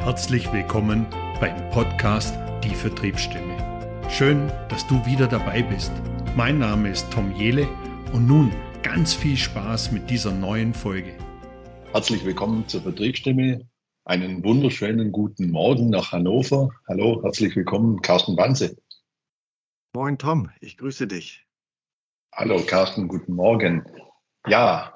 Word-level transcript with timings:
Herzlich 0.00 0.50
willkommen 0.52 1.06
beim 1.40 1.70
Podcast 1.70 2.34
Die 2.64 2.74
Vertriebsstimme. 2.74 4.00
Schön, 4.08 4.46
dass 4.70 4.86
du 4.86 5.04
wieder 5.04 5.26
dabei 5.26 5.60
bist. 5.60 5.92
Mein 6.36 6.60
Name 6.60 6.90
ist 6.90 7.10
Tom 7.12 7.32
Jele 7.32 7.68
und 8.12 8.26
nun 8.26 8.52
ganz 8.82 9.12
viel 9.12 9.36
Spaß 9.36 9.90
mit 9.90 10.08
dieser 10.08 10.30
neuen 10.30 10.72
Folge. 10.72 11.12
Herzlich 11.92 12.24
willkommen 12.24 12.66
zur 12.68 12.82
Vertriebsstimme. 12.82 13.68
Einen 14.04 14.42
wunderschönen 14.44 15.10
guten 15.12 15.50
Morgen 15.50 15.90
nach 15.90 16.12
Hannover. 16.12 16.70
Hallo, 16.88 17.20
herzlich 17.24 17.54
willkommen, 17.56 18.00
Carsten 18.00 18.36
Banse. 18.36 18.76
Moin 19.94 20.16
Tom, 20.16 20.48
ich 20.60 20.78
grüße 20.78 21.08
dich. 21.08 21.44
Hallo 22.32 22.62
Carsten, 22.64 23.08
guten 23.08 23.34
Morgen. 23.34 23.84
Ja, 24.46 24.94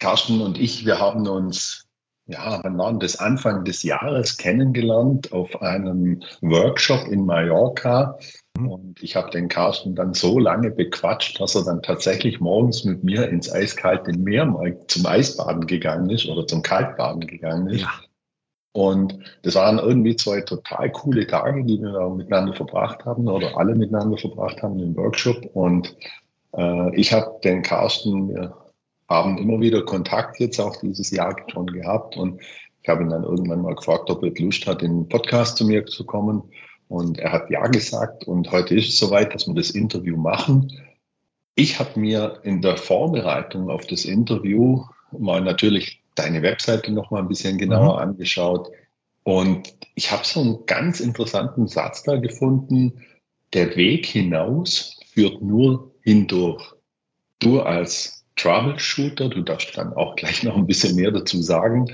Carsten 0.00 0.40
und 0.40 0.58
ich, 0.58 0.86
wir 0.86 0.98
haben 0.98 1.28
uns 1.28 1.83
ja, 2.26 2.60
wann 2.62 2.78
war 2.78 2.92
das 2.94 3.16
Anfang 3.16 3.64
des 3.64 3.82
Jahres 3.82 4.38
kennengelernt 4.38 5.32
auf 5.32 5.60
einem 5.60 6.22
Workshop 6.40 7.06
in 7.08 7.26
Mallorca. 7.26 8.18
Mhm. 8.58 8.68
Und 8.70 9.02
ich 9.02 9.14
habe 9.14 9.30
den 9.30 9.48
Carsten 9.48 9.94
dann 9.94 10.14
so 10.14 10.38
lange 10.38 10.70
bequatscht, 10.70 11.40
dass 11.40 11.54
er 11.54 11.64
dann 11.64 11.82
tatsächlich 11.82 12.40
morgens 12.40 12.84
mit 12.84 13.04
mir 13.04 13.28
ins 13.28 13.52
eiskalte 13.52 14.12
Meer 14.12 14.46
mal 14.46 14.78
zum 14.86 15.04
Eisbaden 15.04 15.66
gegangen 15.66 16.08
ist 16.08 16.26
oder 16.26 16.46
zum 16.46 16.62
Kaltbaden 16.62 17.26
gegangen 17.26 17.68
ist. 17.68 17.82
Ja. 17.82 17.92
Und 18.72 19.18
das 19.42 19.54
waren 19.54 19.78
irgendwie 19.78 20.16
zwei 20.16 20.40
total 20.40 20.90
coole 20.90 21.26
Tage, 21.26 21.64
die 21.64 21.80
wir 21.80 22.08
miteinander 22.10 22.54
verbracht 22.54 23.04
haben 23.04 23.28
oder 23.28 23.56
alle 23.56 23.76
miteinander 23.76 24.16
verbracht 24.16 24.62
haben 24.62 24.80
im 24.80 24.96
Workshop. 24.96 25.44
Und 25.54 25.94
äh, 26.56 26.96
ich 26.96 27.12
habe 27.12 27.38
den 27.44 27.62
Carsten 27.62 28.34
haben 29.14 29.38
immer 29.38 29.60
wieder 29.60 29.82
Kontakt 29.84 30.40
jetzt 30.40 30.60
auch 30.60 30.76
dieses 30.76 31.10
Jahr 31.10 31.36
schon 31.50 31.66
gehabt 31.66 32.16
und 32.16 32.40
ich 32.84 32.88
habe 32.90 33.02
ihn 33.02 33.08
dann 33.08 33.24
irgendwann 33.24 33.62
mal 33.62 33.74
gefragt, 33.74 34.10
ob 34.10 34.22
er 34.22 34.30
Lust 34.38 34.66
hat, 34.66 34.82
in 34.82 34.92
den 34.92 35.08
Podcast 35.08 35.56
zu 35.56 35.64
mir 35.64 35.86
zu 35.86 36.04
kommen. 36.04 36.42
Und 36.88 37.18
er 37.18 37.32
hat 37.32 37.48
ja 37.48 37.66
gesagt. 37.66 38.24
Und 38.28 38.52
heute 38.52 38.74
ist 38.74 38.90
es 38.90 38.98
soweit, 38.98 39.34
dass 39.34 39.46
wir 39.46 39.54
das 39.54 39.70
Interview 39.70 40.18
machen. 40.18 40.70
Ich 41.54 41.78
habe 41.78 41.98
mir 41.98 42.40
in 42.42 42.60
der 42.60 42.76
Vorbereitung 42.76 43.70
auf 43.70 43.86
das 43.86 44.04
Interview 44.04 44.84
mal 45.18 45.40
natürlich 45.40 46.02
deine 46.14 46.42
Webseite 46.42 46.92
noch 46.92 47.10
mal 47.10 47.20
ein 47.20 47.28
bisschen 47.28 47.56
genauer 47.56 47.94
mhm. 47.94 48.10
angeschaut. 48.10 48.68
Und 49.22 49.74
ich 49.94 50.12
habe 50.12 50.26
so 50.26 50.40
einen 50.40 50.66
ganz 50.66 51.00
interessanten 51.00 51.68
Satz 51.68 52.02
da 52.02 52.16
gefunden. 52.16 53.00
Der 53.54 53.76
Weg 53.76 54.04
hinaus 54.04 55.00
führt 55.06 55.40
nur 55.40 55.94
hindurch. 56.02 56.74
Du 57.38 57.62
als 57.62 58.23
Troubleshooter, 58.36 59.28
du 59.28 59.42
darfst 59.42 59.76
dann 59.76 59.92
auch 59.92 60.16
gleich 60.16 60.42
noch 60.42 60.56
ein 60.56 60.66
bisschen 60.66 60.96
mehr 60.96 61.10
dazu 61.10 61.40
sagen, 61.40 61.86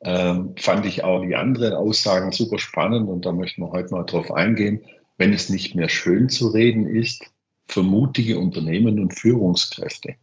ähm, 0.00 0.54
fand 0.56 0.84
ich 0.86 1.04
auch 1.04 1.24
die 1.24 1.34
anderen 1.34 1.72
Aussagen 1.72 2.32
super 2.32 2.58
spannend 2.58 3.08
und 3.08 3.24
da 3.24 3.32
möchten 3.32 3.62
wir 3.62 3.70
heute 3.70 3.94
mal 3.94 4.04
drauf 4.04 4.30
eingehen. 4.30 4.84
Wenn 5.16 5.32
es 5.32 5.48
nicht 5.48 5.74
mehr 5.74 5.88
schön 5.88 6.28
zu 6.28 6.48
reden 6.48 6.86
ist, 6.86 7.24
für 7.66 7.82
mutige 7.82 8.38
Unternehmen 8.38 9.00
und 9.00 9.18
Führungskräfte. 9.18 10.16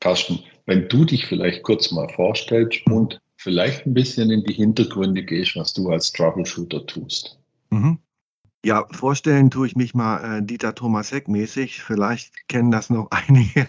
Carsten, 0.00 0.40
wenn 0.64 0.88
du 0.88 1.04
dich 1.04 1.26
vielleicht 1.26 1.62
kurz 1.62 1.90
mal 1.90 2.08
vorstellst 2.08 2.86
und 2.86 3.20
vielleicht 3.36 3.86
ein 3.86 3.94
bisschen 3.94 4.30
in 4.30 4.44
die 4.44 4.54
Hintergründe 4.54 5.22
gehst, 5.22 5.56
was 5.56 5.74
du 5.74 5.90
als 5.90 6.12
Troubleshooter 6.12 6.86
tust. 6.86 7.38
Mhm. 7.70 7.98
Ja, 8.64 8.86
vorstellen 8.90 9.50
tue 9.50 9.66
ich 9.66 9.76
mich 9.76 9.94
mal 9.94 10.38
äh, 10.38 10.42
Dieter 10.42 10.74
Thomas 10.74 11.12
Heck 11.12 11.28
mäßig. 11.28 11.82
Vielleicht 11.82 12.48
kennen 12.48 12.70
das 12.70 12.90
noch 12.90 13.08
einige 13.10 13.66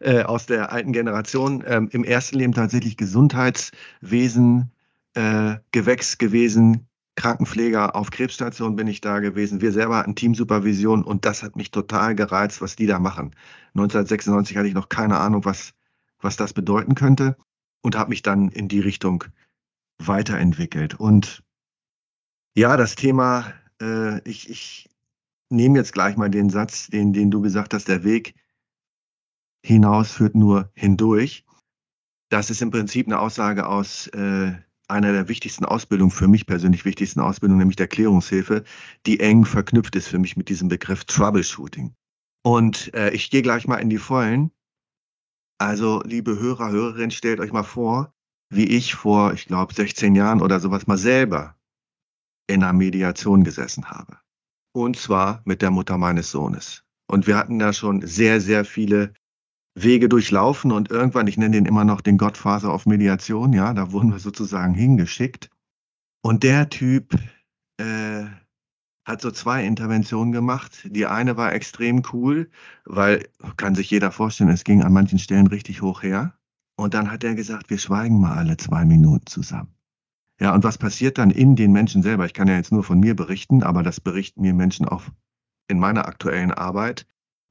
äh, 0.00 0.22
aus 0.22 0.46
der 0.46 0.72
alten 0.72 0.92
Generation. 0.92 1.64
Ähm, 1.66 1.88
Im 1.92 2.04
ersten 2.04 2.38
Leben 2.38 2.52
tatsächlich 2.52 2.96
Gesundheitswesen, 2.96 4.70
äh, 5.14 5.56
Gewächs 5.72 6.18
gewesen, 6.18 6.86
Krankenpfleger 7.16 7.96
auf 7.96 8.10
Krebsstation 8.10 8.76
bin 8.76 8.86
ich 8.88 9.00
da 9.00 9.20
gewesen. 9.20 9.60
Wir 9.62 9.72
selber 9.72 9.96
hatten 9.96 10.14
Teamsupervision 10.14 11.02
und 11.02 11.24
das 11.24 11.42
hat 11.42 11.56
mich 11.56 11.70
total 11.70 12.14
gereizt, 12.14 12.60
was 12.60 12.76
die 12.76 12.86
da 12.86 12.98
machen. 12.98 13.34
1996 13.74 14.56
hatte 14.56 14.68
ich 14.68 14.74
noch 14.74 14.90
keine 14.90 15.18
Ahnung, 15.18 15.44
was, 15.44 15.72
was 16.20 16.36
das 16.36 16.52
bedeuten 16.52 16.94
könnte 16.94 17.36
und 17.80 17.96
habe 17.96 18.10
mich 18.10 18.22
dann 18.22 18.48
in 18.48 18.68
die 18.68 18.80
Richtung 18.80 19.24
weiterentwickelt. 19.98 20.94
Und 21.00 21.42
ja, 22.54 22.76
das 22.76 22.96
Thema 22.96 23.46
äh, 23.80 24.20
ich, 24.28 24.50
ich 24.50 24.88
nehme 25.50 25.78
jetzt 25.78 25.92
gleich 25.92 26.16
mal 26.16 26.30
den 26.30 26.50
Satz, 26.50 26.88
den, 26.88 27.12
den 27.12 27.30
du 27.30 27.40
gesagt 27.40 27.74
hast, 27.74 27.88
der 27.88 28.04
Weg 28.04 28.34
hinaus 29.66 30.12
führt 30.12 30.36
nur 30.36 30.70
hindurch. 30.74 31.44
Das 32.30 32.50
ist 32.50 32.62
im 32.62 32.70
Prinzip 32.70 33.06
eine 33.06 33.18
Aussage 33.18 33.66
aus 33.66 34.06
äh, 34.08 34.52
einer 34.88 35.12
der 35.12 35.28
wichtigsten 35.28 35.64
Ausbildungen, 35.64 36.12
für 36.12 36.28
mich 36.28 36.46
persönlich 36.46 36.84
wichtigsten 36.84 37.20
Ausbildungen, 37.20 37.58
nämlich 37.58 37.76
der 37.76 37.88
Klärungshilfe, 37.88 38.62
die 39.06 39.18
eng 39.18 39.44
verknüpft 39.44 39.96
ist 39.96 40.06
für 40.08 40.18
mich 40.18 40.36
mit 40.36 40.48
diesem 40.48 40.68
Begriff 40.68 41.04
Troubleshooting. 41.04 41.94
Und 42.44 42.94
äh, 42.94 43.10
ich 43.10 43.30
gehe 43.30 43.42
gleich 43.42 43.66
mal 43.66 43.78
in 43.78 43.90
die 43.90 43.98
Vollen. 43.98 44.52
Also, 45.58 46.00
liebe 46.04 46.38
Hörer, 46.38 46.70
Hörerinnen, 46.70 47.10
stellt 47.10 47.40
euch 47.40 47.52
mal 47.52 47.64
vor, 47.64 48.14
wie 48.50 48.66
ich 48.66 48.94
vor, 48.94 49.32
ich 49.32 49.46
glaube, 49.46 49.74
16 49.74 50.14
Jahren 50.14 50.42
oder 50.42 50.60
sowas 50.60 50.86
mal 50.86 50.98
selber 50.98 51.56
in 52.46 52.62
einer 52.62 52.72
Mediation 52.72 53.42
gesessen 53.42 53.86
habe. 53.86 54.18
Und 54.72 54.96
zwar 54.96 55.42
mit 55.44 55.62
der 55.62 55.72
Mutter 55.72 55.98
meines 55.98 56.30
Sohnes. 56.30 56.84
Und 57.08 57.26
wir 57.26 57.36
hatten 57.36 57.58
da 57.58 57.72
schon 57.72 58.02
sehr, 58.06 58.40
sehr 58.40 58.64
viele 58.64 59.14
Wege 59.76 60.08
durchlaufen 60.08 60.72
und 60.72 60.90
irgendwann, 60.90 61.26
ich 61.26 61.36
nenne 61.36 61.56
den 61.56 61.66
immer 61.66 61.84
noch 61.84 62.00
den 62.00 62.16
Gottfaser 62.16 62.72
auf 62.72 62.86
Mediation, 62.86 63.52
ja, 63.52 63.74
da 63.74 63.92
wurden 63.92 64.10
wir 64.10 64.18
sozusagen 64.18 64.74
hingeschickt. 64.74 65.50
Und 66.22 66.42
der 66.42 66.70
Typ 66.70 67.14
äh, 67.76 68.24
hat 69.04 69.20
so 69.20 69.30
zwei 69.30 69.64
Interventionen 69.64 70.32
gemacht. 70.32 70.88
Die 70.90 71.06
eine 71.06 71.36
war 71.36 71.52
extrem 71.52 72.02
cool, 72.12 72.50
weil 72.84 73.28
kann 73.56 73.74
sich 73.74 73.90
jeder 73.90 74.10
vorstellen, 74.10 74.50
es 74.50 74.64
ging 74.64 74.82
an 74.82 74.92
manchen 74.92 75.18
Stellen 75.18 75.46
richtig 75.46 75.82
hoch 75.82 76.02
her. 76.02 76.34
Und 76.76 76.94
dann 76.94 77.10
hat 77.10 77.22
er 77.22 77.34
gesagt, 77.34 77.70
wir 77.70 77.78
schweigen 77.78 78.18
mal 78.18 78.36
alle 78.36 78.56
zwei 78.56 78.84
Minuten 78.84 79.26
zusammen. 79.26 79.74
Ja, 80.40 80.54
und 80.54 80.64
was 80.64 80.78
passiert 80.78 81.18
dann 81.18 81.30
in 81.30 81.54
den 81.54 81.72
Menschen 81.72 82.02
selber? 82.02 82.26
Ich 82.26 82.34
kann 82.34 82.48
ja 82.48 82.56
jetzt 82.56 82.72
nur 82.72 82.82
von 82.82 82.98
mir 82.98 83.14
berichten, 83.14 83.62
aber 83.62 83.82
das 83.82 84.00
berichten 84.00 84.42
mir 84.42 84.52
Menschen 84.52 84.86
auch 84.86 85.04
in 85.68 85.78
meiner 85.78 86.06
aktuellen 86.06 86.50
Arbeit. 86.50 87.06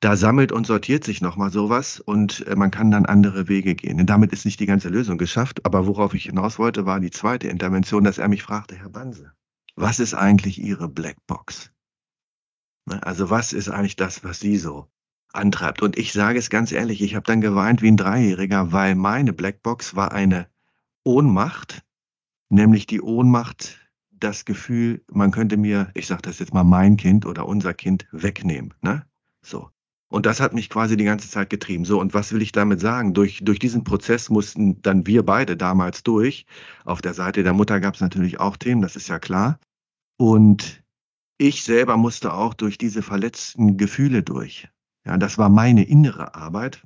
Da 0.05 0.15
sammelt 0.15 0.51
und 0.51 0.67
sortiert 0.67 1.03
sich 1.03 1.19
nochmal 1.19 1.49
sowas 1.49 1.99
und 1.99 2.45
äh, 2.45 2.55
man 2.55 2.69
kann 2.69 2.91
dann 2.91 3.07
andere 3.07 3.47
Wege 3.47 3.73
gehen. 3.73 3.99
Und 3.99 4.07
damit 4.07 4.33
ist 4.33 4.45
nicht 4.45 4.59
die 4.59 4.67
ganze 4.67 4.89
Lösung 4.89 5.17
geschafft. 5.17 5.65
Aber 5.65 5.87
worauf 5.87 6.13
ich 6.13 6.25
hinaus 6.25 6.59
wollte, 6.59 6.85
war 6.85 6.99
die 6.99 7.09
zweite 7.09 7.47
Intervention, 7.47 8.03
dass 8.03 8.19
er 8.19 8.27
mich 8.27 8.43
fragte, 8.43 8.75
Herr 8.75 8.89
Banse, 8.89 9.31
was 9.75 9.99
ist 9.99 10.13
eigentlich 10.13 10.61
Ihre 10.61 10.87
Blackbox? 10.87 11.71
Ne, 12.85 13.01
also 13.01 13.31
was 13.31 13.51
ist 13.51 13.67
eigentlich 13.67 13.95
das, 13.95 14.23
was 14.23 14.39
Sie 14.39 14.57
so 14.57 14.87
antreibt? 15.33 15.81
Und 15.81 15.97
ich 15.97 16.13
sage 16.13 16.37
es 16.37 16.51
ganz 16.51 16.71
ehrlich, 16.71 17.01
ich 17.01 17.15
habe 17.15 17.25
dann 17.25 17.41
geweint 17.41 17.81
wie 17.81 17.87
ein 17.87 17.97
Dreijähriger, 17.97 18.71
weil 18.71 18.93
meine 18.93 19.33
Blackbox 19.33 19.95
war 19.95 20.11
eine 20.11 20.47
Ohnmacht, 21.03 21.83
nämlich 22.49 22.85
die 22.85 23.01
Ohnmacht, 23.01 23.79
das 24.11 24.45
Gefühl, 24.45 25.03
man 25.11 25.31
könnte 25.31 25.57
mir, 25.57 25.89
ich 25.95 26.05
sage 26.05 26.21
das 26.21 26.37
jetzt 26.37 26.53
mal, 26.53 26.63
mein 26.63 26.95
Kind 26.95 27.25
oder 27.25 27.47
unser 27.47 27.73
Kind 27.73 28.05
wegnehmen. 28.11 28.75
Ne? 28.83 29.03
So. 29.41 29.71
Und 30.07 30.25
das 30.25 30.39
hat 30.39 30.53
mich 30.53 30.69
quasi 30.69 30.97
die 30.97 31.03
ganze 31.03 31.29
Zeit 31.29 31.49
getrieben. 31.49 31.83
So, 31.83 31.99
und 31.99 32.13
was 32.13 32.31
will 32.31 32.41
ich 32.41 32.51
damit 32.51 32.79
sagen? 32.79 33.13
Durch, 33.13 33.41
durch 33.43 33.59
diesen 33.59 33.83
Prozess 33.83 34.29
mussten 34.29 34.81
dann 34.81 35.07
wir 35.07 35.23
beide 35.23 35.57
damals 35.57 36.03
durch. 36.03 36.45
Auf 36.83 37.01
der 37.01 37.13
Seite 37.13 37.43
der 37.43 37.53
Mutter 37.53 37.79
gab 37.79 37.95
es 37.95 38.01
natürlich 38.01 38.39
auch 38.39 38.55
Themen, 38.57 38.81
das 38.81 38.95
ist 38.95 39.07
ja 39.07 39.19
klar. 39.19 39.59
Und 40.17 40.83
ich 41.37 41.63
selber 41.63 41.97
musste 41.97 42.33
auch 42.33 42.53
durch 42.53 42.77
diese 42.77 43.01
verletzten 43.01 43.77
Gefühle 43.77 44.23
durch. 44.23 44.69
Ja, 45.05 45.17
das 45.17 45.37
war 45.37 45.49
meine 45.49 45.83
innere 45.83 46.35
Arbeit. 46.35 46.83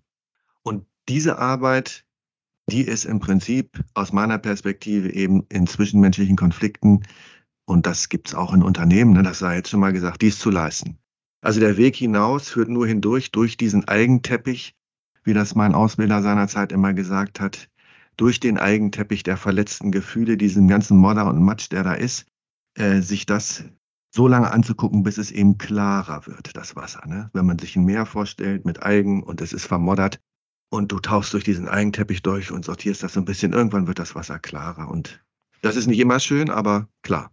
Und 0.64 0.86
diese 1.08 1.38
Arbeit 1.38 2.06
die 2.70 2.82
ist 2.82 3.06
im 3.06 3.20
Prinzip 3.20 3.84
aus 3.94 4.14
meiner 4.14 4.38
Perspektive 4.38 5.12
eben 5.12 5.46
in 5.50 5.68
zwischenmenschlichen 5.68 6.36
Konflikten, 6.36 7.04
und 7.66 7.86
das 7.86 8.10
gibt 8.10 8.30
es 8.30 8.36
auch 8.36 8.54
in 8.54 8.64
Unternehmen, 8.64 9.14
ne, 9.14 9.24
das 9.24 9.40
sei 9.40 9.56
jetzt 9.56 9.70
schon 9.70 9.80
mal 9.80 9.94
gesagt, 9.94 10.22
dies 10.22 10.40
zu 10.40 10.50
leisten. 10.50 10.98
Also 11.42 11.60
der 11.60 11.78
Weg 11.78 11.96
hinaus 11.96 12.50
führt 12.50 12.70
nur 12.70 12.88
hindurch, 12.88 13.32
durch 13.32 13.58
diesen 13.58 13.88
Eigenteppich, 13.88 14.76
wie 15.24 15.34
das 15.34 15.56
mein 15.56 15.74
Ausbilder 15.74 16.22
seinerzeit 16.22 16.72
immer 16.72 16.94
gesagt 16.94 17.40
hat, 17.40 17.70
durch 18.18 18.40
den 18.40 18.58
Eigenteppich 18.58 19.24
der 19.24 19.38
verletzten 19.38 19.92
Gefühle, 19.92 20.36
diesen 20.36 20.68
ganzen 20.68 20.98
Modder 20.98 21.28
und 21.28 21.42
Matsch, 21.42 21.72
der 21.72 21.84
da 21.84 21.94
ist, 21.94 22.26
äh, 22.76 23.02
sich 23.02 23.26
das 23.26 23.64
so 24.14 24.28
lange 24.28 24.52
anzugucken, 24.52 25.04
bis 25.04 25.18
es 25.18 25.32
eben 25.32 25.58
klarer 25.58 26.26
wird, 26.28 26.58
das 26.58 26.76
Wasser. 26.76 27.06
Ne? 27.08 27.30
Wenn 27.34 27.46
man 27.46 27.60
sich 27.60 27.76
ein 27.76 27.86
Meer 27.86 28.06
vorstellt 28.06 28.66
mit 28.66 28.82
Algen 28.82 29.24
und 29.24 29.40
es 29.40 29.54
ist 29.54 29.66
vermoddert, 29.66 30.20
und 30.70 30.92
du 30.92 31.00
tauchst 31.00 31.34
durch 31.34 31.44
diesen 31.44 31.68
Eigenteppich 31.68 32.22
durch 32.22 32.52
und 32.52 32.64
sortierst 32.64 33.04
das 33.04 33.14
so 33.14 33.20
ein 33.20 33.26
bisschen. 33.26 33.54
Irgendwann 33.54 33.88
wird 33.88 34.00
das 34.00 34.16
Wasser 34.16 34.40
klarer 34.40 34.90
und 34.90 35.24
das 35.62 35.76
ist 35.76 35.88
nicht 35.88 36.00
immer 36.00 36.20
schön, 36.20 36.50
aber 36.50 36.88
klar. 37.02 37.32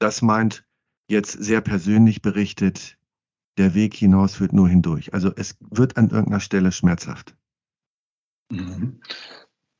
Das 0.00 0.22
meint 0.22 0.66
jetzt 1.08 1.32
sehr 1.32 1.60
persönlich 1.60 2.20
berichtet, 2.20 2.97
der 3.58 3.74
Weg 3.74 3.94
hinaus 3.94 4.36
führt 4.36 4.52
nur 4.52 4.68
hindurch. 4.68 5.12
Also 5.14 5.32
es 5.34 5.56
wird 5.70 5.96
an 5.96 6.10
irgendeiner 6.10 6.40
Stelle 6.40 6.72
schmerzhaft. 6.72 7.34
Mhm. 8.50 9.00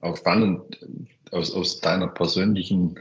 Auch 0.01 0.17
spannend 0.17 0.87
aus, 1.31 1.53
aus 1.53 1.81
deiner 1.81 2.09
persönlichen 2.09 2.99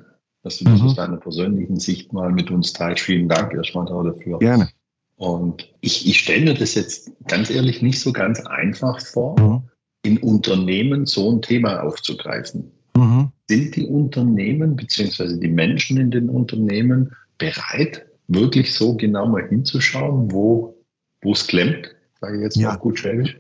dass 0.48 0.60
du 0.60 0.64
das 0.64 0.80
mhm. 0.80 0.88
aus 0.88 0.96
deiner 0.96 1.18
persönlichen 1.18 1.78
Sicht 1.78 2.14
mal 2.14 2.32
mit 2.32 2.52
uns 2.52 2.72
teilst. 2.72 3.04
Vielen 3.04 3.28
Dank 3.28 3.54
erstmal 3.54 3.86
dafür. 3.86 4.40
Gerne. 4.40 4.70
Und 5.18 5.74
ich, 5.82 6.08
ich 6.08 6.20
stelle 6.20 6.46
mir 6.46 6.54
das 6.54 6.76
jetzt 6.76 7.12
ganz 7.28 7.50
ehrlich 7.50 7.82
nicht 7.82 8.00
so 8.00 8.14
ganz 8.14 8.40
einfach 8.46 9.02
vor, 9.02 9.38
mhm. 9.38 9.64
in 10.04 10.18
Unternehmen 10.20 11.06
so 11.06 11.32
ein 11.32 11.42
Thema 11.42 11.84
aufzugreifen. 11.84 12.72
Mhm. 12.96 13.32
Sind 13.50 13.76
die 13.76 13.88
Unternehmen 13.88 14.78
bzw. 14.78 15.38
die 15.38 15.50
Menschen 15.50 15.98
in 15.98 16.12
den 16.12 16.30
Unternehmen 16.30 17.14
bereit, 17.38 18.06
wirklich 18.28 18.74
so 18.74 18.96
genau 18.96 19.28
mal 19.28 19.48
hinzuschauen, 19.48 20.32
wo 20.32 20.76
es 21.24 21.48
klemmt? 21.48 21.96
Sage 22.20 22.38
ich 22.38 22.44
jetzt 22.44 22.58
ja. 22.58 22.70
mal 22.70 22.78
gut 22.78 23.00
schwäbisch. 23.00 23.38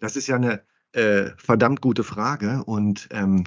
Das 0.00 0.16
ist 0.16 0.26
ja 0.26 0.36
eine 0.36 0.62
äh, 0.92 1.30
verdammt 1.36 1.80
gute 1.80 2.04
Frage 2.04 2.62
und 2.64 3.08
ähm, 3.10 3.44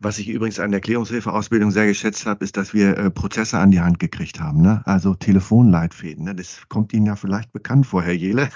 was 0.00 0.18
ich 0.18 0.28
übrigens 0.28 0.60
an 0.60 0.70
der 0.70 0.80
Klärungshilfeausbildung 0.80 1.72
sehr 1.72 1.86
geschätzt 1.86 2.24
habe, 2.26 2.44
ist, 2.44 2.56
dass 2.56 2.72
wir 2.72 2.96
äh, 2.96 3.10
Prozesse 3.10 3.58
an 3.58 3.72
die 3.72 3.80
Hand 3.80 3.98
gekriegt 3.98 4.38
haben. 4.38 4.62
Ne? 4.62 4.82
Also 4.84 5.14
Telefonleitfäden. 5.14 6.24
Ne? 6.24 6.34
Das 6.36 6.68
kommt 6.68 6.92
Ihnen 6.92 7.06
ja 7.06 7.16
vielleicht 7.16 7.52
bekannt 7.52 7.86
vor, 7.86 8.02
Herr 8.02 8.12
Jele. 8.12 8.48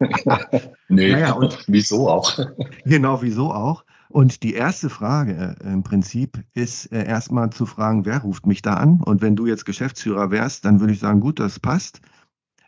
nee, 0.88 1.12
naja, 1.12 1.32
und, 1.32 1.64
wieso 1.68 2.08
auch? 2.08 2.38
genau, 2.84 3.22
wieso 3.22 3.52
auch? 3.52 3.84
Und 4.08 4.42
die 4.42 4.54
erste 4.54 4.88
Frage 4.88 5.56
äh, 5.60 5.72
im 5.72 5.82
Prinzip 5.82 6.42
ist 6.54 6.90
äh, 6.92 7.04
erstmal 7.04 7.50
zu 7.50 7.66
fragen, 7.66 8.06
wer 8.06 8.18
ruft 8.18 8.46
mich 8.46 8.62
da 8.62 8.74
an? 8.74 9.00
Und 9.02 9.20
wenn 9.20 9.36
du 9.36 9.46
jetzt 9.46 9.66
Geschäftsführer 9.66 10.30
wärst, 10.30 10.64
dann 10.64 10.80
würde 10.80 10.92
ich 10.92 10.98
sagen, 10.98 11.20
gut, 11.20 11.38
das 11.38 11.60
passt. 11.60 12.00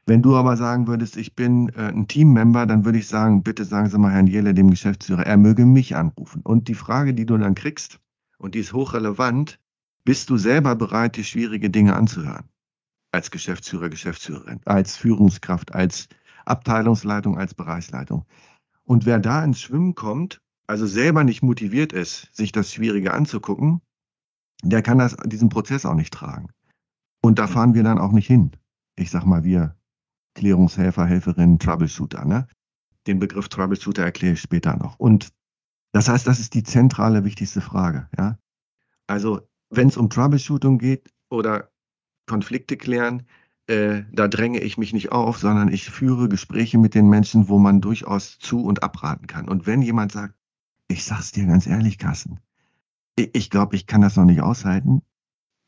Wenn 0.06 0.22
du 0.22 0.36
aber 0.36 0.56
sagen 0.56 0.86
würdest, 0.86 1.16
ich 1.16 1.34
bin 1.34 1.70
äh, 1.70 1.88
ein 1.88 2.08
Teammember, 2.08 2.66
dann 2.66 2.84
würde 2.84 2.98
ich 2.98 3.06
sagen, 3.06 3.42
bitte 3.42 3.64
sagen 3.64 3.88
Sie 3.88 3.98
mal 3.98 4.12
Herrn 4.12 4.26
Jelle, 4.26 4.54
dem 4.54 4.70
Geschäftsführer, 4.70 5.24
er 5.24 5.36
möge 5.36 5.64
mich 5.64 5.96
anrufen. 5.96 6.42
Und 6.42 6.68
die 6.68 6.74
Frage, 6.74 7.14
die 7.14 7.26
du 7.26 7.38
dann 7.38 7.54
kriegst, 7.54 8.00
und 8.36 8.54
die 8.54 8.60
ist 8.60 8.72
hochrelevant, 8.72 9.58
bist 10.04 10.30
du 10.30 10.36
selber 10.36 10.74
bereit, 10.74 11.16
die 11.16 11.24
schwierige 11.24 11.70
Dinge 11.70 11.94
anzuhören? 11.94 12.48
Als 13.12 13.30
Geschäftsführer, 13.30 13.88
Geschäftsführerin, 13.88 14.60
als 14.64 14.96
Führungskraft, 14.96 15.74
als 15.74 16.08
Abteilungsleitung, 16.44 17.38
als 17.38 17.54
Bereichsleitung. 17.54 18.24
Und 18.84 19.06
wer 19.06 19.18
da 19.18 19.44
ins 19.44 19.60
Schwimmen 19.60 19.94
kommt, 19.94 20.40
also 20.70 20.86
selber 20.86 21.24
nicht 21.24 21.42
motiviert 21.42 21.92
ist, 21.92 22.28
sich 22.32 22.52
das 22.52 22.72
Schwierige 22.72 23.12
anzugucken, 23.12 23.80
der 24.62 24.82
kann 24.82 24.98
das, 24.98 25.16
diesen 25.24 25.48
Prozess 25.48 25.84
auch 25.84 25.96
nicht 25.96 26.14
tragen. 26.14 26.50
Und 27.20 27.40
da 27.40 27.48
fahren 27.48 27.74
wir 27.74 27.82
dann 27.82 27.98
auch 27.98 28.12
nicht 28.12 28.28
hin. 28.28 28.52
Ich 28.94 29.10
sag 29.10 29.24
mal, 29.24 29.42
wir 29.42 29.76
Klärungshelfer, 30.36 31.06
Helferinnen, 31.06 31.58
Troubleshooter. 31.58 32.24
Ne? 32.24 32.46
Den 33.08 33.18
Begriff 33.18 33.48
Troubleshooter 33.48 34.04
erkläre 34.04 34.34
ich 34.34 34.40
später 34.40 34.76
noch. 34.76 34.96
Und 35.00 35.32
das 35.90 36.08
heißt, 36.08 36.24
das 36.28 36.38
ist 36.38 36.54
die 36.54 36.62
zentrale, 36.62 37.24
wichtigste 37.24 37.60
Frage. 37.60 38.08
Ja? 38.16 38.38
Also, 39.08 39.40
wenn 39.70 39.88
es 39.88 39.96
um 39.96 40.08
Troubleshooting 40.08 40.78
geht 40.78 41.12
oder 41.30 41.72
Konflikte 42.26 42.76
klären, 42.76 43.26
äh, 43.66 44.04
da 44.12 44.28
dränge 44.28 44.60
ich 44.60 44.78
mich 44.78 44.92
nicht 44.92 45.10
auf, 45.10 45.38
sondern 45.38 45.72
ich 45.72 45.90
führe 45.90 46.28
Gespräche 46.28 46.78
mit 46.78 46.94
den 46.94 47.08
Menschen, 47.08 47.48
wo 47.48 47.58
man 47.58 47.80
durchaus 47.80 48.38
zu- 48.38 48.62
und 48.62 48.84
abraten 48.84 49.26
kann. 49.26 49.48
Und 49.48 49.66
wenn 49.66 49.82
jemand 49.82 50.12
sagt, 50.12 50.39
ich 50.90 51.04
sag's 51.04 51.32
dir 51.32 51.46
ganz 51.46 51.66
ehrlich, 51.66 51.98
Carsten, 51.98 52.40
ich, 53.16 53.34
ich 53.34 53.50
glaube, 53.50 53.76
ich 53.76 53.86
kann 53.86 54.00
das 54.00 54.16
noch 54.16 54.24
nicht 54.24 54.42
aushalten. 54.42 55.02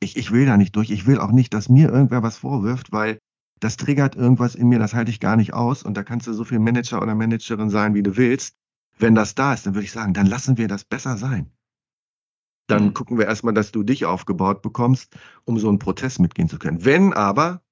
Ich, 0.00 0.16
ich 0.16 0.32
will 0.32 0.46
da 0.46 0.56
nicht 0.56 0.74
durch. 0.74 0.90
Ich 0.90 1.06
will 1.06 1.18
auch 1.18 1.30
nicht, 1.30 1.54
dass 1.54 1.68
mir 1.68 1.90
irgendwer 1.90 2.22
was 2.22 2.38
vorwirft, 2.38 2.92
weil 2.92 3.18
das 3.60 3.76
triggert 3.76 4.16
irgendwas 4.16 4.56
in 4.56 4.68
mir, 4.68 4.80
das 4.80 4.94
halte 4.94 5.10
ich 5.10 5.20
gar 5.20 5.36
nicht 5.36 5.54
aus. 5.54 5.84
Und 5.84 5.96
da 5.96 6.02
kannst 6.02 6.26
du 6.26 6.32
so 6.32 6.44
viel 6.44 6.58
Manager 6.58 7.00
oder 7.00 7.14
Managerin 7.14 7.70
sein, 7.70 7.94
wie 7.94 8.02
du 8.02 8.16
willst. 8.16 8.56
Wenn 8.98 9.14
das 9.14 9.34
da 9.34 9.54
ist, 9.54 9.66
dann 9.66 9.74
würde 9.74 9.84
ich 9.84 9.92
sagen, 9.92 10.14
dann 10.14 10.26
lassen 10.26 10.58
wir 10.58 10.68
das 10.68 10.84
besser 10.84 11.16
sein. 11.16 11.50
Dann 12.66 12.86
mhm. 12.86 12.94
gucken 12.94 13.18
wir 13.18 13.26
erstmal, 13.26 13.54
dass 13.54 13.72
du 13.72 13.82
dich 13.82 14.04
aufgebaut 14.04 14.62
bekommst, 14.62 15.16
um 15.44 15.58
so 15.58 15.68
einen 15.68 15.78
Prozess 15.78 16.18
mitgehen 16.18 16.48
zu 16.48 16.58
können. 16.58 16.84
Wenn 16.84 17.12
aber 17.12 17.62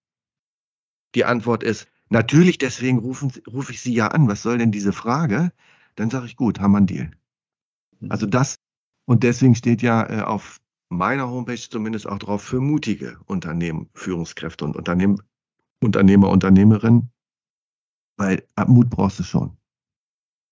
die 1.14 1.24
Antwort 1.24 1.62
ist, 1.62 1.88
natürlich, 2.08 2.58
deswegen 2.58 2.98
rufe 2.98 3.72
ich 3.72 3.80
Sie 3.80 3.94
ja 3.94 4.08
an, 4.08 4.28
was 4.28 4.42
soll 4.42 4.58
denn 4.58 4.72
diese 4.72 4.92
Frage? 4.92 5.52
Dann 5.96 6.10
sage 6.10 6.26
ich, 6.26 6.36
gut, 6.36 6.60
haben 6.60 6.72
wir 6.72 6.78
einen 6.78 6.86
Deal. 6.86 7.10
Mhm. 8.00 8.10
Also 8.10 8.26
das, 8.26 8.56
und 9.06 9.22
deswegen 9.22 9.54
steht 9.54 9.82
ja 9.82 10.08
äh, 10.08 10.22
auf 10.22 10.60
meiner 10.88 11.30
Homepage 11.30 11.56
zumindest 11.56 12.06
auch 12.06 12.18
drauf 12.18 12.42
für 12.42 12.60
mutige 12.60 13.18
Unternehmen, 13.26 13.88
Führungskräfte 13.94 14.64
und 14.64 14.76
Unternehmen, 14.76 15.22
Unternehmer, 15.82 16.30
Unternehmerinnen, 16.30 17.10
weil 18.16 18.42
Mut 18.66 18.90
brauchst 18.90 19.20
du 19.20 19.22
schon. 19.22 19.56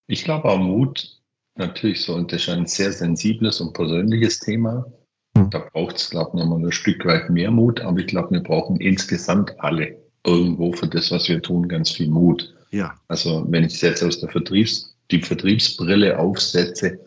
Ich 0.06 0.24
glaube 0.24 0.48
auch 0.48 0.58
Mut, 0.58 1.20
natürlich 1.56 2.02
so, 2.02 2.14
und 2.14 2.32
das 2.32 2.42
ist 2.42 2.48
ein 2.48 2.66
sehr 2.66 2.92
sensibles 2.92 3.60
und 3.60 3.74
persönliches 3.74 4.38
Thema. 4.38 4.90
Hm. 5.36 5.50
Da 5.50 5.58
braucht 5.58 5.96
es, 5.96 6.08
glaube 6.08 6.30
ich, 6.32 6.40
nochmal 6.40 6.64
ein 6.64 6.72
Stück 6.72 7.04
weit 7.04 7.28
mehr 7.28 7.50
Mut, 7.50 7.80
aber 7.80 7.98
ich 7.98 8.06
glaube, 8.06 8.30
wir 8.30 8.42
brauchen 8.42 8.76
insgesamt 8.76 9.58
alle 9.60 10.00
irgendwo 10.24 10.72
für 10.72 10.88
das, 10.88 11.10
was 11.10 11.28
wir 11.28 11.42
tun, 11.42 11.68
ganz 11.68 11.90
viel 11.90 12.08
Mut. 12.08 12.54
Ja. 12.70 12.94
Also 13.08 13.44
wenn 13.48 13.64
ich 13.64 13.74
es 13.74 13.80
jetzt 13.80 14.02
aus 14.02 14.20
der 14.20 14.30
Vertriebs, 14.30 14.96
die 15.10 15.20
Vertriebsbrille 15.20 16.18
aufsetze, 16.18 17.00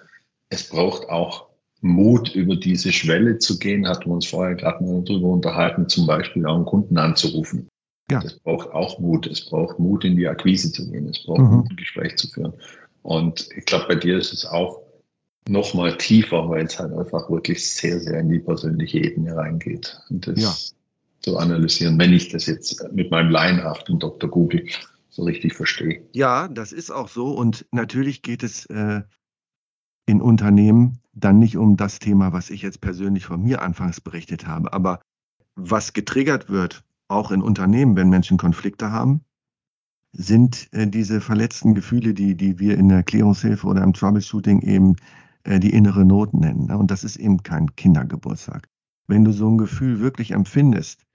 es 0.51 0.67
braucht 0.67 1.09
auch 1.09 1.47
Mut, 1.81 2.35
über 2.35 2.55
diese 2.55 2.91
Schwelle 2.91 3.39
zu 3.39 3.57
gehen, 3.57 3.87
hatten 3.87 4.09
wir 4.09 4.13
uns 4.13 4.27
vorher 4.27 4.55
gerade 4.55 4.83
mal 4.83 5.01
darüber 5.03 5.29
unterhalten, 5.29 5.89
zum 5.89 6.05
Beispiel 6.05 6.45
auch 6.45 6.55
einen 6.55 6.65
Kunden 6.65 6.97
anzurufen. 6.99 7.67
Ja. 8.11 8.19
Das 8.19 8.37
braucht 8.39 8.69
auch 8.71 8.99
Mut. 8.99 9.25
Es 9.25 9.49
braucht 9.49 9.79
Mut, 9.79 10.03
in 10.03 10.17
die 10.17 10.27
Akquise 10.27 10.71
zu 10.71 10.91
gehen. 10.91 11.07
Es 11.07 11.23
braucht 11.23 11.39
mhm. 11.39 11.55
Mut, 11.55 11.71
ein 11.71 11.75
Gespräch 11.77 12.17
zu 12.17 12.27
führen. 12.27 12.53
Und 13.01 13.49
ich 13.55 13.65
glaube, 13.65 13.85
bei 13.87 13.95
dir 13.95 14.17
ist 14.17 14.33
es 14.33 14.45
auch 14.45 14.81
noch 15.47 15.73
mal 15.73 15.97
tiefer, 15.97 16.49
weil 16.49 16.65
es 16.65 16.77
halt 16.77 16.93
einfach 16.93 17.29
wirklich 17.31 17.65
sehr, 17.65 17.99
sehr 17.99 18.19
in 18.19 18.29
die 18.29 18.39
persönliche 18.39 18.99
Ebene 18.99 19.35
reingeht. 19.35 19.99
Und 20.09 20.27
das 20.27 20.39
ja. 20.39 20.53
zu 21.21 21.37
analysieren, 21.37 21.97
wenn 21.97 22.13
ich 22.13 22.29
das 22.29 22.45
jetzt 22.45 22.85
mit 22.91 23.09
meinem 23.09 23.31
laienhaften 23.31 23.97
Dr. 23.97 24.29
Google 24.29 24.67
so 25.09 25.23
richtig 25.23 25.55
verstehe. 25.55 26.03
Ja, 26.11 26.47
das 26.47 26.73
ist 26.73 26.91
auch 26.91 27.07
so. 27.07 27.31
Und 27.31 27.65
natürlich 27.71 28.21
geht 28.21 28.43
es 28.43 28.65
äh, 28.67 29.01
in 30.11 30.21
Unternehmen 30.21 30.99
dann 31.13 31.39
nicht 31.39 31.55
um 31.57 31.77
das 31.77 31.99
Thema, 31.99 32.33
was 32.33 32.49
ich 32.49 32.61
jetzt 32.61 32.81
persönlich 32.81 33.25
von 33.25 33.41
mir 33.41 33.61
anfangs 33.61 34.01
berichtet 34.01 34.45
habe. 34.45 34.73
Aber 34.73 34.99
was 35.55 35.93
getriggert 35.93 36.49
wird, 36.49 36.83
auch 37.07 37.31
in 37.31 37.41
Unternehmen, 37.41 37.95
wenn 37.95 38.09
Menschen 38.09 38.37
Konflikte 38.37 38.91
haben, 38.91 39.21
sind 40.11 40.67
äh, 40.73 40.87
diese 40.87 41.21
verletzten 41.21 41.73
Gefühle, 41.75 42.13
die, 42.13 42.35
die 42.35 42.59
wir 42.59 42.77
in 42.77 42.89
der 42.89 43.03
Klärungshilfe 43.03 43.65
oder 43.65 43.83
im 43.83 43.93
Troubleshooting 43.93 44.61
eben 44.61 44.97
äh, 45.43 45.61
die 45.61 45.71
innere 45.71 46.05
Not 46.05 46.33
nennen. 46.33 46.67
Ne? 46.67 46.77
Und 46.77 46.91
das 46.91 47.05
ist 47.05 47.15
eben 47.15 47.41
kein 47.43 47.73
Kindergeburtstag. 47.77 48.67
Wenn 49.07 49.23
du 49.23 49.31
so 49.31 49.49
ein 49.49 49.57
Gefühl 49.57 50.01
wirklich 50.01 50.31
empfindest, 50.31 51.05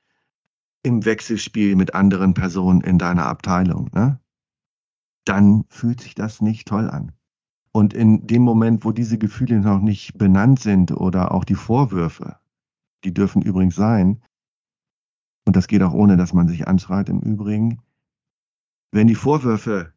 im 0.82 1.04
Wechselspiel 1.04 1.76
mit 1.76 1.94
anderen 1.94 2.32
Personen 2.32 2.80
in 2.80 2.96
deiner 2.96 3.26
Abteilung, 3.26 3.90
ne, 3.92 4.20
dann 5.24 5.64
fühlt 5.68 6.00
sich 6.00 6.14
das 6.14 6.40
nicht 6.40 6.68
toll 6.68 6.88
an. 6.88 7.12
Und 7.76 7.92
in 7.92 8.26
dem 8.26 8.40
Moment, 8.40 8.86
wo 8.86 8.92
diese 8.92 9.18
Gefühle 9.18 9.60
noch 9.60 9.82
nicht 9.82 10.16
benannt 10.16 10.60
sind 10.60 10.92
oder 10.92 11.32
auch 11.32 11.44
die 11.44 11.54
Vorwürfe, 11.54 12.38
die 13.04 13.12
dürfen 13.12 13.42
übrigens 13.42 13.76
sein, 13.76 14.22
und 15.44 15.56
das 15.56 15.68
geht 15.68 15.82
auch 15.82 15.92
ohne, 15.92 16.16
dass 16.16 16.32
man 16.32 16.48
sich 16.48 16.66
anschreit 16.66 17.10
im 17.10 17.20
Übrigen, 17.20 17.82
wenn 18.92 19.08
die 19.08 19.14
Vorwürfe 19.14 19.92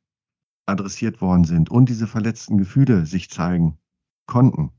adressiert 0.65 1.21
worden 1.21 1.45
sind 1.45 1.71
und 1.71 1.87
diese 1.87 2.05
verletzten 2.05 2.57
Gefühle 2.57 3.05
sich 3.05 3.29
zeigen 3.29 3.77
konnten, 4.25 4.73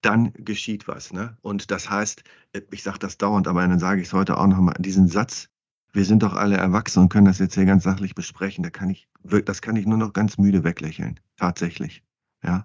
dann 0.00 0.32
geschieht 0.32 0.88
was. 0.88 1.12
Ne? 1.12 1.36
Und 1.42 1.70
das 1.70 1.90
heißt, 1.90 2.24
ich 2.70 2.82
sage 2.82 2.98
das 2.98 3.18
dauernd, 3.18 3.46
aber 3.46 3.68
dann 3.68 3.78
sage 3.78 4.00
ich 4.00 4.06
es 4.06 4.14
heute 4.14 4.38
auch 4.38 4.46
nochmal, 4.46 4.76
diesen 4.78 5.08
Satz, 5.08 5.50
wir 5.92 6.06
sind 6.06 6.22
doch 6.22 6.32
alle 6.32 6.56
erwachsen 6.56 7.02
und 7.02 7.08
können 7.10 7.26
das 7.26 7.40
jetzt 7.40 7.56
hier 7.56 7.66
ganz 7.66 7.84
sachlich 7.84 8.14
besprechen, 8.14 8.64
da 8.64 8.70
kann 8.70 8.88
ich, 8.88 9.06
das 9.44 9.60
kann 9.60 9.76
ich 9.76 9.84
nur 9.84 9.98
noch 9.98 10.14
ganz 10.14 10.38
müde 10.38 10.64
weglächeln, 10.64 11.20
tatsächlich. 11.36 12.05
Ja? 12.46 12.64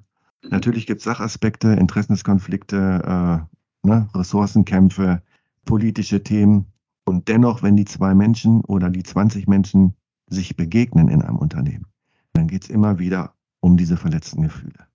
Natürlich 0.50 0.88
gibt 0.88 1.00
es 1.00 1.06
Sachaspekte, 1.06 1.74
Interessenskonflikte, 1.74 3.48
äh, 3.84 3.88
ne, 3.88 4.10
Ressourcenkämpfe, 4.14 5.22
politische 5.66 6.24
Themen. 6.24 6.68
Und 7.06 7.28
dennoch, 7.28 7.64
wenn 7.64 7.76
die 7.76 7.86
zwei 7.86 8.16
Menschen 8.16 8.62
oder 8.62 8.90
die 8.90 9.04
20 9.04 9.48
Menschen 9.48 9.96
sich 10.28 10.56
begegnen 10.56 11.10
in 11.10 11.22
einem 11.22 11.38
Unternehmen, 11.38 11.88
dann 12.34 12.48
geht 12.48 12.64
es 12.64 12.70
immer 12.70 13.00
wieder 13.00 13.36
um 13.60 13.78
diese 13.78 13.98
verletzten 13.98 14.44
Gefühle. 14.44 14.88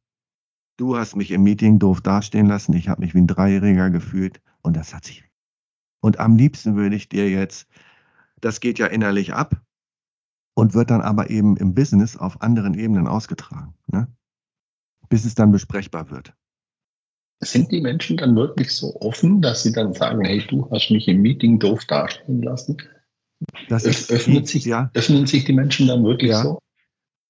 Du 0.76 0.96
hast 0.96 1.16
mich 1.16 1.30
im 1.30 1.42
Meeting 1.42 1.78
doof 1.78 2.00
dastehen 2.00 2.46
lassen, 2.46 2.74
ich 2.74 2.88
habe 2.88 3.00
mich 3.00 3.14
wie 3.14 3.18
ein 3.18 3.26
Dreijähriger 3.26 3.90
gefühlt 3.90 4.40
und 4.62 4.76
das 4.76 4.94
hat 4.94 5.04
sich. 5.04 5.24
Und 6.00 6.20
am 6.20 6.36
liebsten 6.36 6.76
würde 6.76 6.96
ich 6.96 7.08
dir 7.08 7.30
jetzt, 7.30 7.66
das 8.40 8.60
geht 8.60 8.78
ja 8.78 8.86
innerlich 8.86 9.34
ab 9.34 9.62
und 10.54 10.74
wird 10.74 10.90
dann 10.90 11.00
aber 11.00 11.30
eben 11.30 11.56
im 11.56 11.74
Business 11.74 12.16
auf 12.16 12.42
anderen 12.42 12.74
Ebenen 12.74 13.06
ausgetragen, 13.06 13.74
ne? 13.86 14.08
Bis 15.08 15.24
es 15.24 15.34
dann 15.34 15.52
besprechbar 15.52 16.10
wird. 16.10 16.34
Sind 17.40 17.70
die 17.70 17.80
Menschen 17.80 18.16
dann 18.16 18.34
wirklich 18.34 18.70
so 18.70 18.98
offen, 19.00 19.42
dass 19.42 19.62
sie 19.62 19.72
dann 19.72 19.92
sagen, 19.92 20.24
hey, 20.24 20.42
du 20.46 20.70
hast 20.70 20.90
mich 20.90 21.06
im 21.06 21.20
Meeting 21.20 21.58
doof 21.58 21.84
dastehen 21.84 22.42
lassen? 22.42 22.78
Das 23.68 23.84
ist, 23.84 24.10
öffnet 24.10 24.48
sich, 24.48 24.64
ja. 24.64 24.90
Öffnen 24.94 25.26
sich 25.26 25.44
die 25.44 25.52
Menschen 25.52 25.86
dann 25.86 26.02
wirklich 26.04 26.30
ja. 26.30 26.42
so? 26.42 26.58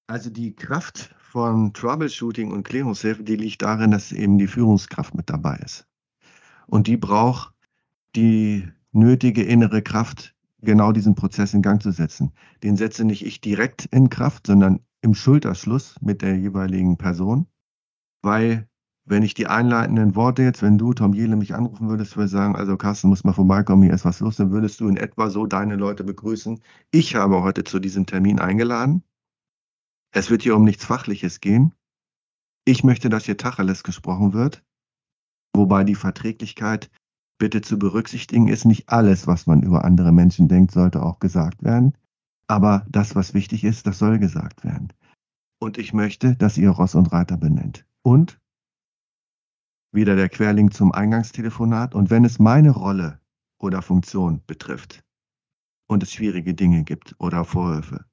Also 0.06 0.30
die 0.30 0.54
Kraft 0.54 1.11
von 1.18 1.73
Troubleshooting 1.73 2.52
und 2.52 2.62
Klärungshilfe, 2.62 3.25
die 3.25 3.37
liegt 3.37 3.62
darin, 3.62 3.90
dass 3.90 4.12
eben 4.12 4.38
die 4.38 4.47
Führungskraft 4.47 5.14
mit 5.14 5.28
dabei 5.28 5.56
ist. 5.64 5.87
Und 6.68 6.87
die 6.87 6.97
braucht 6.97 7.52
die 8.14 8.68
nötige 8.92 9.42
innere 9.42 9.83
Kraft, 9.83 10.35
genau 10.62 10.92
diesen 10.92 11.16
Prozess 11.16 11.52
in 11.52 11.62
Gang 11.62 11.83
zu 11.83 11.90
setzen. 11.90 12.33
Den 12.62 12.76
setze 12.76 13.04
nicht 13.04 13.26
ich 13.26 13.40
direkt 13.40 13.87
in 13.87 14.09
Kraft, 14.09 14.47
sondern 14.47 14.80
im 15.02 15.14
Schulterschluss 15.14 15.97
mit 16.00 16.23
der 16.23 16.37
jeweiligen 16.37 16.97
Person, 16.97 17.47
weil 18.26 18.68
wenn 19.09 19.23
ich 19.23 19.35
die 19.35 19.47
einleitenden 19.47 20.16
Worte 20.16 20.42
jetzt, 20.42 20.61
wenn 20.61 20.78
du, 20.78 20.92
Tom 20.92 21.14
Jele, 21.14 21.37
mich 21.37 21.54
anrufen 21.54 21.88
würdest, 21.88 22.16
würde 22.16 22.28
sagen, 22.28 22.56
also 22.56 22.76
Carsten, 22.76 23.09
muss 23.09 23.23
mal 23.23 23.33
vorbeikommen, 23.33 23.85
hier 23.85 23.95
ist 23.95 24.04
was 24.04 24.18
los, 24.18 24.37
dann 24.37 24.50
würdest 24.50 24.80
du 24.80 24.88
in 24.88 24.97
etwa 24.97 25.30
so 25.30 25.47
deine 25.47 25.76
Leute 25.76 26.02
begrüßen. 26.02 26.61
Ich 26.90 27.14
habe 27.14 27.42
heute 27.42 27.62
zu 27.62 27.78
diesem 27.78 28.04
Termin 28.04 28.40
eingeladen. 28.40 29.04
Es 30.12 30.28
wird 30.28 30.42
hier 30.42 30.56
um 30.56 30.64
nichts 30.64 30.85
Fachliches 30.85 31.40
gehen. 31.40 31.73
Ich 32.64 32.83
möchte, 32.83 33.09
dass 33.09 33.26
hier 33.26 33.37
Tacheles 33.37 33.85
gesprochen 33.85 34.33
wird, 34.33 34.64
wobei 35.54 35.85
die 35.85 35.95
Verträglichkeit 35.95 36.90
bitte 37.38 37.61
zu 37.61 37.78
berücksichtigen 37.78 38.49
ist, 38.49 38.64
nicht 38.64 38.88
alles, 38.88 39.28
was 39.28 39.47
man 39.47 39.62
über 39.62 39.85
andere 39.85 40.11
Menschen 40.11 40.49
denkt, 40.49 40.73
sollte 40.73 41.02
auch 41.02 41.21
gesagt 41.21 41.62
werden. 41.62 41.97
Aber 42.49 42.85
das, 42.88 43.14
was 43.14 43.35
wichtig 43.35 43.62
ist, 43.62 43.87
das 43.87 44.00
soll 44.00 44.18
gesagt 44.18 44.64
werden. 44.64 44.92
Und 45.59 45.78
ich 45.78 45.92
möchte, 45.92 46.35
dass 46.35 46.59
ihr 46.59 46.71
Ross 46.71 46.95
und 46.95 47.12
Reiter 47.12 47.37
benennt. 47.37 47.87
Und 48.07 48.41
wieder 49.91 50.15
der 50.15 50.29
Querlink 50.29 50.73
zum 50.73 50.93
Eingangstelefonat. 50.93 51.93
Und 51.97 52.09
wenn 52.09 52.25
es 52.25 52.39
meine 52.39 52.71
Rolle 52.71 53.19
oder 53.59 53.83
Funktion 53.83 54.43
betrifft 54.47 55.03
und 55.89 56.05
es 56.05 56.13
schwierige 56.13 56.55
Dinge 56.55 56.85
gibt 56.85 57.17
oder 57.19 57.45
Vorwürfe, 57.45 58.05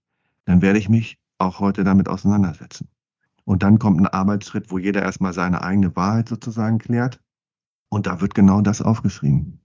dann 0.45 0.63
werde 0.63 0.79
ich 0.79 0.89
mich 0.89 1.19
auch 1.37 1.59
heute 1.59 1.83
damit 1.83 2.09
auseinandersetzen. 2.09 2.89
Und 3.43 3.61
dann 3.61 3.77
kommt 3.77 3.99
ein 3.99 4.07
Arbeitsschritt, 4.07 4.71
wo 4.71 4.79
jeder 4.79 5.03
erstmal 5.03 5.31
seine 5.31 5.61
eigene 5.61 5.95
Wahrheit 5.95 6.27
sozusagen 6.27 6.79
klärt. 6.79 7.21
Und 7.89 8.07
da 8.07 8.19
wird 8.19 8.33
genau 8.33 8.61
das 8.61 8.81
aufgeschrieben. 8.81 9.61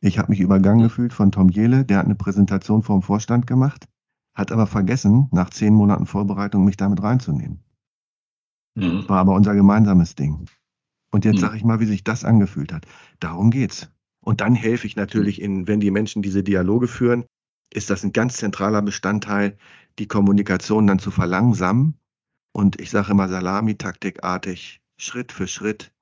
Ich 0.00 0.18
habe 0.18 0.32
mich 0.32 0.40
übergangen 0.40 0.82
gefühlt 0.82 1.12
von 1.12 1.30
Tom 1.30 1.50
Jele, 1.50 1.84
der 1.84 1.98
hat 1.98 2.06
eine 2.06 2.16
Präsentation 2.16 2.82
vor 2.82 2.98
dem 2.98 3.02
Vorstand 3.02 3.46
gemacht, 3.46 3.86
hat 4.34 4.50
aber 4.50 4.66
vergessen, 4.66 5.28
nach 5.30 5.50
zehn 5.50 5.72
Monaten 5.72 6.06
Vorbereitung 6.06 6.64
mich 6.64 6.76
damit 6.76 7.00
reinzunehmen. 7.00 7.62
Mhm. 8.74 9.08
War 9.08 9.20
aber 9.20 9.34
unser 9.34 9.54
gemeinsames 9.54 10.14
Ding. 10.14 10.46
Und 11.10 11.24
jetzt 11.24 11.36
mhm. 11.36 11.40
sage 11.40 11.56
ich 11.56 11.64
mal, 11.64 11.80
wie 11.80 11.86
sich 11.86 12.04
das 12.04 12.24
angefühlt 12.24 12.72
hat. 12.72 12.86
Darum 13.20 13.50
geht's. 13.50 13.90
Und 14.20 14.40
dann 14.40 14.54
helfe 14.54 14.86
ich 14.86 14.96
natürlich 14.96 15.40
in, 15.40 15.66
wenn 15.66 15.80
die 15.80 15.90
Menschen 15.90 16.22
diese 16.22 16.42
Dialoge 16.42 16.88
führen, 16.88 17.24
ist 17.72 17.90
das 17.90 18.04
ein 18.04 18.12
ganz 18.12 18.36
zentraler 18.36 18.82
Bestandteil, 18.82 19.56
die 19.98 20.06
Kommunikation 20.06 20.86
dann 20.86 20.98
zu 20.98 21.10
verlangsamen. 21.10 21.98
Und 22.52 22.80
ich 22.80 22.90
sage 22.90 23.12
immer 23.12 23.28
Salami-taktikartig, 23.28 24.80
Schritt 24.98 25.32
für 25.32 25.46
Schritt 25.46 25.92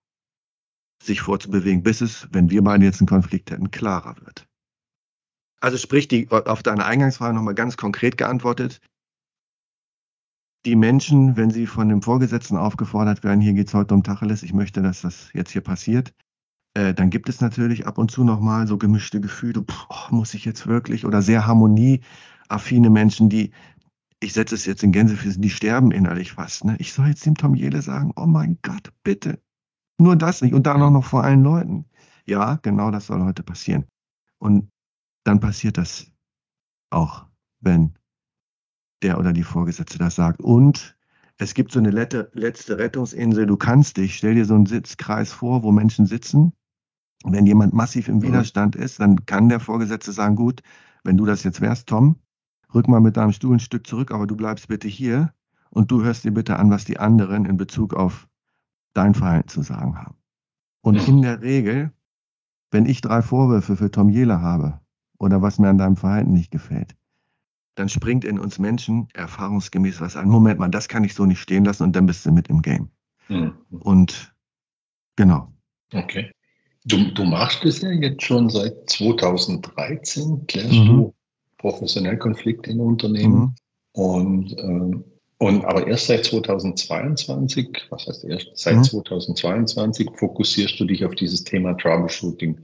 sich 1.03 1.21
vorzubewegen, 1.21 1.83
bis 1.83 2.01
es, 2.01 2.29
wenn 2.33 2.51
wir 2.51 2.63
beide 2.63 2.85
jetzt 2.85 3.01
einen 3.01 3.09
Konflikt 3.09 3.51
hätten, 3.51 3.71
klarer 3.71 4.17
wird. 4.25 4.49
Also 5.61 5.77
sprich, 5.77 6.09
die, 6.09 6.31
auf 6.31 6.63
deine 6.63 6.85
Eingangsfrage 6.85 7.35
nochmal 7.35 7.55
ganz 7.55 7.77
konkret 7.77 8.17
geantwortet 8.17 8.81
die 10.67 10.77
Menschen, 10.77 11.37
wenn 11.37 11.51
sie 11.51 11.67
von 11.67 11.89
dem 11.89 12.03
Vorgesetzten 12.03 12.57
aufgefordert 12.57 13.23
werden, 13.23 13.41
hier 13.41 13.55
geht 13.55 13.69
es 13.69 13.75
heute 13.75 13.95
um 13.95 14.03
Tacheles, 14.03 14.43
ich 14.43 14.53
möchte, 14.53 14.83
dass 14.83 15.03
das 15.03 15.31
jetzt 15.33 15.53
hier 15.53 15.63
passiert, 15.63 16.13
äh, 16.75 16.93
dann 16.93 17.09
gibt 17.09 17.29
es 17.29 17.41
natürlich 17.41 17.87
ab 17.87 17.99
und 17.99 18.11
zu 18.11 18.25
nochmal 18.25 18.67
so 18.67 18.77
gemischte 18.77 19.21
Gefühle, 19.21 19.63
pff, 19.63 19.87
oh, 19.89 20.15
muss 20.15 20.35
ich 20.35 20.45
jetzt 20.45 20.67
wirklich, 20.67 21.07
oder 21.07 21.23
sehr 21.23 21.47
harmonieaffine 21.47 22.91
Menschen, 22.91 23.29
die, 23.29 23.53
ich 24.21 24.33
setze 24.33 24.57
es 24.57 24.67
jetzt 24.67 24.83
in 24.83 24.91
Gänsefüßen, 24.91 25.41
die 25.41 25.51
sterben 25.51 25.93
innerlich 25.93 26.33
fast. 26.33 26.65
Ne? 26.65 26.77
Ich 26.81 26.93
soll 26.93 27.07
jetzt 27.07 27.25
dem 27.25 27.37
Tom 27.37 27.55
Jele 27.55 27.81
sagen, 27.81 28.13
oh 28.17 28.27
mein 28.27 28.59
Gott, 28.63 28.93
bitte, 29.05 29.41
nur 29.99 30.17
das 30.17 30.43
nicht 30.43 30.53
und 30.53 30.67
dann 30.67 30.83
auch 30.83 30.91
noch 30.91 31.05
vor 31.05 31.23
allen 31.23 31.45
Leuten. 31.45 31.87
Ja, 32.27 32.57
genau 32.57 32.91
das 32.91 33.07
soll 33.07 33.23
heute 33.23 33.45
passieren. 33.45 33.85
Und 34.39 34.69
dann 35.25 35.39
passiert 35.39 35.79
das 35.79 36.11
auch, 36.91 37.27
wenn 37.61 37.95
der 39.03 39.19
oder 39.19 39.33
die 39.33 39.43
Vorgesetzte 39.43 39.99
das 39.99 40.15
sagt. 40.15 40.41
Und 40.41 40.97
es 41.39 41.55
gibt 41.55 41.73
so 41.73 41.79
eine 41.79 41.91
letzte 41.91 42.79
Rettungsinsel. 42.79 43.47
Du 43.47 43.57
kannst 43.57 43.99
dich, 43.99 44.17
stell 44.17 44.35
dir 44.35 44.45
so 44.45 44.55
einen 44.55 44.67
Sitzkreis 44.67 45.33
vor, 45.33 45.63
wo 45.63 45.73
Menschen 45.73 46.07
sitzen. 46.07 46.53
Wenn 47.25 47.47
jemand 47.47 47.75
massiv 47.75 48.09
im 48.09 48.17
mhm. 48.17 48.23
Widerstand 48.23 48.77
ist, 48.77 49.01
dann 49.01 49.27
kann 49.27 49.49
der 49.49 49.61
Vorgesetzte 49.61 50.13
sagen, 50.13 50.37
gut, 50.37 50.63
wenn 51.05 51.17
du 51.17 51.27
das 51.27 51.45
jetzt 51.45 51.61
wärst, 51.61 51.89
Tom, 51.89 52.17
rück 52.75 52.89
mal 52.89 53.01
mit 53.01 53.17
deinem 53.17 53.33
Stuhl 53.33 53.57
ein 53.57 53.61
Stück 53.61 53.87
zurück, 53.87 54.13
aber 54.13 54.27
du 54.27 54.37
bleibst 54.37 54.69
bitte 54.69 54.89
hier 54.89 55.33
und 55.71 55.91
du 55.91 56.03
hörst 56.03 56.25
dir 56.25 56.33
bitte 56.33 56.59
an, 56.59 56.71
was 56.71 56.85
die 56.85 56.99
anderen 56.99 57.45
in 57.45 57.57
Bezug 57.57 57.95
auf 57.95 58.29
dein 58.95 59.15
Verhalten 59.15 59.49
zu 59.49 59.63
sagen 59.63 59.99
haben. 59.99 60.17
Und 60.81 61.07
in 61.09 61.23
der 61.23 61.43
Regel, 61.43 61.93
wenn 62.71 62.87
ich 62.87 63.01
drei 63.01 63.23
Vorwürfe 63.23 63.77
für 63.77 63.91
Tom 63.91 64.09
Jela 64.09 64.41
habe 64.41 64.81
oder 65.19 65.43
was 65.43 65.59
mir 65.59 65.69
an 65.69 65.79
deinem 65.79 65.97
Verhalten 65.97 66.33
nicht 66.33 66.51
gefällt, 66.51 66.97
dann 67.77 67.89
springt 67.89 68.25
in 68.25 68.39
uns 68.39 68.59
Menschen 68.59 69.09
erfahrungsgemäß 69.15 70.01
was 70.01 70.17
an. 70.17 70.29
Moment 70.29 70.59
mal, 70.59 70.69
das 70.69 70.89
kann 70.89 71.05
ich 71.05 71.15
so 71.15 71.25
nicht 71.25 71.41
stehen 71.41 71.65
lassen 71.65 71.85
und 71.85 71.95
dann 71.95 72.07
bist 72.07 72.27
du 72.27 72.33
mit 72.33 72.49
im 72.49 72.63
Game. 72.63 72.89
Mhm. 73.29 73.53
Und 73.71 74.35
genau. 75.15 75.53
Okay. 75.93 76.31
Du, 76.85 77.13
du 77.13 77.25
machst 77.25 77.65
es 77.65 77.83
ja 77.83 77.91
jetzt 77.91 78.23
schon 78.23 78.49
seit 78.49 78.89
2013, 78.91 80.47
klärst 80.47 80.73
mhm. 80.73 80.87
du 80.87 81.15
professionell 81.59 82.17
Konflikte 82.17 82.71
in 82.71 82.81
Unternehmen. 82.81 83.35
Mhm. 83.35 83.55
Und, 83.93 84.59
ähm, 84.59 85.05
und 85.39 85.65
aber 85.65 85.87
erst 85.87 86.07
seit 86.07 86.25
2022, 86.25 87.89
was 87.91 88.07
heißt 88.07 88.25
erst 88.25 88.53
seit 88.55 88.85
2022, 88.85 90.11
mhm. 90.11 90.15
fokussierst 90.15 90.81
du 90.81 90.87
dich 90.87 91.05
auf 91.05 91.15
dieses 91.15 91.45
Thema 91.45 91.75
Troubleshooting. 91.75 92.59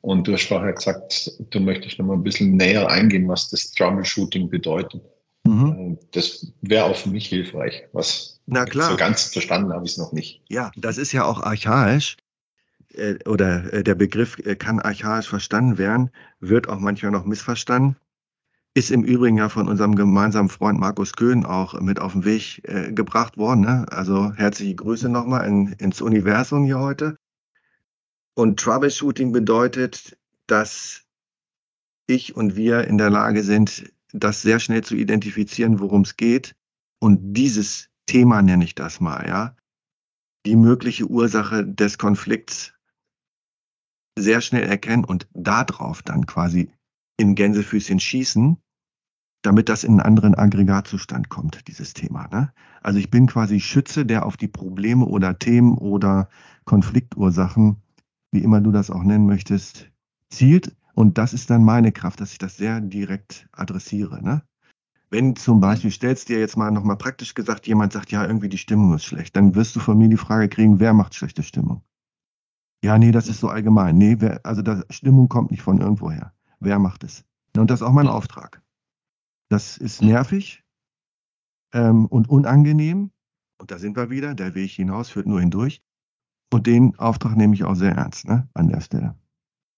Und 0.00 0.26
du 0.28 0.32
hast 0.32 0.46
vorher 0.46 0.72
gesagt, 0.72 1.32
du 1.50 1.60
möchtest 1.60 1.98
noch 1.98 2.06
mal 2.06 2.14
ein 2.14 2.22
bisschen 2.22 2.56
näher 2.56 2.88
eingehen, 2.88 3.28
was 3.28 3.50
das 3.50 3.72
Troubleshooting 3.72 4.48
bedeutet. 4.48 5.02
Mhm. 5.44 5.98
Das 6.12 6.52
wäre 6.60 6.84
auch 6.84 6.96
für 6.96 7.08
mich 7.08 7.26
hilfreich. 7.26 7.84
Was 7.92 8.40
Na 8.46 8.64
klar. 8.64 8.90
So 8.90 8.96
ganz 8.96 9.24
verstanden 9.24 9.72
habe 9.72 9.84
ich 9.84 9.92
es 9.92 9.98
noch 9.98 10.12
nicht. 10.12 10.42
Ja, 10.48 10.70
das 10.76 10.98
ist 10.98 11.12
ja 11.12 11.24
auch 11.24 11.42
archaisch. 11.42 12.16
Äh, 12.94 13.16
oder 13.26 13.72
äh, 13.72 13.84
der 13.84 13.94
Begriff 13.94 14.38
äh, 14.38 14.56
kann 14.56 14.80
archaisch 14.80 15.28
verstanden 15.28 15.78
werden, 15.78 16.10
wird 16.40 16.68
auch 16.68 16.78
manchmal 16.78 17.12
noch 17.12 17.24
missverstanden. 17.24 17.96
Ist 18.74 18.90
im 18.90 19.02
Übrigen 19.02 19.38
ja 19.38 19.48
von 19.48 19.68
unserem 19.68 19.96
gemeinsamen 19.96 20.48
Freund 20.48 20.78
Markus 20.78 21.14
Köhn 21.14 21.44
auch 21.44 21.80
mit 21.80 21.98
auf 21.98 22.12
den 22.12 22.24
Weg 22.24 22.62
gebracht 22.94 23.36
worden. 23.36 23.62
Ne? 23.62 23.86
Also 23.90 24.32
herzliche 24.34 24.76
Grüße 24.76 25.08
nochmal 25.08 25.48
in, 25.48 25.72
ins 25.78 26.00
Universum 26.00 26.64
hier 26.64 26.78
heute. 26.78 27.16
Und 28.38 28.60
Troubleshooting 28.60 29.32
bedeutet, 29.32 30.16
dass 30.46 31.02
ich 32.06 32.36
und 32.36 32.54
wir 32.54 32.86
in 32.86 32.96
der 32.96 33.10
Lage 33.10 33.42
sind, 33.42 33.92
das 34.12 34.42
sehr 34.42 34.60
schnell 34.60 34.84
zu 34.84 34.94
identifizieren, 34.94 35.80
worum 35.80 36.02
es 36.02 36.16
geht. 36.16 36.54
Und 37.00 37.34
dieses 37.34 37.90
Thema 38.06 38.40
nenne 38.40 38.62
ich 38.62 38.76
das 38.76 39.00
mal, 39.00 39.26
ja. 39.26 39.56
Die 40.46 40.54
mögliche 40.54 41.06
Ursache 41.06 41.66
des 41.66 41.98
Konflikts 41.98 42.74
sehr 44.16 44.40
schnell 44.40 44.68
erkennen 44.68 45.04
und 45.04 45.26
darauf 45.32 46.04
dann 46.04 46.24
quasi 46.26 46.70
in 47.16 47.34
Gänsefüßchen 47.34 47.98
schießen, 47.98 48.56
damit 49.42 49.68
das 49.68 49.82
in 49.82 49.94
einen 49.94 50.00
anderen 50.00 50.36
Aggregatzustand 50.36 51.28
kommt, 51.28 51.66
dieses 51.66 51.92
Thema. 51.92 52.28
Ne? 52.28 52.52
Also 52.82 53.00
ich 53.00 53.10
bin 53.10 53.26
quasi 53.26 53.58
Schütze, 53.58 54.06
der 54.06 54.24
auf 54.24 54.36
die 54.36 54.46
Probleme 54.46 55.06
oder 55.06 55.40
Themen 55.40 55.76
oder 55.76 56.28
Konfliktursachen 56.64 57.82
wie 58.32 58.42
immer 58.42 58.60
du 58.60 58.72
das 58.72 58.90
auch 58.90 59.02
nennen 59.02 59.26
möchtest, 59.26 59.90
zielt. 60.30 60.76
Und 60.94 61.18
das 61.18 61.32
ist 61.32 61.50
dann 61.50 61.64
meine 61.64 61.92
Kraft, 61.92 62.20
dass 62.20 62.32
ich 62.32 62.38
das 62.38 62.56
sehr 62.56 62.80
direkt 62.80 63.48
adressiere. 63.52 64.22
Ne? 64.22 64.42
Wenn 65.10 65.36
zum 65.36 65.60
Beispiel, 65.60 65.90
stellst 65.90 66.28
dir 66.28 66.38
jetzt 66.38 66.56
mal 66.56 66.70
nochmal 66.70 66.96
praktisch 66.96 67.34
gesagt, 67.34 67.66
jemand 67.66 67.92
sagt, 67.92 68.10
ja, 68.10 68.26
irgendwie 68.26 68.48
die 68.48 68.58
Stimmung 68.58 68.94
ist 68.94 69.04
schlecht, 69.04 69.36
dann 69.36 69.54
wirst 69.54 69.74
du 69.76 69.80
von 69.80 69.96
mir 69.96 70.08
die 70.08 70.16
Frage 70.16 70.48
kriegen, 70.48 70.80
wer 70.80 70.92
macht 70.92 71.14
schlechte 71.14 71.42
Stimmung? 71.42 71.82
Ja, 72.82 72.98
nee, 72.98 73.10
das 73.10 73.28
ist 73.28 73.40
so 73.40 73.48
allgemein. 73.48 73.96
Nee, 73.96 74.16
wer, 74.18 74.44
also 74.44 74.62
das, 74.62 74.84
Stimmung 74.90 75.28
kommt 75.28 75.50
nicht 75.50 75.62
von 75.62 75.80
irgendwoher. 75.80 76.32
Wer 76.60 76.78
macht 76.78 77.04
es? 77.04 77.24
Und 77.56 77.70
das 77.70 77.80
ist 77.80 77.86
auch 77.86 77.92
mein 77.92 78.06
Auftrag. 78.06 78.62
Das 79.48 79.78
ist 79.78 80.02
nervig 80.02 80.62
ähm, 81.72 82.06
und 82.06 82.28
unangenehm. 82.28 83.10
Und 83.58 83.70
da 83.70 83.78
sind 83.78 83.96
wir 83.96 84.10
wieder. 84.10 84.34
Der 84.34 84.54
Weg 84.54 84.70
hinaus 84.70 85.10
führt 85.10 85.26
nur 85.26 85.40
hindurch. 85.40 85.82
Und 86.50 86.66
den 86.66 86.98
Auftrag 86.98 87.36
nehme 87.36 87.54
ich 87.54 87.64
auch 87.64 87.74
sehr 87.74 87.92
ernst 87.92 88.26
ne, 88.26 88.48
an 88.54 88.68
der 88.68 88.80
Stelle. 88.80 89.14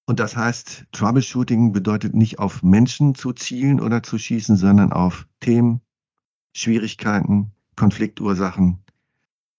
Und 0.06 0.20
das 0.20 0.36
heißt, 0.36 0.86
Troubleshooting 0.92 1.72
bedeutet 1.72 2.14
nicht 2.14 2.38
auf 2.38 2.62
Menschen 2.62 3.14
zu 3.14 3.32
zielen 3.32 3.80
oder 3.80 4.02
zu 4.02 4.18
schießen, 4.18 4.56
sondern 4.56 4.92
auf 4.92 5.26
Themen, 5.40 5.80
Schwierigkeiten, 6.52 7.52
Konfliktursachen 7.76 8.82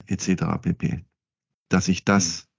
etc. 0.07 0.43
pp. 0.61 1.05
Dass 1.69 1.87
ich 1.87 2.03
das 2.03 2.49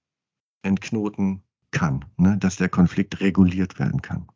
entknoten 0.63 1.43
kann, 1.71 2.05
ne? 2.17 2.37
dass 2.39 2.55
der 2.55 2.69
Konflikt 2.69 3.21
reguliert 3.21 3.79
werden 3.79 4.01
kann. 4.01 4.27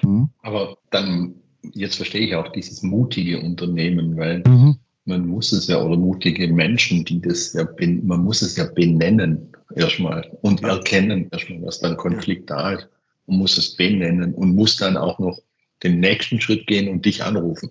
Hm? 0.00 0.30
Aber 0.42 0.78
dann, 0.90 1.36
jetzt 1.62 1.96
verstehe 1.96 2.26
ich 2.26 2.34
auch 2.34 2.52
dieses 2.52 2.82
mutige 2.82 3.40
Unternehmen, 3.40 4.16
weil 4.16 4.42
mhm 4.46 4.78
man 5.06 5.26
muss 5.26 5.52
es 5.52 5.68
ja, 5.68 5.80
oder 5.80 5.96
mutige 5.96 6.48
Menschen, 6.48 7.04
die 7.04 7.20
das 7.20 7.52
ja, 7.54 7.66
man 8.02 8.24
muss 8.24 8.42
es 8.42 8.56
ja 8.56 8.64
benennen 8.64 9.52
erstmal 9.74 10.28
und 10.42 10.62
erkennen 10.62 11.28
erstmal, 11.30 11.62
was 11.62 11.78
dann 11.80 11.96
Konflikt 11.96 12.50
da 12.50 12.72
ist. 12.72 12.88
und 13.26 13.38
muss 13.38 13.56
es 13.56 13.76
benennen 13.76 14.34
und 14.34 14.54
muss 14.54 14.76
dann 14.76 14.96
auch 14.96 15.18
noch 15.18 15.38
den 15.82 16.00
nächsten 16.00 16.40
Schritt 16.40 16.66
gehen 16.66 16.88
und 16.88 17.04
dich 17.04 17.22
anrufen. 17.22 17.70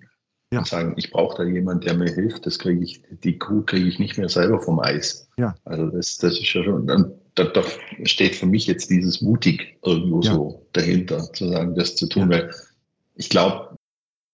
Ja. 0.52 0.60
Und 0.60 0.68
sagen, 0.68 0.94
ich 0.96 1.10
brauche 1.10 1.38
da 1.38 1.44
jemanden, 1.44 1.84
der 1.86 1.94
mir 1.94 2.12
hilft. 2.12 2.46
Das 2.46 2.58
kriege 2.60 2.82
ich, 2.82 3.02
die 3.24 3.36
Kuh 3.36 3.62
kriege 3.62 3.88
ich 3.88 3.98
nicht 3.98 4.16
mehr 4.16 4.28
selber 4.28 4.60
vom 4.60 4.78
Eis. 4.78 5.28
Ja. 5.36 5.56
Also 5.64 5.88
das, 5.88 6.18
das 6.18 6.34
ist 6.34 6.52
ja 6.54 6.62
schon, 6.62 6.86
da, 7.34 7.44
da 7.44 7.62
steht 8.04 8.36
für 8.36 8.46
mich 8.46 8.66
jetzt 8.66 8.88
dieses 8.88 9.20
mutig 9.20 9.76
irgendwo 9.84 10.20
ja. 10.20 10.32
so 10.34 10.66
dahinter, 10.72 11.32
zu 11.32 11.48
sagen, 11.48 11.74
das 11.74 11.96
zu 11.96 12.08
tun, 12.08 12.30
ja. 12.30 12.38
weil 12.38 12.50
ich 13.16 13.28
glaube, 13.28 13.76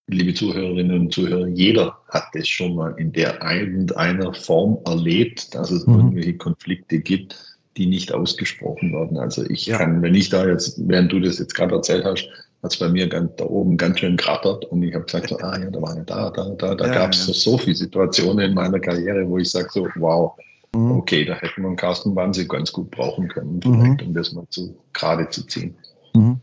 liebe 0.09 0.35
Zuhörerinnen 0.35 1.01
und 1.01 1.13
Zuhörer, 1.13 1.47
jeder 1.47 1.99
hat 2.09 2.27
das 2.35 2.49
schon 2.49 2.75
mal 2.75 2.95
in 2.99 3.13
der 3.13 3.43
irgendeiner 3.43 4.35
Form 4.35 4.79
erlebt, 4.85 5.55
dass 5.55 5.71
es 5.71 5.87
mhm. 5.87 5.95
irgendwelche 5.95 6.37
Konflikte 6.37 7.01
gibt, 7.01 7.37
die 7.77 7.87
nicht 7.87 8.13
ausgesprochen 8.13 8.93
werden. 8.93 9.17
Also 9.17 9.45
ich 9.49 9.67
ja. 9.67 9.79
kann, 9.79 10.03
wenn 10.03 10.15
ich 10.15 10.29
da 10.29 10.47
jetzt, 10.47 10.77
während 10.87 11.13
du 11.13 11.21
das 11.21 11.39
jetzt 11.39 11.55
gerade 11.55 11.75
erzählt 11.75 12.05
hast, 12.05 12.29
hat 12.63 12.73
es 12.73 12.79
bei 12.79 12.89
mir 12.89 13.09
ganz, 13.09 13.33
da 13.37 13.45
oben 13.45 13.77
ganz 13.77 13.99
schön 14.01 14.17
krattert 14.17 14.65
und 14.67 14.83
ich 14.83 14.95
habe 14.95 15.05
gesagt, 15.05 15.31
so, 15.31 15.39
ah 15.39 15.59
ja, 15.59 15.71
da 15.71 15.83
war 15.83 15.97
ja 15.97 16.05
da, 16.05 16.31
da, 16.31 16.51
da, 16.51 16.75
da 16.75 16.87
ja, 16.87 16.93
gab 16.93 17.13
es 17.13 17.27
ja. 17.27 17.33
so, 17.33 17.33
so 17.33 17.59
viele 17.59 17.75
Situationen 17.75 18.51
in 18.51 18.55
meiner 18.55 18.79
Karriere, 18.79 19.29
wo 19.29 19.39
ich 19.39 19.51
sage 19.51 19.69
so, 19.73 19.89
wow, 19.97 20.35
mhm. 20.75 20.93
okay, 20.93 21.25
da 21.25 21.35
hätten 21.35 21.63
wir 21.63 21.69
einen 21.69 21.77
Carsten 21.77 22.15
Wansi 22.15 22.47
ganz 22.47 22.71
gut 22.71 22.91
brauchen 22.91 23.29
können, 23.29 23.57
mhm. 23.57 23.63
vielleicht, 23.63 24.01
mhm. 24.03 24.09
um 24.09 24.15
das 24.15 24.33
mal 24.33 24.47
zu, 24.51 24.77
gerade 24.93 25.29
zu 25.31 25.47
ziehen. 25.47 25.75
Mhm. 26.15 26.41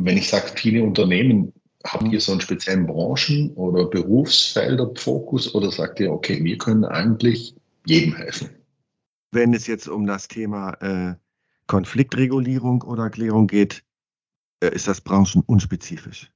Wenn 0.00 0.16
ich 0.16 0.28
sage, 0.28 0.46
viele 0.54 0.84
Unternehmen, 0.84 1.52
habt 1.84 2.08
ihr 2.12 2.20
so 2.20 2.32
einen 2.32 2.40
speziellen 2.40 2.86
Branchen- 2.86 3.52
oder 3.54 3.86
Berufsfelder-Fokus 3.86 5.54
oder 5.54 5.70
sagt 5.70 6.00
ihr, 6.00 6.12
okay, 6.12 6.42
wir 6.42 6.58
können 6.58 6.84
eigentlich 6.84 7.54
jedem 7.86 8.14
helfen? 8.14 8.50
Wenn 9.30 9.54
es 9.54 9.66
jetzt 9.66 9.88
um 9.88 10.06
das 10.06 10.28
Thema 10.28 10.72
äh, 10.80 11.14
Konfliktregulierung 11.66 12.82
oder 12.82 13.10
Klärung 13.10 13.46
geht, 13.46 13.84
äh, 14.62 14.74
ist 14.74 14.88
das 14.88 15.00
branchenunspezifisch. 15.00 16.30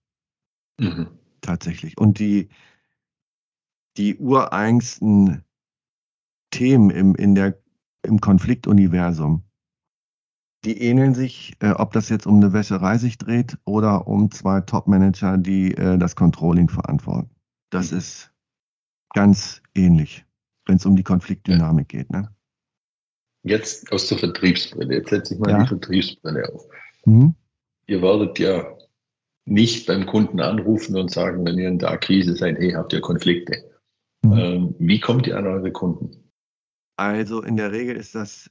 Mhm. 0.79 1.09
Tatsächlich. 1.41 1.97
Und 1.99 2.19
die, 2.19 2.49
die 3.97 4.17
ureigensten 4.17 5.45
Themen 6.51 6.91
im, 6.91 7.15
in 7.15 7.35
der, 7.35 7.59
im 8.03 8.21
Konfliktuniversum, 8.21 9.46
die 10.67 10.83
ähneln 10.83 11.15
sich, 11.15 11.55
äh, 11.61 11.71
ob 11.71 11.93
das 11.93 12.09
jetzt 12.09 12.27
um 12.27 12.37
eine 12.37 12.53
Wäscherei 12.53 12.99
sich 12.99 13.19
dreht 13.19 13.57
oder 13.65 14.07
um 14.07 14.31
zwei 14.31 14.61
Top-Manager, 14.61 15.39
die 15.39 15.73
äh, 15.75 15.97
das 15.97 16.17
Controlling 16.17 16.69
verantworten. 16.69 17.31
Das 17.71 17.93
mhm. 17.93 17.99
ist 17.99 18.33
ganz 19.15 19.63
ähnlich, 19.75 20.25
wenn 20.67 20.77
es 20.77 20.87
um 20.87 20.97
die 20.97 21.05
Konfliktdynamik 21.05 21.93
ja. 21.93 22.01
geht. 22.01 22.11
Ne? 22.11 22.29
Jetzt 23.45 23.93
aus 23.93 24.09
der 24.09 24.19
Vertriebsbrille, 24.19 24.97
jetzt 24.97 25.11
setze 25.11 25.35
ich 25.35 25.41
mal 25.41 25.51
ja. 25.51 25.63
die 25.63 25.69
Vertriebsbrille 25.69 26.53
auf. 26.53 26.67
Mhm. 27.05 27.35
Ihr 27.87 28.03
werdet 28.03 28.39
ja 28.41 28.77
nicht 29.45 29.87
beim 29.87 30.07
Kunden 30.07 30.41
anrufen 30.41 30.97
und 30.97 31.13
sagen, 31.13 31.45
wenn 31.47 31.57
ihr 31.57 31.69
in 31.69 31.79
der 31.79 31.93
Akquise 31.93 32.35
seid, 32.35 32.59
hey, 32.59 32.73
habt 32.73 32.93
ihr 32.93 33.01
Konflikte? 33.01 33.71
Mhm. 34.23 34.33
Ähm, 34.33 34.75
wie 34.81 34.99
kommt 34.99 35.29
ihr 35.29 35.39
an 35.39 35.47
eure 35.47 35.71
Kunden? 35.71 36.33
Also 36.97 37.43
in 37.43 37.57
der 37.57 37.71
Regel 37.71 37.95
ist 37.95 38.17
das 38.17 38.51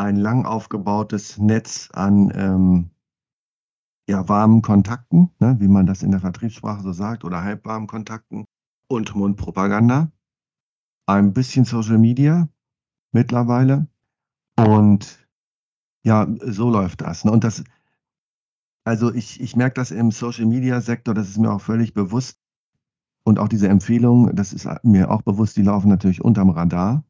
ein 0.00 0.16
lang 0.16 0.46
aufgebautes 0.46 1.38
Netz 1.38 1.90
an 1.92 2.32
ähm, 2.34 2.90
ja, 4.08 4.28
warmen 4.28 4.62
Kontakten, 4.62 5.30
ne, 5.38 5.56
wie 5.60 5.68
man 5.68 5.86
das 5.86 6.02
in 6.02 6.10
der 6.10 6.20
Vertriebssprache 6.20 6.82
so 6.82 6.92
sagt, 6.92 7.22
oder 7.24 7.44
halbwarmen 7.44 7.86
Kontakten 7.86 8.46
und 8.88 9.14
Mundpropaganda. 9.14 10.10
Ein 11.06 11.32
bisschen 11.32 11.64
Social 11.64 11.98
Media 11.98 12.48
mittlerweile 13.12 13.88
und 14.56 15.28
ja, 16.02 16.26
so 16.40 16.70
läuft 16.70 17.02
das. 17.02 17.24
Ne? 17.24 17.30
Und 17.30 17.44
das, 17.44 17.62
also 18.84 19.12
ich, 19.12 19.40
ich 19.40 19.54
merke 19.54 19.74
das 19.74 19.90
im 19.90 20.12
Social 20.12 20.46
Media 20.46 20.80
Sektor, 20.80 21.14
das 21.14 21.28
ist 21.28 21.38
mir 21.38 21.52
auch 21.52 21.60
völlig 21.60 21.92
bewusst. 21.92 22.40
Und 23.22 23.38
auch 23.38 23.48
diese 23.48 23.68
Empfehlungen, 23.68 24.34
das 24.34 24.54
ist 24.54 24.66
mir 24.82 25.10
auch 25.10 25.22
bewusst, 25.22 25.56
die 25.56 25.62
laufen 25.62 25.88
natürlich 25.88 26.24
unterm 26.24 26.48
Radar. 26.48 27.04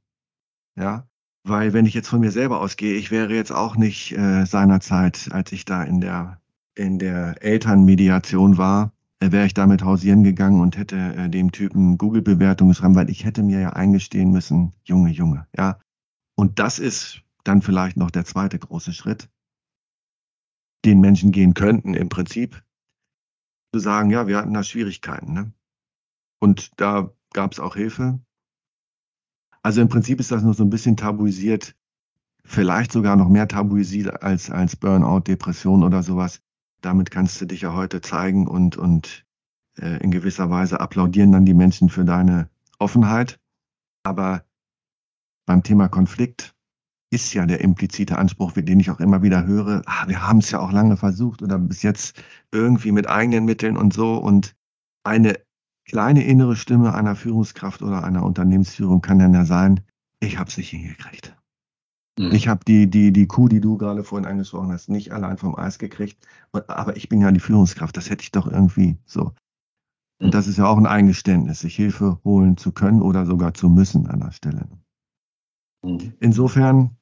Ja, 0.77 1.10
weil 1.43 1.73
wenn 1.73 1.87
ich 1.87 1.95
jetzt 1.95 2.09
von 2.09 2.21
mir 2.21 2.31
selber 2.31 2.61
ausgehe, 2.61 2.95
ich 2.95 3.11
wäre 3.11 3.35
jetzt 3.35 3.53
auch 3.53 3.77
nicht 3.77 4.13
äh, 4.13 4.45
seinerzeit, 4.45 5.29
als 5.33 5.53
ich 5.53 5.65
da 5.65 5.83
in 5.83 6.01
der, 6.01 6.41
in 6.75 6.99
der 6.99 7.43
Elternmediation 7.43 8.59
war, 8.59 8.93
äh, 9.21 9.33
wäre 9.33 9.47
ich 9.47 9.55
damit 9.55 9.83
hausieren 9.83 10.25
gegangen 10.25 10.61
und 10.61 10.77
hätte 10.77 10.97
äh, 10.97 11.29
dem 11.29 11.53
Typen 11.53 11.99
Google-Bewertung 11.99 12.69
geschrieben, 12.69 12.95
weil 12.95 13.11
ich 13.11 13.25
hätte 13.25 13.43
mir 13.43 13.61
ja 13.61 13.71
eingestehen 13.71 14.31
müssen, 14.31 14.73
Junge, 14.85 15.11
Junge, 15.11 15.47
ja. 15.57 15.79
Und 16.37 16.59
das 16.59 16.79
ist 16.79 17.23
dann 17.45 17.63
vielleicht 17.63 17.97
noch 17.97 18.11
der 18.11 18.25
zweite 18.25 18.59
große 18.59 18.93
Schritt, 18.93 19.29
den 20.85 21.01
Menschen 21.01 21.33
gehen 21.33 21.55
könnten 21.55 21.95
im 21.95 22.09
Prinzip, 22.09 22.63
zu 23.73 23.81
sagen, 23.81 24.11
ja, 24.11 24.27
wir 24.27 24.39
hatten 24.39 24.55
da 24.55 24.63
Schwierigkeiten. 24.63 25.33
Ne? 25.33 25.53
Und 26.41 26.81
da 26.81 27.13
gab 27.33 27.53
es 27.53 27.61
auch 27.61 27.77
Hilfe. 27.77 28.21
Also 29.63 29.81
im 29.81 29.89
Prinzip 29.89 30.21
ist 30.21 30.31
das 30.31 30.43
nur 30.43 30.55
so 30.55 30.65
ein 30.65 30.71
bisschen 30.71 30.97
tabuisiert, 30.97 31.75
vielleicht 32.45 32.93
sogar 32.93 33.17
noch 33.17 33.29
mehr 33.29 33.49
tabuisiert 33.49 34.23
als, 34.23 34.51
als 34.51 34.77
Burnout, 34.77 35.21
Depression 35.21 35.83
oder 35.83 36.03
sowas. 36.03 36.41
Damit 36.81 37.11
kannst 37.11 37.41
du 37.41 37.47
dich 37.47 37.63
ja 37.63 37.75
heute 37.75 38.01
zeigen 38.01 38.47
und, 38.47 38.77
und 38.77 39.27
äh, 39.79 40.03
in 40.03 40.11
gewisser 40.11 40.51
Weise 40.51 40.81
applaudieren 40.81 41.33
dann 41.33 41.45
die 41.45 41.55
Menschen 41.55 41.91
für 41.91 42.05
deine 42.05 42.49
Offenheit. 42.79 43.39
Aber 44.03 44.45
beim 45.47 45.63
Thema 45.63 45.89
Konflikt 45.89 46.55
ist 47.11 47.35
ja 47.35 47.45
der 47.45 47.61
implizite 47.61 48.17
Anspruch, 48.19 48.53
den 48.53 48.81
ich 48.81 48.91
auch 48.91 49.01
immer 49.01 49.23
wieder 49.23 49.45
höre, 49.45 49.83
ah, 49.87 50.07
wir 50.07 50.27
haben 50.27 50.39
es 50.39 50.51
ja 50.53 50.61
auch 50.61 50.73
lange 50.73 50.97
versucht 50.97 51.43
oder 51.43 51.59
bis 51.59 51.83
jetzt 51.83 52.23
irgendwie 52.53 52.93
mit 52.93 53.09
eigenen 53.09 53.45
Mitteln 53.45 53.77
und 53.77 53.93
so. 53.93 54.17
Und 54.17 54.55
eine 55.05 55.35
kleine 55.91 56.23
innere 56.23 56.55
Stimme 56.55 56.95
einer 56.95 57.17
Führungskraft 57.17 57.83
oder 57.83 58.05
einer 58.05 58.23
Unternehmensführung 58.23 59.01
kann 59.01 59.19
dann 59.19 59.35
ja 59.35 59.45
sein, 59.45 59.81
ich 60.21 60.39
habe 60.39 60.49
es 60.49 60.57
nicht 60.57 60.71
hingekriegt. 60.71 61.37
Mhm. 62.17 62.31
Ich 62.31 62.47
habe 62.47 62.65
die, 62.65 62.89
die, 62.89 63.13
die 63.13 63.27
Kuh, 63.27 63.49
die 63.49 63.61
du 63.61 63.77
gerade 63.77 64.05
vorhin 64.05 64.25
angesprochen 64.25 64.71
hast, 64.71 64.89
nicht 64.89 65.11
allein 65.13 65.37
vom 65.37 65.57
Eis 65.57 65.81
gekriegt. 65.81 66.25
Aber 66.53 66.97
ich 66.97 67.09
bin 67.09 67.21
ja 67.21 67.33
die 67.33 67.41
Führungskraft, 67.41 67.97
das 67.97 68.09
hätte 68.09 68.23
ich 68.23 68.31
doch 68.31 68.47
irgendwie 68.47 68.99
so. 69.05 69.33
Und 70.21 70.29
mhm. 70.29 70.31
das 70.31 70.47
ist 70.47 70.59
ja 70.59 70.67
auch 70.67 70.79
ein 70.79 70.87
Eingeständnis, 70.87 71.59
sich 71.59 71.75
Hilfe 71.75 72.21
holen 72.23 72.57
zu 72.57 72.71
können 72.71 73.03
oder 73.03 73.27
sogar 73.27 73.53
zu 73.55 73.69
müssen 73.69 74.07
an 74.07 74.21
der 74.21 74.31
Stelle. 74.31 74.69
Mhm. 75.83 76.13
Insofern 76.21 76.97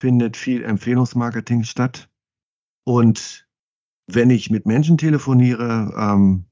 findet 0.00 0.38
viel 0.38 0.64
Empfehlungsmarketing 0.64 1.64
statt. 1.64 2.08
Und 2.84 3.46
wenn 4.06 4.30
ich 4.30 4.48
mit 4.48 4.64
Menschen 4.64 4.96
telefoniere, 4.96 5.92
ähm, 5.94 6.46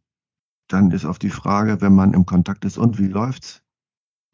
dann 0.72 0.90
ist 0.90 1.04
auf 1.04 1.18
die 1.18 1.30
Frage, 1.30 1.80
wenn 1.80 1.94
man 1.94 2.14
im 2.14 2.26
Kontakt 2.26 2.64
ist, 2.64 2.78
und 2.78 2.98
wie 2.98 3.08
läuft's? 3.08 3.62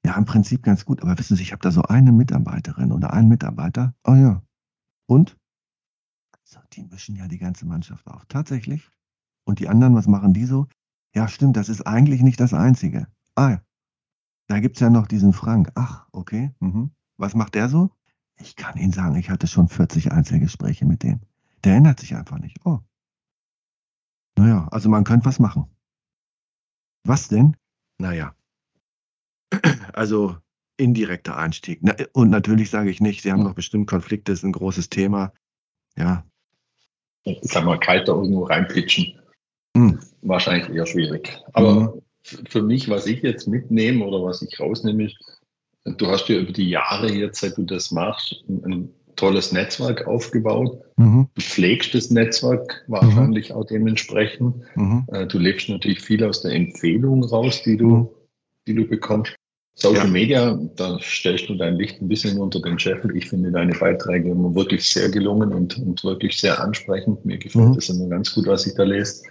Ja, 0.05 0.17
im 0.17 0.25
Prinzip 0.25 0.63
ganz 0.63 0.85
gut. 0.85 1.03
Aber 1.03 1.19
wissen 1.19 1.37
Sie, 1.37 1.43
ich 1.43 1.53
habe 1.53 1.63
da 1.63 1.71
so 1.71 1.83
eine 1.83 2.13
Mitarbeiterin 2.13 2.93
oder 2.93 3.13
einen 3.13 3.29
Mitarbeiter. 3.29 3.95
Oh 4.05 4.15
ja. 4.15 4.43
Und? 5.07 5.37
Also, 6.33 6.61
die 6.73 6.85
mischen 6.85 7.17
ja 7.17 7.27
die 7.27 7.39
ganze 7.39 7.67
Mannschaft 7.67 8.07
auf. 8.07 8.25
Tatsächlich. 8.27 8.89
Und 9.45 9.59
die 9.59 9.69
anderen, 9.69 9.95
was 9.95 10.07
machen 10.07 10.33
die 10.33 10.45
so? 10.45 10.67
Ja, 11.15 11.29
stimmt, 11.29 11.57
das 11.57 11.69
ist 11.69 11.87
eigentlich 11.87 12.23
nicht 12.23 12.39
das 12.39 12.53
Einzige. 12.53 13.07
Ah, 13.35 13.59
da 14.49 14.61
gibt 14.61 14.77
es 14.77 14.81
ja 14.81 14.91
noch 14.91 15.07
diesen 15.07 15.33
Frank. 15.33 15.73
Ach, 15.75 16.07
okay. 16.13 16.53
Mhm. 16.61 16.91
Was 17.17 17.35
macht 17.35 17.55
der 17.55 17.69
so? 17.69 17.91
Ich 18.39 18.55
kann 18.55 18.77
Ihnen 18.77 18.93
sagen, 18.93 19.17
ich 19.17 19.31
hatte 19.31 19.47
schon 19.47 19.69
40 19.69 20.13
Einzelgespräche 20.13 20.85
mit 20.85 21.03
dem. 21.03 21.21
Der 21.65 21.75
ändert 21.75 22.01
sich 22.01 22.15
einfach 22.15 22.39
nicht. 22.39 22.59
Oh. 22.65 22.81
Naja, 24.37 24.69
also 24.71 24.89
man 24.89 25.05
könnte 25.05 25.27
was 25.27 25.39
machen. 25.39 25.67
Was 27.07 27.29
denn? 27.29 27.57
Naja. 27.99 28.35
Also 29.93 30.37
indirekter 30.77 31.39
Einstieg. 31.39 31.81
Und 32.13 32.29
natürlich 32.29 32.69
sage 32.69 32.91
ich 32.91 33.01
nicht, 33.01 33.23
Sie 33.23 33.33
haben 33.33 33.45
doch 33.45 33.55
bestimmt 33.55 33.89
Konflikte, 33.89 34.33
ist 34.33 34.43
ein 34.43 34.53
großes 34.53 34.91
Thema. 34.91 35.33
Ja. 35.97 36.27
Ich 37.23 37.39
sag 37.45 37.65
mal, 37.65 37.81
kalt 37.81 38.07
da 38.07 38.13
irgendwo 38.13 38.45
reinpitchen. 38.45 39.19
Hm. 39.75 39.99
Wahrscheinlich 40.21 40.69
eher 40.69 40.85
schwierig. 40.85 41.41
Aber 41.55 42.03
hm. 42.23 42.47
für 42.47 42.61
mich, 42.61 42.91
was 42.91 43.07
ich 43.07 43.23
jetzt 43.23 43.49
mitnehme 43.49 44.05
oder 44.05 44.23
was 44.23 44.43
ich 44.43 44.61
rausnehme, 44.61 45.05
ist, 45.05 45.37
Du 45.97 46.09
hast 46.09 46.29
ja 46.29 46.37
über 46.37 46.53
die 46.53 46.69
Jahre 46.69 47.13
jetzt, 47.13 47.41
seit 47.41 47.57
du 47.57 47.63
das 47.63 47.93
machst, 47.93 48.45
ein 48.49 48.93
tolles 49.17 49.53
Netzwerk 49.53 50.07
aufgebaut. 50.07 50.81
Mhm. 50.97 51.29
Du 51.35 51.43
pflegst 51.43 51.95
das 51.95 52.11
Netzwerk 52.11 52.85
wahrscheinlich 52.87 53.51
mhm. 53.51 53.57
auch 53.57 53.65
dementsprechend. 53.65 54.57
Mhm. 54.75 55.07
Äh, 55.11 55.27
du 55.27 55.39
lebst 55.39 55.69
natürlich 55.69 56.01
viel 56.01 56.23
aus 56.25 56.43
der 56.43 56.53
Empfehlung 56.53 57.25
raus, 57.25 57.63
die 57.65 57.77
du, 57.77 57.89
mhm. 57.89 58.09
die 58.67 58.75
du 58.75 58.87
bekommst. 58.87 59.35
Social 59.79 60.07
ja. 60.07 60.11
Media, 60.11 60.59
da 60.77 60.99
stellst 61.01 61.51
du 61.51 61.55
dein 61.55 61.77
Licht 61.77 62.01
ein 62.01 62.09
bisschen 62.09 62.39
unter 62.39 62.61
den 62.61 62.79
Scheffel. 62.79 63.15
Ich 63.15 63.29
finde 63.29 63.51
deine 63.51 63.73
Beiträge 63.73 64.31
immer 64.31 64.55
wirklich 64.55 64.89
sehr 64.89 65.11
gelungen 65.11 65.53
und, 65.53 65.77
und 65.77 66.03
wirklich 66.03 66.39
sehr 66.39 66.63
ansprechend. 66.63 67.27
Mir 67.27 67.37
gefällt 67.37 67.69
mhm. 67.69 67.75
das 67.75 67.91
immer 67.91 68.09
ganz 68.09 68.35
gut, 68.35 68.47
was 68.47 68.67
ich 68.67 68.75
da 68.75 68.85
lese. 68.85 69.25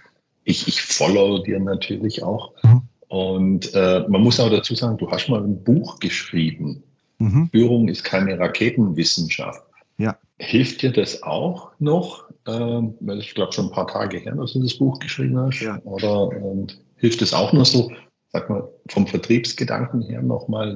Ich, 0.44 0.68
ich 0.68 0.80
follow 0.82 1.38
dir 1.42 1.58
natürlich 1.58 2.22
auch. 2.22 2.52
Mhm. 2.62 2.82
Und 3.08 3.74
äh, 3.74 4.04
man 4.08 4.22
muss 4.22 4.38
auch 4.38 4.50
dazu 4.50 4.76
sagen, 4.76 4.98
du 4.98 5.10
hast 5.10 5.28
mal 5.28 5.42
ein 5.42 5.64
Buch 5.64 5.98
geschrieben. 5.98 6.84
Mhm. 7.18 7.48
Führung 7.50 7.88
ist 7.88 8.04
keine 8.04 8.38
Raketenwissenschaft. 8.38 9.65
Ja. 9.98 10.18
Hilft 10.38 10.82
dir 10.82 10.92
das 10.92 11.22
auch 11.22 11.72
noch? 11.78 12.30
Ähm, 12.46 12.94
weil 13.00 13.18
ich 13.18 13.34
glaube 13.34 13.52
schon 13.52 13.66
ein 13.66 13.72
paar 13.72 13.88
Tage 13.88 14.18
her, 14.18 14.34
dass 14.34 14.52
du 14.52 14.62
das 14.62 14.74
Buch 14.74 14.98
geschrieben 14.98 15.38
hast. 15.38 15.60
Ja. 15.60 15.80
Oder 15.82 16.30
ähm, 16.36 16.66
hilft 16.96 17.22
es 17.22 17.32
auch 17.32 17.52
noch 17.52 17.66
so, 17.66 17.90
sag 18.28 18.48
mal, 18.50 18.68
vom 18.88 19.06
Vertriebsgedanken 19.06 20.02
her 20.02 20.22
nochmal 20.22 20.72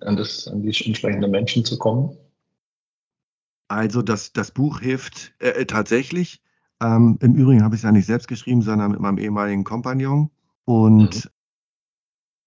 an, 0.00 0.16
das, 0.16 0.48
an 0.48 0.62
die 0.62 0.68
entsprechenden 0.84 1.30
Menschen 1.30 1.64
zu 1.64 1.78
kommen? 1.78 2.16
Also 3.68 4.02
das, 4.02 4.32
das 4.32 4.50
Buch 4.50 4.80
hilft 4.80 5.32
äh, 5.38 5.50
äh 5.50 5.64
tatsächlich. 5.64 6.42
Ähm, 6.82 7.18
Im 7.22 7.34
Übrigen 7.34 7.62
habe 7.62 7.74
ich 7.74 7.78
es 7.78 7.84
ja 7.84 7.92
nicht 7.92 8.06
selbst 8.06 8.28
geschrieben, 8.28 8.60
sondern 8.60 8.90
mit 8.90 9.00
meinem 9.00 9.18
ehemaligen 9.18 9.64
Kompagnon. 9.64 10.30
Und 10.64 11.24
mhm. 11.24 11.30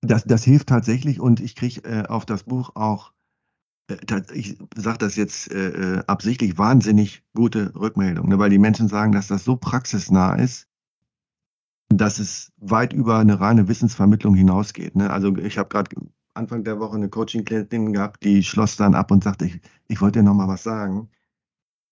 das, 0.01 0.23
das 0.25 0.43
hilft 0.43 0.69
tatsächlich 0.69 1.19
und 1.19 1.39
ich 1.39 1.55
kriege 1.55 1.81
äh, 1.83 2.05
auf 2.07 2.25
das 2.25 2.43
Buch 2.43 2.75
auch, 2.75 3.11
ich 4.33 4.57
sage 4.75 4.97
das 4.97 5.15
jetzt 5.15 5.51
äh, 5.51 5.97
äh, 5.97 6.03
absichtlich, 6.07 6.57
wahnsinnig 6.57 7.23
gute 7.35 7.73
Rückmeldungen, 7.75 8.29
ne, 8.29 8.39
weil 8.39 8.49
die 8.49 8.57
Menschen 8.57 8.87
sagen, 8.87 9.11
dass 9.11 9.27
das 9.27 9.43
so 9.43 9.57
praxisnah 9.57 10.35
ist, 10.35 10.67
dass 11.89 12.19
es 12.19 12.51
weit 12.57 12.93
über 12.93 13.19
eine 13.19 13.39
reine 13.39 13.67
Wissensvermittlung 13.67 14.35
hinausgeht. 14.35 14.95
Ne? 14.95 15.09
Also 15.11 15.35
ich 15.37 15.57
habe 15.57 15.69
gerade 15.69 15.95
Anfang 16.33 16.63
der 16.63 16.79
Woche 16.79 16.95
eine 16.95 17.09
Coaching-Klientin 17.09 17.93
gehabt, 17.93 18.23
die 18.23 18.43
schloss 18.43 18.75
dann 18.75 18.95
ab 18.95 19.11
und 19.11 19.23
sagte, 19.23 19.45
ich, 19.45 19.61
ich 19.87 20.01
wollte 20.01 20.19
dir 20.19 20.25
noch 20.25 20.33
mal 20.33 20.47
was 20.47 20.63
sagen. 20.63 21.09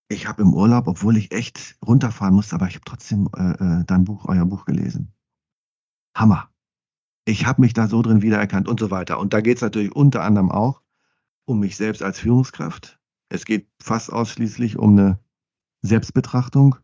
Ich 0.10 0.27
habe 0.27 0.41
im 0.41 0.53
Urlaub, 0.53 0.88
obwohl 0.88 1.15
ich 1.15 1.32
echt 1.32 1.77
runterfahren 1.86 2.36
musste, 2.36 2.56
aber 2.56 2.67
ich 2.67 2.75
habe 2.75 2.86
trotzdem 2.86 3.29
äh, 3.38 3.51
äh, 3.51 3.84
dein 3.86 4.03
Buch, 4.03 4.25
euer 4.27 4.45
Buch 4.45 4.65
gelesen. 4.65 5.13
Hammer. 6.15 6.49
Ich 7.25 7.45
habe 7.45 7.62
mich 7.62 7.73
da 7.73 7.88
so 7.88 8.01
drin 8.01 8.21
wiedererkannt 8.21 8.67
und 8.67 8.79
so 8.79 8.91
weiter. 8.91 9.17
Und 9.17 9.34
da 9.34 9.39
geht 9.39 9.58
es 9.58 9.62
natürlich 9.62 9.95
unter 9.95 10.23
anderem 10.23 10.51
auch 10.51 10.82
um 11.45 11.60
mich 11.60 11.75
selbst 11.75 12.03
als 12.03 12.19
Führungskraft. 12.19 12.99
Es 13.29 13.45
geht 13.45 13.67
fast 13.82 14.12
ausschließlich 14.12 14.77
um 14.77 14.97
eine 14.97 15.19
Selbstbetrachtung 15.82 16.75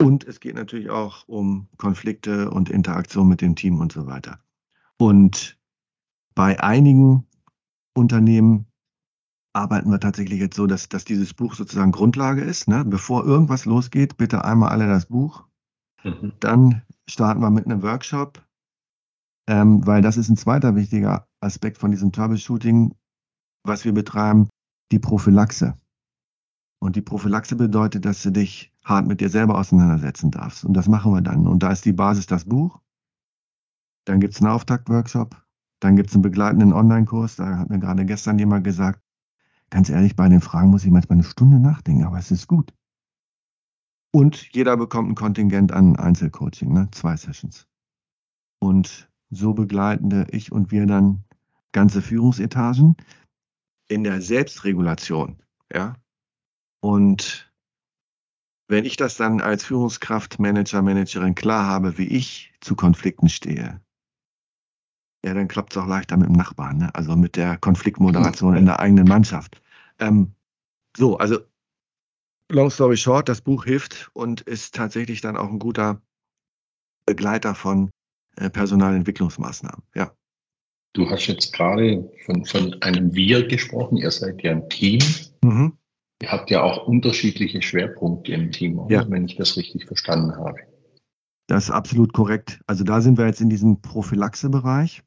und 0.00 0.24
es 0.24 0.40
geht 0.40 0.54
natürlich 0.54 0.90
auch 0.90 1.26
um 1.26 1.68
Konflikte 1.76 2.50
und 2.50 2.70
Interaktion 2.70 3.28
mit 3.28 3.40
dem 3.40 3.56
Team 3.56 3.80
und 3.80 3.92
so 3.92 4.06
weiter. 4.06 4.40
Und 4.96 5.58
bei 6.34 6.60
einigen 6.60 7.26
Unternehmen 7.94 8.66
arbeiten 9.52 9.90
wir 9.90 9.98
tatsächlich 9.98 10.38
jetzt 10.38 10.56
so, 10.56 10.66
dass, 10.66 10.88
dass 10.88 11.04
dieses 11.04 11.34
Buch 11.34 11.54
sozusagen 11.54 11.90
Grundlage 11.90 12.42
ist. 12.42 12.68
Ne? 12.68 12.84
Bevor 12.84 13.24
irgendwas 13.24 13.64
losgeht, 13.64 14.16
bitte 14.16 14.44
einmal 14.44 14.70
alle 14.70 14.86
das 14.86 15.06
Buch. 15.06 15.44
Mhm. 16.04 16.32
Dann 16.38 16.82
starten 17.08 17.40
wir 17.40 17.50
mit 17.50 17.66
einem 17.66 17.82
Workshop, 17.82 18.40
ähm, 19.48 19.84
weil 19.84 20.00
das 20.00 20.16
ist 20.16 20.28
ein 20.28 20.36
zweiter 20.36 20.76
wichtiger 20.76 21.26
Aspekt 21.40 21.78
von 21.78 21.90
diesem 21.90 22.12
Troubleshooting, 22.12 22.94
was 23.68 23.84
wir 23.84 23.92
betreiben, 23.92 24.48
die 24.90 24.98
Prophylaxe. 24.98 25.78
Und 26.80 26.96
die 26.96 27.02
Prophylaxe 27.02 27.56
bedeutet, 27.56 28.04
dass 28.04 28.22
du 28.22 28.30
dich 28.30 28.72
hart 28.84 29.06
mit 29.06 29.20
dir 29.20 29.28
selber 29.28 29.58
auseinandersetzen 29.58 30.30
darfst. 30.30 30.64
Und 30.64 30.74
das 30.74 30.88
machen 30.88 31.12
wir 31.12 31.20
dann. 31.20 31.46
Und 31.46 31.62
da 31.62 31.70
ist 31.70 31.84
die 31.84 31.92
Basis 31.92 32.26
das 32.26 32.44
Buch. 32.44 32.80
Dann 34.04 34.20
gibt 34.20 34.34
es 34.34 34.40
einen 34.40 34.50
Auftaktworkshop. 34.50 35.42
Dann 35.80 35.96
gibt 35.96 36.10
es 36.10 36.14
einen 36.14 36.22
begleitenden 36.22 36.72
Online-Kurs. 36.72 37.36
Da 37.36 37.58
hat 37.58 37.70
mir 37.70 37.78
gerade 37.78 38.04
gestern 38.04 38.38
jemand 38.38 38.64
gesagt, 38.64 39.00
ganz 39.70 39.90
ehrlich, 39.90 40.16
bei 40.16 40.28
den 40.28 40.40
Fragen 40.40 40.70
muss 40.70 40.84
ich 40.84 40.90
manchmal 40.90 41.16
eine 41.16 41.24
Stunde 41.24 41.60
nachdenken, 41.60 42.04
aber 42.04 42.18
es 42.18 42.30
ist 42.30 42.46
gut. 42.48 42.72
Und 44.10 44.52
jeder 44.54 44.76
bekommt 44.76 45.10
ein 45.10 45.14
Kontingent 45.14 45.72
an 45.72 45.96
Einzelcoaching, 45.96 46.72
ne? 46.72 46.88
zwei 46.92 47.16
Sessions. 47.16 47.66
Und 48.58 49.10
so 49.30 49.52
begleiten 49.52 50.26
ich 50.30 50.50
und 50.50 50.70
wir 50.70 50.86
dann 50.86 51.24
ganze 51.72 52.00
Führungsetagen 52.00 52.96
in 53.88 54.04
der 54.04 54.20
Selbstregulation. 54.20 55.42
Ja? 55.72 55.96
Und 56.80 57.52
wenn 58.68 58.84
ich 58.84 58.96
das 58.96 59.16
dann 59.16 59.40
als 59.40 59.64
Führungskraft, 59.64 60.38
Manager, 60.38 60.82
Managerin 60.82 61.34
klar 61.34 61.66
habe, 61.66 61.98
wie 61.98 62.06
ich 62.08 62.52
zu 62.60 62.76
Konflikten 62.76 63.28
stehe, 63.28 63.80
ja, 65.24 65.34
dann 65.34 65.48
klappt 65.48 65.72
es 65.72 65.78
auch 65.78 65.86
leichter 65.86 66.16
mit 66.16 66.28
dem 66.28 66.36
Nachbarn, 66.36 66.78
ne? 66.78 66.94
also 66.94 67.16
mit 67.16 67.34
der 67.34 67.56
Konfliktmoderation 67.58 68.56
in 68.56 68.66
der 68.66 68.78
eigenen 68.78 69.08
Mannschaft. 69.08 69.60
Ähm, 69.98 70.34
so, 70.96 71.18
also 71.18 71.38
long 72.50 72.70
story 72.70 72.96
short, 72.96 73.28
das 73.28 73.40
Buch 73.40 73.64
hilft 73.64 74.10
und 74.12 74.42
ist 74.42 74.74
tatsächlich 74.74 75.20
dann 75.20 75.36
auch 75.36 75.48
ein 75.48 75.58
guter 75.58 76.00
Begleiter 77.04 77.54
von 77.54 77.90
äh, 78.36 78.50
Personalentwicklungsmaßnahmen. 78.50 79.82
Ja. 79.94 80.12
Du 80.92 81.08
hast 81.10 81.26
jetzt 81.26 81.52
gerade 81.52 82.10
von, 82.24 82.44
von 82.44 82.82
einem 82.82 83.14
Wir 83.14 83.46
gesprochen. 83.46 83.96
Ihr 83.98 84.10
seid 84.10 84.42
ja 84.42 84.52
ein 84.52 84.68
Team. 84.68 85.00
Mhm. 85.42 85.76
Ihr 86.20 86.32
habt 86.32 86.50
ja 86.50 86.62
auch 86.62 86.86
unterschiedliche 86.86 87.62
Schwerpunkte 87.62 88.32
im 88.32 88.50
Team, 88.50 88.80
ja. 88.88 89.08
wenn 89.08 89.26
ich 89.26 89.36
das 89.36 89.56
richtig 89.56 89.86
verstanden 89.86 90.36
habe. 90.36 90.58
Das 91.46 91.64
ist 91.64 91.70
absolut 91.70 92.12
korrekt. 92.12 92.60
Also 92.66 92.84
da 92.84 93.00
sind 93.00 93.16
wir 93.16 93.26
jetzt 93.26 93.40
in 93.40 93.48
diesem 93.48 93.80
Prophylaxe-Bereich. 93.80 95.02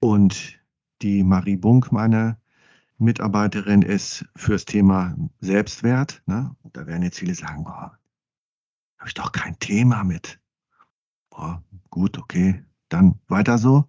Und 0.00 0.58
die 1.02 1.22
Marie 1.22 1.56
Bunk, 1.56 1.92
meine 1.92 2.38
Mitarbeiterin, 2.98 3.82
ist 3.82 4.24
fürs 4.34 4.64
Thema 4.64 5.16
Selbstwert. 5.40 6.22
Ne? 6.26 6.56
Da 6.72 6.86
werden 6.86 7.02
jetzt 7.02 7.18
viele 7.18 7.34
sagen, 7.34 7.64
boah, 7.64 7.98
habe 8.98 9.08
ich 9.08 9.14
doch 9.14 9.32
kein 9.32 9.58
Thema 9.58 10.04
mit. 10.04 10.40
Boah, 11.30 11.62
gut, 11.90 12.18
okay, 12.18 12.64
dann 12.88 13.20
weiter 13.28 13.58
so. 13.58 13.84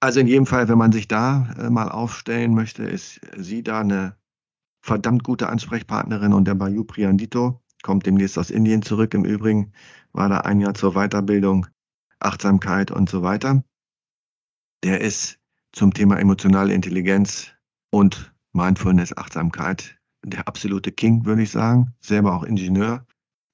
Also 0.00 0.20
in 0.20 0.26
jedem 0.26 0.46
Fall, 0.46 0.68
wenn 0.68 0.78
man 0.78 0.92
sich 0.92 1.08
da 1.08 1.52
äh, 1.58 1.70
mal 1.70 1.88
aufstellen 1.88 2.54
möchte, 2.54 2.84
ist 2.84 3.20
sie 3.36 3.62
da 3.62 3.80
eine 3.80 4.16
verdammt 4.82 5.24
gute 5.24 5.48
Ansprechpartnerin 5.48 6.32
und 6.32 6.46
der 6.46 6.54
Bayu 6.54 6.84
Priandito 6.84 7.62
kommt 7.82 8.06
demnächst 8.06 8.38
aus 8.38 8.50
Indien 8.50 8.82
zurück. 8.82 9.14
Im 9.14 9.24
Übrigen 9.24 9.72
war 10.12 10.28
da 10.28 10.40
ein 10.40 10.60
Jahr 10.60 10.74
zur 10.74 10.92
Weiterbildung, 10.92 11.66
Achtsamkeit 12.20 12.90
und 12.90 13.08
so 13.08 13.22
weiter. 13.22 13.64
Der 14.84 15.00
ist 15.00 15.38
zum 15.72 15.92
Thema 15.92 16.18
emotionale 16.18 16.72
Intelligenz 16.72 17.52
und 17.90 18.34
Mindfulness, 18.52 19.16
Achtsamkeit 19.16 19.96
der 20.24 20.48
absolute 20.48 20.92
King, 20.92 21.24
würde 21.24 21.42
ich 21.42 21.50
sagen. 21.50 21.94
Selber 22.00 22.34
auch 22.34 22.42
Ingenieur. 22.42 23.06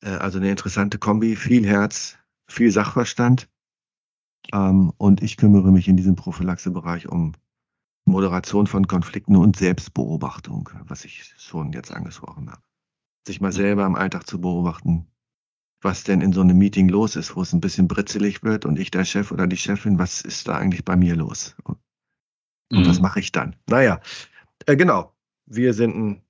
Äh, 0.02 0.10
also 0.10 0.38
eine 0.38 0.50
interessante 0.50 0.98
Kombi, 0.98 1.36
viel 1.36 1.66
Herz, 1.66 2.18
viel 2.48 2.70
Sachverstand. 2.70 3.48
Ähm, 4.52 4.92
und 4.96 5.22
ich 5.22 5.36
kümmere 5.36 5.70
mich 5.70 5.88
in 5.88 5.96
diesem 5.96 6.16
Prophylaxe-Bereich 6.16 7.08
um 7.08 7.32
Moderation 8.04 8.66
von 8.66 8.86
Konflikten 8.86 9.36
und 9.36 9.56
Selbstbeobachtung, 9.56 10.68
was 10.86 11.04
ich 11.04 11.34
schon 11.38 11.72
jetzt 11.72 11.92
angesprochen 11.92 12.50
habe. 12.50 12.62
Sich 13.26 13.40
mal 13.40 13.52
selber 13.52 13.86
im 13.86 13.94
Alltag 13.94 14.26
zu 14.26 14.40
beobachten, 14.40 15.06
was 15.80 16.04
denn 16.04 16.20
in 16.20 16.32
so 16.32 16.40
einem 16.40 16.58
Meeting 16.58 16.88
los 16.88 17.16
ist, 17.16 17.36
wo 17.36 17.42
es 17.42 17.52
ein 17.52 17.60
bisschen 17.60 17.88
britzelig 17.88 18.42
wird 18.42 18.64
und 18.64 18.78
ich 18.78 18.90
der 18.90 19.04
Chef 19.04 19.30
oder 19.30 19.46
die 19.46 19.56
Chefin, 19.56 19.98
was 19.98 20.20
ist 20.22 20.48
da 20.48 20.56
eigentlich 20.56 20.84
bei 20.84 20.96
mir 20.96 21.14
los? 21.14 21.56
Und 21.64 21.78
mhm. 22.70 22.86
was 22.86 23.00
mache 23.00 23.20
ich 23.20 23.32
dann? 23.32 23.56
Naja, 23.68 24.00
äh, 24.66 24.76
genau. 24.76 25.12
Wir 25.46 25.74
sind 25.74 25.96
ein 25.96 26.22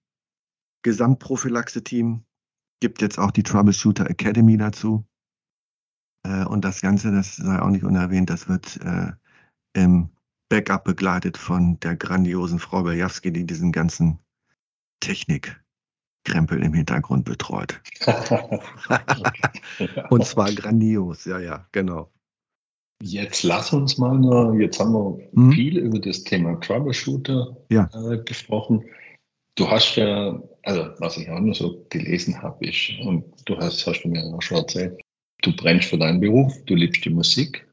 Gesamtprophylaxe-Team. 0.83 2.25
Gibt 2.81 3.01
jetzt 3.01 3.19
auch 3.19 3.31
die 3.31 3.45
Troubleshooter 3.45 4.11
Academy 4.11 4.57
dazu. 4.57 5.07
Äh, 6.25 6.45
und 6.45 6.65
das 6.65 6.81
Ganze, 6.81 7.13
das 7.13 7.37
sei 7.37 7.61
auch 7.61 7.71
nicht 7.71 7.85
unerwähnt, 7.85 8.31
das 8.31 8.49
wird 8.49 8.79
äh, 8.85 9.13
im 9.75 10.11
Backup 10.49 10.85
begleitet 10.85 11.39
von 11.39 11.79
der 11.81 11.97
grandiosen 11.97 12.59
Frau 12.59 12.83
Beljawski, 12.83 13.33
die 13.33 13.47
diesen 13.47 13.73
ganzen 13.73 14.19
Technikkrempel 15.01 16.63
im 16.63 16.75
Hintergrund 16.75 17.25
betreut. 17.25 17.81
Und 20.11 20.27
zwar 20.27 20.53
grandios, 20.53 21.25
ja, 21.25 21.39
ja, 21.39 21.67
genau. 21.73 22.11
Jetzt 23.03 23.43
lass 23.43 23.73
uns 23.73 23.99
mal, 23.99 24.17
noch, 24.17 24.55
jetzt 24.55 24.79
haben 24.79 24.93
wir 24.93 25.19
mhm. 25.33 25.53
viel 25.53 25.79
über 25.79 25.99
das 25.99 26.23
Thema 26.23 26.61
Troubleshooter 26.61 27.57
ja. 27.69 27.91
äh, 27.95 28.19
gesprochen. 28.19 28.85
Du 29.57 29.69
hast 29.69 29.97
ja, 29.97 30.41
also 30.63 30.91
was 30.99 31.17
ich 31.17 31.29
auch 31.29 31.41
nur 31.41 31.55
so 31.55 31.85
gelesen 31.91 32.41
habe, 32.41 32.67
ist, 32.67 32.93
und 33.05 33.25
du 33.45 33.57
hast, 33.57 33.85
hast 33.87 34.03
du 34.03 34.09
mir 34.09 34.23
auch 34.23 34.41
schon 34.41 34.59
erzählt, 34.59 35.02
du 35.43 35.55
brennst 35.55 35.89
für 35.89 35.99
deinen 35.99 36.21
Beruf, 36.21 36.65
du 36.65 36.75
liebst 36.75 37.05
die 37.05 37.11
Musik, 37.11 37.67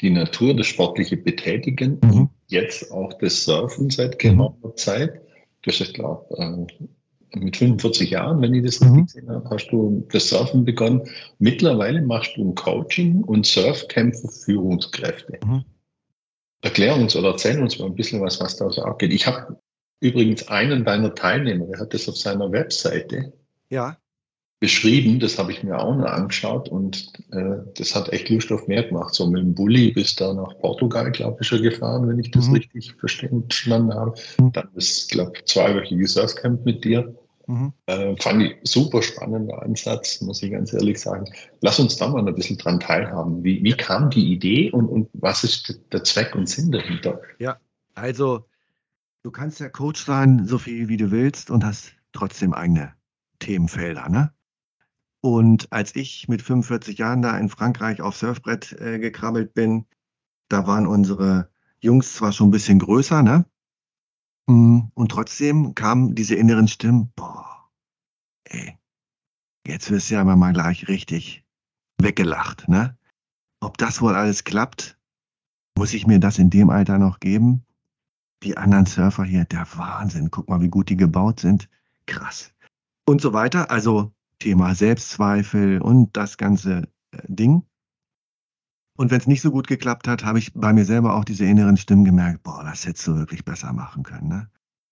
die 0.00 0.10
Natur, 0.10 0.54
das 0.54 0.66
sportliche 0.66 1.16
Betätigen, 1.16 1.98
mhm. 2.02 2.28
jetzt 2.48 2.90
auch 2.90 3.12
das 3.14 3.44
Surfen 3.44 3.90
seit 3.90 4.18
geraumer 4.18 4.56
mhm. 4.62 4.76
Zeit. 4.76 5.20
Du 5.62 5.70
hast, 5.70 5.80
ich 5.80 5.94
glaube, 5.94 6.26
äh, 6.38 7.38
mit 7.38 7.56
45 7.56 8.10
Jahren, 8.10 8.40
wenn 8.40 8.54
ich 8.54 8.64
das 8.64 8.80
mhm. 8.80 8.88
richtig 8.88 9.14
gesehen 9.14 9.30
habe, 9.30 9.48
hast 9.50 9.68
du 9.68 10.06
das 10.10 10.28
Surfen 10.28 10.64
begonnen. 10.64 11.02
Mittlerweile 11.38 12.02
machst 12.02 12.36
du 12.36 12.50
ein 12.50 12.54
Coaching 12.54 13.22
und 13.24 13.46
Surfcamp 13.46 14.14
für 14.14 14.28
Führungskräfte. 14.28 15.38
Mhm. 15.44 15.64
Erklär 16.62 16.96
uns 16.96 17.16
oder 17.16 17.30
erzähl 17.30 17.60
uns 17.60 17.78
mal 17.78 17.86
ein 17.86 17.94
bisschen 17.94 18.20
was, 18.20 18.40
was 18.40 18.56
da 18.56 18.70
so 18.70 18.82
abgeht. 18.82 19.12
Ich 19.12 19.26
habe 19.26 19.58
übrigens 20.00 20.48
einen 20.48 20.84
deiner 20.84 21.14
Teilnehmer, 21.14 21.66
der 21.66 21.80
hat 21.80 21.94
das 21.94 22.08
auf 22.08 22.16
seiner 22.16 22.50
Webseite. 22.52 23.32
Ja. 23.70 23.96
Beschrieben, 24.58 25.20
das 25.20 25.38
habe 25.38 25.52
ich 25.52 25.62
mir 25.62 25.78
auch 25.78 25.94
noch 25.94 26.06
angeschaut 26.06 26.68
und 26.68 27.12
äh, 27.30 27.56
das 27.76 27.94
hat 27.94 28.12
echt 28.12 28.30
Lust 28.30 28.50
auf 28.50 28.66
mehr 28.66 28.84
gemacht. 28.84 29.14
So 29.14 29.28
mit 29.28 29.42
dem 29.42 29.54
Bulli 29.54 29.92
bis 29.92 30.14
da 30.14 30.32
nach 30.32 30.58
Portugal, 30.58 31.10
glaube 31.12 31.38
ich, 31.40 31.46
schon 31.46 31.62
gefahren, 31.62 32.08
wenn 32.08 32.18
ich 32.18 32.30
das 32.30 32.48
mhm. 32.48 32.54
richtig 32.54 32.94
verstanden 32.94 33.94
habe. 33.94 34.14
Mhm. 34.40 34.52
Dann 34.52 34.68
ist, 34.74 35.10
glaube 35.10 35.32
ich, 35.36 35.44
zweiwöchiges 35.44 36.14
Surfcamp 36.14 36.64
mit 36.64 36.84
dir. 36.84 37.14
Mhm. 37.46 37.72
Äh, 37.86 38.16
fand 38.16 38.42
ich 38.42 38.56
super 38.64 39.02
spannender 39.02 39.62
Ansatz, 39.62 40.20
muss 40.22 40.42
ich 40.42 40.50
ganz 40.50 40.72
ehrlich 40.72 41.00
sagen. 41.00 41.26
Lass 41.60 41.78
uns 41.78 41.96
da 41.96 42.08
mal 42.08 42.26
ein 42.26 42.34
bisschen 42.34 42.56
dran 42.56 42.80
teilhaben. 42.80 43.44
Wie, 43.44 43.62
wie 43.62 43.74
kam 43.74 44.10
die 44.10 44.32
Idee 44.32 44.70
und, 44.70 44.88
und 44.88 45.08
was 45.12 45.44
ist 45.44 45.80
der 45.92 46.02
Zweck 46.02 46.34
und 46.34 46.48
Sinn 46.48 46.72
dahinter? 46.72 47.20
Ja, 47.38 47.58
also 47.94 48.46
du 49.22 49.30
kannst 49.30 49.60
ja 49.60 49.68
Coach 49.68 50.04
sein, 50.04 50.46
so 50.46 50.58
viel 50.58 50.88
wie 50.88 50.96
du 50.96 51.10
willst 51.10 51.50
und 51.50 51.64
hast 51.64 51.92
trotzdem 52.12 52.54
eigene 52.54 52.94
Themenfelder, 53.38 54.08
ne? 54.08 54.32
Und 55.26 55.72
als 55.72 55.96
ich 55.96 56.28
mit 56.28 56.40
45 56.40 56.98
Jahren 56.98 57.20
da 57.20 57.36
in 57.36 57.48
Frankreich 57.48 58.00
auf 58.00 58.16
Surfbrett 58.16 58.70
äh, 58.80 59.00
gekrabbelt 59.00 59.54
bin, 59.54 59.84
da 60.48 60.68
waren 60.68 60.86
unsere 60.86 61.50
Jungs 61.80 62.14
zwar 62.14 62.30
schon 62.30 62.46
ein 62.46 62.52
bisschen 62.52 62.78
größer, 62.78 63.24
ne? 63.24 63.44
Hm, 64.48 64.92
und 64.94 65.08
trotzdem 65.10 65.74
kamen 65.74 66.14
diese 66.14 66.36
inneren 66.36 66.68
Stimmen, 66.68 67.12
boah, 67.16 67.68
ey, 68.44 68.78
jetzt 69.66 69.90
wirst 69.90 70.10
du 70.10 70.14
ja 70.14 70.24
mal 70.24 70.52
gleich 70.52 70.86
richtig 70.86 71.44
weggelacht, 72.00 72.68
ne? 72.68 72.96
Ob 73.58 73.78
das 73.78 74.00
wohl 74.00 74.14
alles 74.14 74.44
klappt, 74.44 74.96
muss 75.76 75.92
ich 75.92 76.06
mir 76.06 76.20
das 76.20 76.38
in 76.38 76.50
dem 76.50 76.70
Alter 76.70 76.98
noch 76.98 77.18
geben? 77.18 77.66
Die 78.44 78.56
anderen 78.56 78.86
Surfer 78.86 79.24
hier, 79.24 79.44
der 79.44 79.66
Wahnsinn, 79.74 80.30
guck 80.30 80.48
mal, 80.48 80.60
wie 80.60 80.68
gut 80.68 80.88
die 80.88 80.96
gebaut 80.96 81.40
sind, 81.40 81.68
krass. 82.06 82.54
Und 83.08 83.20
so 83.20 83.32
weiter, 83.32 83.72
also 83.72 84.12
Thema 84.38 84.74
Selbstzweifel 84.74 85.80
und 85.80 86.16
das 86.16 86.36
ganze 86.36 86.88
äh, 87.12 87.18
Ding. 87.28 87.62
Und 88.96 89.10
wenn 89.10 89.18
es 89.18 89.26
nicht 89.26 89.42
so 89.42 89.50
gut 89.50 89.66
geklappt 89.66 90.08
hat, 90.08 90.24
habe 90.24 90.38
ich 90.38 90.54
bei 90.54 90.72
mir 90.72 90.84
selber 90.84 91.14
auch 91.14 91.24
diese 91.24 91.44
inneren 91.44 91.76
Stimmen 91.76 92.04
gemerkt, 92.04 92.42
boah, 92.42 92.64
das 92.64 92.86
hättest 92.86 93.06
du 93.06 93.16
wirklich 93.16 93.44
besser 93.44 93.72
machen 93.72 94.02
können. 94.02 94.28
Ne? 94.28 94.48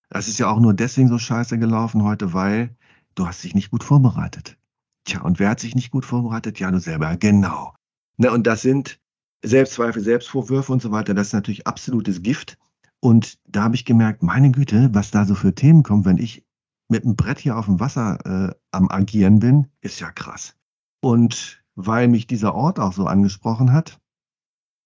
Das 0.09 0.27
ist 0.27 0.37
ja 0.37 0.47
auch 0.47 0.59
nur 0.59 0.73
deswegen 0.73 1.07
so 1.07 1.17
scheiße 1.17 1.57
gelaufen 1.57 2.03
heute, 2.03 2.33
weil 2.33 2.75
du 3.15 3.27
hast 3.27 3.43
dich 3.43 3.55
nicht 3.55 3.71
gut 3.71 3.83
vorbereitet. 3.83 4.57
Tja, 5.05 5.21
und 5.21 5.39
wer 5.39 5.49
hat 5.49 5.59
sich 5.59 5.75
nicht 5.75 5.91
gut 5.91 6.05
vorbereitet? 6.05 6.59
Ja, 6.59 6.71
du 6.71 6.79
selber, 6.79 7.15
genau. 7.17 7.73
Ne, 8.17 8.31
und 8.31 8.47
das 8.47 8.61
sind 8.61 8.99
Selbstzweifel, 9.43 10.01
Selbstvorwürfe 10.01 10.71
und 10.71 10.81
so 10.81 10.91
weiter. 10.91 11.13
Das 11.13 11.27
ist 11.27 11.33
natürlich 11.33 11.67
absolutes 11.67 12.21
Gift. 12.21 12.57
Und 12.99 13.37
da 13.45 13.63
habe 13.63 13.75
ich 13.75 13.85
gemerkt, 13.85 14.23
meine 14.23 14.51
Güte, 14.51 14.89
was 14.93 15.11
da 15.11 15.25
so 15.25 15.35
für 15.35 15.53
Themen 15.53 15.83
kommen, 15.83 16.05
wenn 16.05 16.17
ich 16.17 16.44
mit 16.89 17.03
einem 17.03 17.15
Brett 17.15 17.39
hier 17.39 17.57
auf 17.57 17.65
dem 17.65 17.79
Wasser 17.79 18.19
äh, 18.25 18.55
am 18.71 18.89
Agieren 18.89 19.39
bin, 19.39 19.67
ist 19.81 19.99
ja 19.99 20.11
krass. 20.11 20.55
Und 21.01 21.63
weil 21.75 22.07
mich 22.07 22.27
dieser 22.27 22.55
Ort 22.55 22.79
auch 22.79 22.93
so 22.93 23.07
angesprochen 23.07 23.73
hat, 23.73 23.99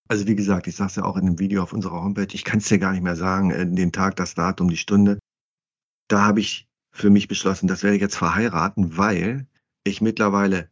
also 0.07 0.25
wie 0.25 0.35
gesagt, 0.35 0.67
ich 0.67 0.75
sage 0.75 0.89
es 0.89 0.95
ja 0.95 1.03
auch 1.03 1.17
in 1.17 1.25
dem 1.25 1.39
Video 1.39 1.61
auf 1.61 1.71
unserer 1.71 2.01
Homepage, 2.01 2.33
ich 2.33 2.43
kann 2.43 2.59
es 2.59 2.67
dir 2.67 2.79
gar 2.79 2.93
nicht 2.93 3.03
mehr 3.03 3.15
sagen, 3.15 3.51
äh, 3.51 3.69
den 3.69 3.91
Tag, 3.91 4.15
das 4.15 4.33
Datum, 4.33 4.69
die 4.69 4.77
Stunde, 4.77 5.19
da 6.07 6.23
habe 6.25 6.39
ich 6.39 6.67
für 6.91 7.09
mich 7.09 7.27
beschlossen, 7.27 7.67
das 7.67 7.83
werde 7.83 7.95
ich 7.95 8.01
jetzt 8.01 8.17
verheiraten, 8.17 8.97
weil 8.97 9.47
ich 9.83 10.01
mittlerweile 10.01 10.69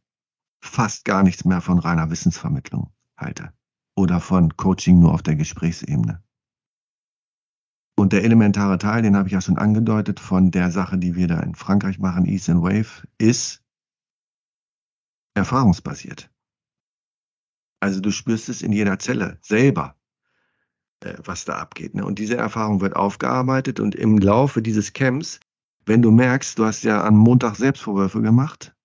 fast 0.64 1.06
gar 1.06 1.24
nichts 1.24 1.46
mehr 1.46 1.62
von 1.62 1.78
reiner 1.78 2.10
Wissensvermittlung 2.10 2.92
halte 3.16 3.54
oder 3.96 4.20
von 4.20 4.58
Coaching 4.58 5.00
nur 5.00 5.14
auf 5.14 5.22
der 5.22 5.36
Gesprächsebene. 5.36 6.24
Und 8.00 8.14
der 8.14 8.24
elementare 8.24 8.78
Teil, 8.78 9.02
den 9.02 9.16
habe 9.16 9.28
ich 9.28 9.34
ja 9.34 9.42
schon 9.42 9.58
angedeutet, 9.58 10.20
von 10.20 10.52
der 10.52 10.70
Sache, 10.70 11.00
die 11.00 11.16
wir 11.16 11.28
da 11.28 11.40
in 11.40 11.56
Frankreich 11.56 11.98
machen, 11.98 12.26
East 12.26 12.48
and 12.48 12.62
Wave, 12.62 13.08
ist 13.18 13.64
erfahrungsbasiert. 15.34 16.30
Also 17.80 18.00
du 18.00 18.12
spürst 18.12 18.50
es 18.50 18.62
in 18.62 18.72
jeder 18.72 19.00
Zelle 19.00 19.40
selber, 19.42 19.96
äh, 21.00 21.16
was 21.26 21.46
da 21.46 21.58
abgeht. 21.58 21.96
Ne? 21.96 22.06
Und 22.06 22.20
diese 22.20 22.38
Erfahrung 22.38 22.82
wird 22.82 22.96
aufgearbeitet 22.96 23.80
und 23.80 23.96
im 23.96 24.20
Laufe 24.20 24.62
dieses 24.62 24.94
Camps, 24.94 25.40
wenn 25.88 26.04
du 26.04 26.12
merkst, 26.12 26.60
du 26.60 26.66
hast 26.66 26.84
ja 26.84 27.04
am 27.04 27.18
Montag 27.18 27.56
Selbstvorwürfe 27.56 28.22
gemacht, 28.22 28.76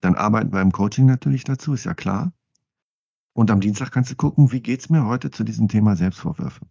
dann 0.00 0.16
arbeiten 0.16 0.52
wir 0.52 0.62
im 0.62 0.72
Coaching 0.72 1.06
natürlich 1.06 1.44
dazu, 1.44 1.74
ist 1.74 1.84
ja 1.84 1.94
klar. 1.94 2.32
Und 3.34 3.52
am 3.52 3.60
Dienstag 3.60 3.92
kannst 3.92 4.10
du 4.10 4.16
gucken, 4.16 4.50
wie 4.50 4.60
geht 4.60 4.80
es 4.80 4.90
mir 4.90 5.04
heute 5.04 5.30
zu 5.30 5.44
diesem 5.44 5.68
Thema 5.68 5.94
Selbstvorwürfe. 5.94 6.66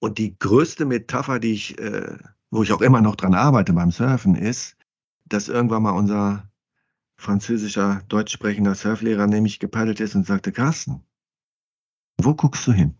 Und 0.00 0.18
die 0.18 0.36
größte 0.38 0.86
Metapher, 0.86 1.38
die 1.38 1.52
ich, 1.52 1.78
äh, 1.78 2.16
wo 2.50 2.62
ich 2.62 2.72
auch 2.72 2.80
immer 2.80 3.00
noch 3.00 3.16
dran 3.16 3.34
arbeite 3.34 3.72
beim 3.72 3.92
Surfen, 3.92 4.34
ist, 4.34 4.76
dass 5.26 5.48
irgendwann 5.48 5.82
mal 5.82 5.90
unser 5.92 6.50
französischer, 7.16 8.02
deutsch 8.08 8.32
sprechender 8.32 8.74
Surflehrer 8.74 9.26
nämlich 9.26 9.60
gepaddelt 9.60 10.00
ist 10.00 10.14
und 10.14 10.26
sagte, 10.26 10.52
Carsten, 10.52 11.04
wo 12.18 12.34
guckst 12.34 12.66
du 12.66 12.72
hin? 12.72 12.98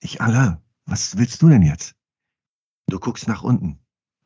Ich, 0.00 0.20
alle, 0.22 0.62
was 0.86 1.18
willst 1.18 1.42
du 1.42 1.48
denn 1.50 1.62
jetzt? 1.62 1.94
Du 2.86 2.98
guckst 2.98 3.28
nach 3.28 3.42
unten. 3.42 3.78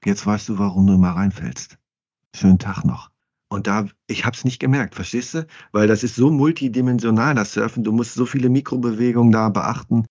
Jetzt 0.04 0.24
weißt 0.24 0.48
du, 0.48 0.58
warum 0.58 0.86
du 0.86 0.94
immer 0.94 1.10
reinfällst. 1.10 1.78
Schönen 2.34 2.58
Tag 2.58 2.84
noch. 2.84 3.10
Und 3.48 3.66
da, 3.66 3.86
ich 4.06 4.24
hab's 4.24 4.44
nicht 4.44 4.60
gemerkt, 4.60 4.94
verstehst 4.94 5.34
du? 5.34 5.46
Weil 5.72 5.88
das 5.88 6.04
ist 6.04 6.14
so 6.14 6.30
multidimensional, 6.30 7.34
das 7.34 7.52
Surfen. 7.52 7.84
Du 7.84 7.92
musst 7.92 8.14
so 8.14 8.24
viele 8.24 8.48
Mikrobewegungen 8.48 9.32
da 9.32 9.48
beachten. 9.48 10.06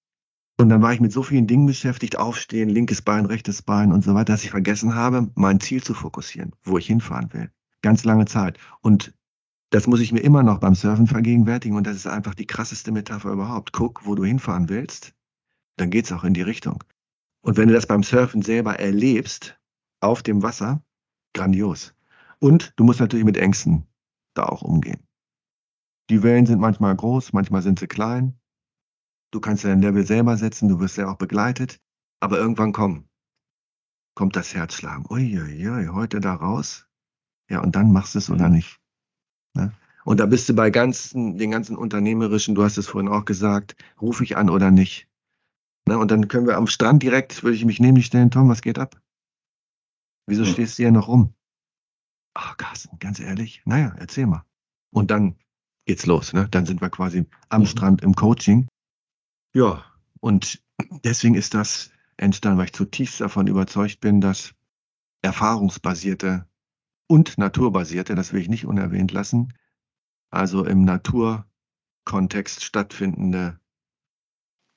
Und 0.61 0.69
dann 0.69 0.83
war 0.83 0.93
ich 0.93 0.99
mit 0.99 1.11
so 1.11 1.23
vielen 1.23 1.47
Dingen 1.47 1.65
beschäftigt, 1.65 2.19
aufstehen, 2.19 2.69
linkes 2.69 3.01
Bein, 3.01 3.25
rechtes 3.25 3.63
Bein 3.63 3.91
und 3.91 4.03
so 4.03 4.13
weiter, 4.13 4.33
dass 4.33 4.43
ich 4.43 4.51
vergessen 4.51 4.93
habe, 4.93 5.31
mein 5.33 5.59
Ziel 5.59 5.81
zu 5.81 5.95
fokussieren, 5.95 6.51
wo 6.61 6.77
ich 6.77 6.85
hinfahren 6.85 7.33
will. 7.33 7.49
Ganz 7.81 8.03
lange 8.03 8.25
Zeit. 8.25 8.59
Und 8.81 9.11
das 9.71 9.87
muss 9.87 10.01
ich 10.01 10.11
mir 10.11 10.19
immer 10.19 10.43
noch 10.43 10.59
beim 10.59 10.75
Surfen 10.75 11.07
vergegenwärtigen 11.07 11.75
und 11.75 11.87
das 11.87 11.95
ist 11.95 12.05
einfach 12.05 12.35
die 12.35 12.45
krasseste 12.45 12.91
Metapher 12.91 13.31
überhaupt. 13.31 13.73
Guck, 13.73 14.05
wo 14.05 14.13
du 14.13 14.23
hinfahren 14.23 14.69
willst, 14.69 15.15
dann 15.77 15.89
geht 15.89 16.05
es 16.05 16.11
auch 16.11 16.23
in 16.23 16.35
die 16.35 16.43
Richtung. 16.43 16.83
Und 17.41 17.57
wenn 17.57 17.67
du 17.67 17.73
das 17.73 17.87
beim 17.87 18.03
Surfen 18.03 18.43
selber 18.43 18.79
erlebst, 18.79 19.59
auf 19.99 20.21
dem 20.21 20.43
Wasser, 20.43 20.83
grandios. 21.33 21.95
Und 22.37 22.73
du 22.75 22.83
musst 22.83 22.99
natürlich 22.99 23.25
mit 23.25 23.37
Ängsten 23.37 23.87
da 24.35 24.43
auch 24.43 24.61
umgehen. 24.61 25.07
Die 26.11 26.21
Wellen 26.21 26.45
sind 26.45 26.59
manchmal 26.59 26.95
groß, 26.95 27.33
manchmal 27.33 27.63
sind 27.63 27.79
sie 27.79 27.87
klein. 27.87 28.37
Du 29.31 29.39
kannst 29.39 29.63
dein 29.63 29.81
Level 29.81 30.05
selber 30.05 30.37
setzen, 30.37 30.67
du 30.67 30.79
wirst 30.79 30.97
ja 30.97 31.09
auch 31.09 31.17
begleitet. 31.17 31.79
Aber 32.19 32.37
irgendwann 32.37 32.73
kommt, 32.73 33.07
kommt 34.13 34.35
das 34.35 34.53
Herzschlagen. 34.53 35.05
Uiuiui, 35.09 35.87
heute 35.87 36.19
da 36.19 36.35
raus. 36.35 36.85
Ja, 37.49 37.61
und 37.61 37.75
dann 37.75 37.91
machst 37.91 38.15
du 38.15 38.19
es 38.19 38.29
oder 38.29 38.49
nicht. 38.49 38.79
Ne? 39.53 39.73
Und 40.03 40.19
da 40.19 40.25
bist 40.25 40.49
du 40.49 40.53
bei 40.53 40.69
ganzen, 40.69 41.37
den 41.37 41.51
ganzen 41.51 41.77
unternehmerischen, 41.77 42.55
du 42.55 42.63
hast 42.63 42.77
es 42.77 42.87
vorhin 42.87 43.09
auch 43.09 43.25
gesagt, 43.25 43.75
rufe 44.01 44.23
ich 44.23 44.37
an 44.37 44.49
oder 44.49 44.71
nicht. 44.71 45.07
Ne? 45.87 45.97
Und 45.97 46.11
dann 46.11 46.27
können 46.27 46.47
wir 46.47 46.57
am 46.57 46.67
Strand 46.67 47.01
direkt, 47.03 47.43
würde 47.43 47.55
ich 47.55 47.65
mich 47.65 47.79
neben 47.79 47.95
dich 47.95 48.05
stellen, 48.05 48.31
Tom, 48.31 48.49
was 48.49 48.61
geht 48.61 48.79
ab? 48.79 49.01
Wieso 50.27 50.43
hm. 50.43 50.51
stehst 50.51 50.77
du 50.77 50.83
hier 50.83 50.91
noch 50.91 51.07
rum? 51.07 51.33
Ach, 52.33 52.55
Carsten, 52.57 52.97
ganz 52.99 53.19
ehrlich, 53.19 53.61
naja, 53.65 53.93
erzähl 53.97 54.25
mal. 54.25 54.45
Und 54.93 55.11
dann 55.11 55.35
geht's 55.85 56.05
los. 56.05 56.33
Ne? 56.33 56.47
Dann 56.49 56.65
sind 56.65 56.81
wir 56.81 56.89
quasi 56.89 57.25
am 57.49 57.61
mhm. 57.61 57.65
Strand 57.65 58.01
im 58.01 58.13
Coaching. 58.13 58.67
Ja, 59.53 59.85
und 60.19 60.61
deswegen 61.03 61.35
ist 61.35 61.53
das 61.53 61.91
entstanden, 62.17 62.57
weil 62.57 62.65
ich 62.65 62.73
zutiefst 62.73 63.19
davon 63.21 63.47
überzeugt 63.47 63.99
bin, 63.99 64.21
dass 64.21 64.53
erfahrungsbasierte 65.21 66.47
und 67.07 67.37
naturbasierte, 67.37 68.15
das 68.15 68.33
will 68.33 68.41
ich 68.41 68.49
nicht 68.49 68.65
unerwähnt 68.65 69.11
lassen, 69.11 69.53
also 70.29 70.65
im 70.65 70.85
Naturkontext 70.85 72.63
stattfindende 72.63 73.59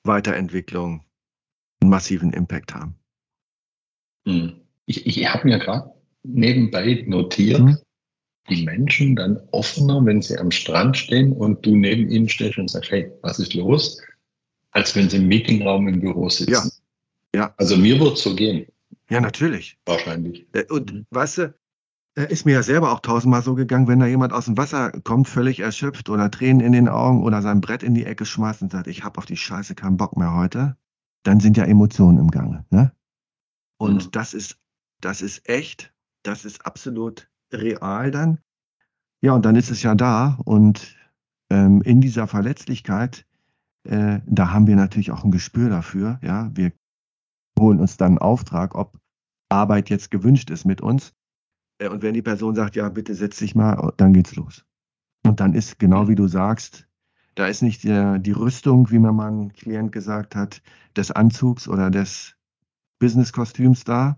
Weiterentwicklung 0.03 1.05
einen 1.79 1.89
massiven 1.89 2.33
Impact 2.33 2.75
haben. 2.75 2.95
Hm. 4.27 4.61
Ich, 4.85 5.05
ich 5.05 5.25
habe 5.27 5.47
mir 5.47 5.59
gerade 5.59 5.93
nebenbei 6.23 7.03
notiert, 7.07 7.61
mhm. 7.61 7.77
die 8.49 8.65
Menschen 8.65 9.15
dann 9.15 9.39
offener, 9.51 10.05
wenn 10.05 10.21
sie 10.21 10.37
am 10.37 10.51
Strand 10.51 10.97
stehen 10.97 11.31
und 11.31 11.65
du 11.65 11.75
neben 11.75 12.09
ihnen 12.09 12.29
stehst 12.29 12.57
und 12.57 12.69
sagst, 12.69 12.91
hey, 12.91 13.11
was 13.21 13.39
ist 13.39 13.53
los? 13.53 14.01
Als 14.75 14.93
wenn 14.95 15.09
sie 15.09 15.17
im 15.17 15.27
Meetingraum 15.27 15.87
im 15.87 16.01
Büro 16.01 16.29
sitzen. 16.29 16.51
Ja. 17.33 17.39
ja. 17.39 17.53
Also 17.57 17.77
mir 17.77 17.99
wird 17.99 18.17
es 18.17 18.23
so 18.23 18.35
gehen. 18.35 18.67
Ja, 19.09 19.21
natürlich. 19.21 19.77
Wahrscheinlich. 19.85 20.45
Äh, 20.51 20.65
und 20.69 21.05
weißt 21.11 21.37
du, 21.37 21.53
ist 22.15 22.45
mir 22.45 22.53
ja 22.53 22.63
selber 22.63 22.91
auch 22.91 22.99
tausendmal 22.99 23.41
so 23.41 23.55
gegangen, 23.55 23.87
wenn 23.87 23.99
da 23.99 24.05
jemand 24.05 24.33
aus 24.33 24.45
dem 24.45 24.57
Wasser 24.57 24.91
kommt, 25.03 25.27
völlig 25.27 25.59
erschöpft 25.59 26.09
oder 26.09 26.29
Tränen 26.29 26.61
in 26.61 26.73
den 26.73 26.89
Augen 26.89 27.23
oder 27.23 27.41
sein 27.41 27.61
Brett 27.61 27.83
in 27.83 27.93
die 27.93 28.05
Ecke 28.05 28.25
schmeißt 28.25 28.61
und 28.61 28.71
sagt, 28.71 28.87
ich 28.87 29.03
habe 29.03 29.17
auf 29.17 29.25
die 29.25 29.37
Scheiße 29.37 29.75
keinen 29.75 29.97
Bock 29.97 30.17
mehr 30.17 30.33
heute, 30.33 30.77
dann 31.23 31.39
sind 31.39 31.57
ja 31.57 31.63
Emotionen 31.65 32.17
im 32.19 32.31
Gange. 32.31 32.65
Ne? 32.69 32.91
Und 33.77 34.05
mhm. 34.05 34.11
das 34.11 34.33
ist, 34.33 34.57
das 35.01 35.21
ist 35.21 35.47
echt, 35.47 35.93
das 36.23 36.45
ist 36.45 36.65
absolut 36.65 37.29
real 37.51 38.11
dann. 38.11 38.39
Ja, 39.21 39.33
und 39.33 39.45
dann 39.45 39.55
ist 39.55 39.71
es 39.71 39.83
ja 39.83 39.95
da 39.95 40.37
und 40.43 40.97
ähm, 41.49 41.81
in 41.81 42.01
dieser 42.01 42.27
Verletzlichkeit 42.27 43.25
äh, 43.85 44.21
da 44.25 44.51
haben 44.51 44.67
wir 44.67 44.75
natürlich 44.75 45.11
auch 45.11 45.23
ein 45.23 45.31
Gespür 45.31 45.69
dafür. 45.69 46.19
Ja, 46.21 46.51
wir 46.53 46.71
holen 47.59 47.79
uns 47.79 47.97
dann 47.97 48.13
einen 48.13 48.17
Auftrag, 48.17 48.75
ob 48.75 48.99
Arbeit 49.49 49.89
jetzt 49.89 50.11
gewünscht 50.11 50.49
ist 50.49 50.65
mit 50.65 50.81
uns. 50.81 51.13
Äh, 51.79 51.89
und 51.89 52.01
wenn 52.01 52.13
die 52.13 52.21
Person 52.21 52.55
sagt, 52.55 52.75
ja, 52.75 52.89
bitte 52.89 53.15
setz 53.15 53.37
dich 53.37 53.55
mal, 53.55 53.93
dann 53.97 54.13
geht's 54.13 54.35
los. 54.35 54.65
Und 55.25 55.39
dann 55.39 55.53
ist 55.53 55.79
genau 55.79 56.07
wie 56.07 56.15
du 56.15 56.27
sagst, 56.27 56.87
da 57.35 57.47
ist 57.47 57.61
nicht 57.61 57.83
der, 57.83 58.17
die 58.19 58.31
Rüstung, 58.31 58.91
wie 58.91 58.99
mir 58.99 59.11
mal 59.11 59.31
ein 59.31 59.53
Klient 59.53 59.91
gesagt 59.91 60.35
hat, 60.35 60.61
des 60.95 61.11
Anzugs 61.11 61.67
oder 61.67 61.91
des 61.91 62.37
Business-Kostüms 62.99 63.83
da, 63.83 64.17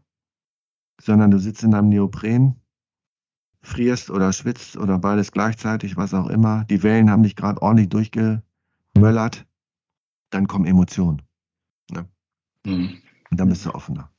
sondern 1.02 1.32
du 1.32 1.40
sitzt 1.40 1.64
in 1.64 1.74
einem 1.74 1.90
Neopren, 1.90 2.62
frierst 3.62 4.12
oder 4.12 4.32
schwitzt 4.34 4.78
oder 4.78 5.00
beides 5.00 5.32
gleichzeitig, 5.32 5.98
was 5.98 6.14
auch 6.14 6.30
immer. 6.30 6.66
Die 6.66 6.84
Wellen 6.84 7.10
haben 7.10 7.24
dich 7.24 7.36
gerade 7.36 7.62
ordentlich 7.62 7.90
durchgemöllert. 7.90 9.47
Dann 10.30 10.48
kommen 10.48 10.66
Emotionen. 10.66 11.22
Ne? 11.92 12.08
Mhm. 12.66 13.02
Und 13.30 13.40
dann 13.40 13.50
bist 13.50 13.66
du 13.66 13.74
offener. 13.74 14.12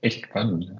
Echt 0.00 0.26
spannend. 0.26 0.70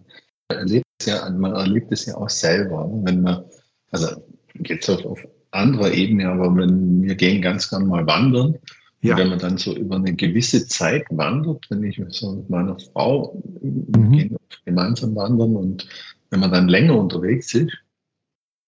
Man 0.48 0.58
erlebt 0.58 0.86
es 1.00 1.06
ja, 1.06 1.30
man 1.30 1.52
erlebt 1.54 1.92
es 1.92 2.06
ja 2.06 2.16
auch 2.16 2.28
selber, 2.28 2.88
wenn 3.04 3.22
man, 3.22 3.44
also 3.90 4.22
jetzt 4.54 4.88
auf, 4.90 5.04
auf 5.04 5.26
anderer 5.50 5.92
Ebene, 5.92 6.28
aber 6.28 6.54
wenn 6.56 7.02
wir 7.02 7.14
gehen 7.14 7.40
ganz 7.40 7.70
gern 7.70 7.86
mal 7.86 8.06
wandern, 8.06 8.58
ja. 9.00 9.16
wenn 9.16 9.28
man 9.28 9.38
dann 9.38 9.56
so 9.56 9.74
über 9.74 9.96
eine 9.96 10.14
gewisse 10.14 10.66
Zeit 10.66 11.06
wandert, 11.10 11.66
wenn 11.70 11.84
ich 11.84 12.02
so 12.08 12.32
mit 12.36 12.50
meiner 12.50 12.78
Frau 12.78 13.40
mhm. 13.62 14.36
gemeinsam 14.64 15.14
wandern 15.14 15.56
und 15.56 15.88
wenn 16.30 16.40
man 16.40 16.52
dann 16.52 16.68
länger 16.68 16.98
unterwegs 16.98 17.54
ist, 17.54 17.72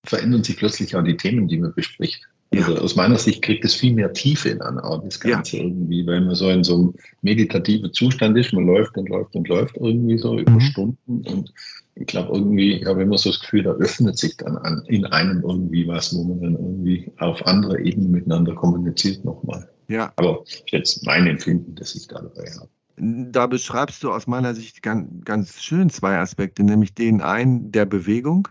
verändern 0.05 0.45
sich 0.45 0.57
plötzlich 0.57 0.95
auch 0.95 1.03
die 1.03 1.17
Themen, 1.17 1.49
die 1.49 1.59
man 1.59 1.75
bespricht. 1.75 2.29
Ja. 2.55 2.67
Also 2.67 2.79
aus 2.79 2.97
meiner 2.97 3.19
Sicht 3.19 3.43
kriegt 3.43 3.65
es 3.65 3.75
viel 3.75 3.93
mehr 3.93 4.13
Tiefe 4.13 4.51
in 4.51 4.63
an 4.63 4.81
das 5.05 5.19
Ganze 5.21 5.57
ja. 5.57 5.65
irgendwie, 5.65 6.07
weil 6.07 6.21
man 6.21 6.35
so 6.35 6.49
in 6.49 6.65
so 6.65 6.75
einem 6.77 6.95
meditativen 7.23 7.93
Zustand 7.93 8.39
ist, 8.39 8.53
man 8.53 8.67
läuft 8.67 8.97
und 8.97 9.09
läuft 9.09 9.35
und 9.35 9.49
läuft 9.49 9.77
irgendwie 9.77 10.17
so 10.17 10.39
über 10.39 10.53
mhm. 10.53 10.61
Stunden 10.61 11.23
und 11.27 11.53
ich 11.97 12.07
glaube 12.07 12.35
irgendwie, 12.35 12.83
ja, 12.83 12.97
wenn 12.97 13.09
man 13.09 13.19
so 13.19 13.31
das 13.31 13.41
Gefühl, 13.41 13.63
da 13.63 13.71
öffnet 13.73 14.19
sich 14.19 14.37
dann 14.37 14.59
an, 14.59 14.85
in 14.87 15.07
einem 15.07 15.43
irgendwie 15.43 15.89
was, 15.89 16.15
wo 16.15 16.25
man 16.25 16.41
dann 16.41 16.53
irgendwie 16.53 17.11
auf 17.19 17.45
anderer 17.47 17.79
Ebene 17.79 18.09
miteinander 18.09 18.55
kommuniziert 18.55 19.25
nochmal. 19.25 19.69
Ja. 19.89 20.13
Aber 20.17 20.45
jetzt 20.67 21.07
mein 21.07 21.27
Empfinden, 21.27 21.75
das 21.75 21.95
ich 21.95 22.07
da 22.07 22.21
dabei 22.21 22.51
habe. 22.51 22.69
Da 22.99 23.47
beschreibst 23.47 24.03
du 24.03 24.13
aus 24.13 24.27
meiner 24.27 24.55
Sicht 24.55 24.83
ganz, 24.83 25.25
ganz 25.25 25.63
schön 25.63 25.89
zwei 25.89 26.19
Aspekte, 26.19 26.65
nämlich 26.65 26.95
den 26.95 27.23
einen 27.23 27.73
der 27.73 27.87
Bewegung. 27.87 28.49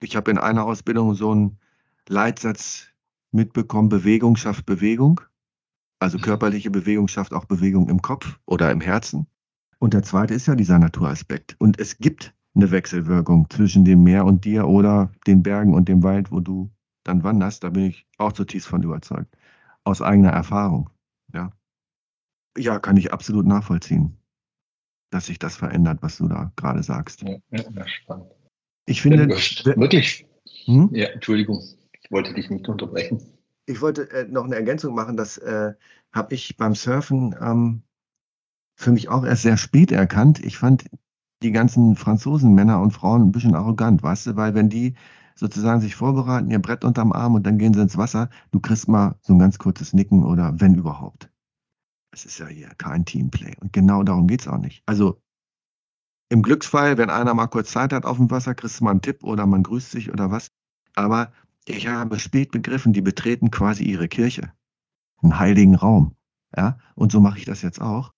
Ich 0.00 0.16
habe 0.16 0.30
in 0.30 0.38
einer 0.38 0.64
Ausbildung 0.64 1.14
so 1.14 1.30
einen 1.30 1.58
Leitsatz 2.08 2.86
mitbekommen, 3.32 3.88
Bewegung 3.88 4.36
schafft 4.36 4.66
Bewegung. 4.66 5.20
Also 6.00 6.18
mhm. 6.18 6.22
körperliche 6.22 6.70
Bewegung 6.70 7.08
schafft 7.08 7.32
auch 7.32 7.44
Bewegung 7.44 7.88
im 7.88 8.02
Kopf 8.02 8.38
oder 8.46 8.70
im 8.70 8.80
Herzen. 8.80 9.26
Und 9.78 9.94
der 9.94 10.02
zweite 10.02 10.34
ist 10.34 10.46
ja 10.46 10.54
dieser 10.54 10.78
Naturaspekt. 10.78 11.56
Und 11.58 11.78
es 11.78 11.98
gibt 11.98 12.34
eine 12.54 12.70
Wechselwirkung 12.70 13.48
zwischen 13.50 13.84
dem 13.84 14.02
Meer 14.02 14.24
und 14.24 14.44
dir 14.44 14.66
oder 14.66 15.12
den 15.26 15.42
Bergen 15.42 15.74
und 15.74 15.88
dem 15.88 16.02
Wald, 16.02 16.32
wo 16.32 16.40
du 16.40 16.70
dann 17.04 17.22
wanderst. 17.22 17.62
Da 17.64 17.70
bin 17.70 17.84
ich 17.84 18.06
auch 18.18 18.32
zutiefst 18.32 18.68
von 18.68 18.82
überzeugt. 18.82 19.36
Aus 19.84 20.02
eigener 20.02 20.30
Erfahrung. 20.30 20.90
Ja. 21.32 21.52
Ja, 22.56 22.78
kann 22.80 22.96
ich 22.96 23.12
absolut 23.12 23.46
nachvollziehen, 23.46 24.18
dass 25.10 25.26
sich 25.26 25.38
das 25.38 25.56
verändert, 25.56 25.98
was 26.02 26.18
du 26.18 26.26
da 26.28 26.52
gerade 26.56 26.82
sagst. 26.82 27.22
Ja, 27.22 27.36
ja, 27.50 27.86
spannend. 27.86 28.26
Ich 28.86 29.02
finde. 29.02 29.28
Wirklich. 29.28 30.26
Hm? 30.64 30.90
Ja, 30.92 31.08
Entschuldigung, 31.08 31.62
ich 32.08 32.12
wollte 32.14 32.32
dich 32.32 32.48
nicht 32.48 32.66
unterbrechen. 32.68 33.20
Ich 33.66 33.82
wollte 33.82 34.10
äh, 34.10 34.26
noch 34.26 34.44
eine 34.44 34.56
Ergänzung 34.56 34.94
machen, 34.94 35.18
das 35.18 35.36
äh, 35.36 35.74
habe 36.10 36.34
ich 36.34 36.56
beim 36.56 36.74
Surfen 36.74 37.36
ähm, 37.38 37.82
für 38.76 38.92
mich 38.92 39.10
auch 39.10 39.26
erst 39.26 39.42
sehr 39.42 39.58
spät 39.58 39.92
erkannt. 39.92 40.42
Ich 40.42 40.56
fand 40.56 40.86
die 41.42 41.52
ganzen 41.52 41.96
Franzosen, 41.96 42.54
Männer 42.54 42.80
und 42.80 42.92
Frauen, 42.92 43.22
ein 43.22 43.32
bisschen 43.32 43.54
arrogant, 43.54 44.02
weißt 44.02 44.28
du, 44.28 44.36
weil 44.36 44.54
wenn 44.54 44.70
die 44.70 44.94
sozusagen 45.34 45.82
sich 45.82 45.94
vorbereiten, 45.94 46.50
ihr 46.50 46.60
Brett 46.60 46.82
unterm 46.82 47.12
Arm 47.12 47.34
und 47.34 47.46
dann 47.46 47.58
gehen 47.58 47.74
sie 47.74 47.82
ins 47.82 47.98
Wasser, 47.98 48.30
du 48.52 48.58
kriegst 48.58 48.88
mal 48.88 49.16
so 49.20 49.34
ein 49.34 49.38
ganz 49.38 49.58
kurzes 49.58 49.92
Nicken 49.92 50.24
oder 50.24 50.58
wenn 50.58 50.74
überhaupt. 50.74 51.30
Es 52.10 52.24
ist 52.24 52.38
ja 52.38 52.46
hier 52.46 52.70
kein 52.78 53.04
Teamplay. 53.04 53.54
Und 53.60 53.74
genau 53.74 54.02
darum 54.02 54.26
geht 54.26 54.40
es 54.40 54.48
auch 54.48 54.58
nicht. 54.58 54.82
Also 54.86 55.20
im 56.30 56.42
Glücksfall, 56.42 56.96
wenn 56.96 57.10
einer 57.10 57.34
mal 57.34 57.46
kurz 57.48 57.70
Zeit 57.70 57.92
hat 57.92 58.06
auf 58.06 58.16
dem 58.16 58.30
Wasser, 58.30 58.54
kriegst 58.54 58.80
du 58.80 58.84
mal 58.84 58.92
einen 58.92 59.02
Tipp 59.02 59.22
oder 59.22 59.46
man 59.46 59.62
grüßt 59.62 59.90
sich 59.90 60.10
oder 60.10 60.30
was. 60.30 60.50
Aber 60.94 61.32
ich 61.68 61.86
habe 61.88 62.18
spät 62.18 62.50
begriffen, 62.50 62.92
die 62.92 63.00
betreten 63.00 63.50
quasi 63.50 63.84
ihre 63.84 64.08
Kirche, 64.08 64.52
einen 65.22 65.38
heiligen 65.38 65.74
Raum. 65.74 66.16
Ja, 66.56 66.78
und 66.94 67.12
so 67.12 67.20
mache 67.20 67.38
ich 67.38 67.44
das 67.44 67.62
jetzt 67.62 67.80
auch. 67.80 68.12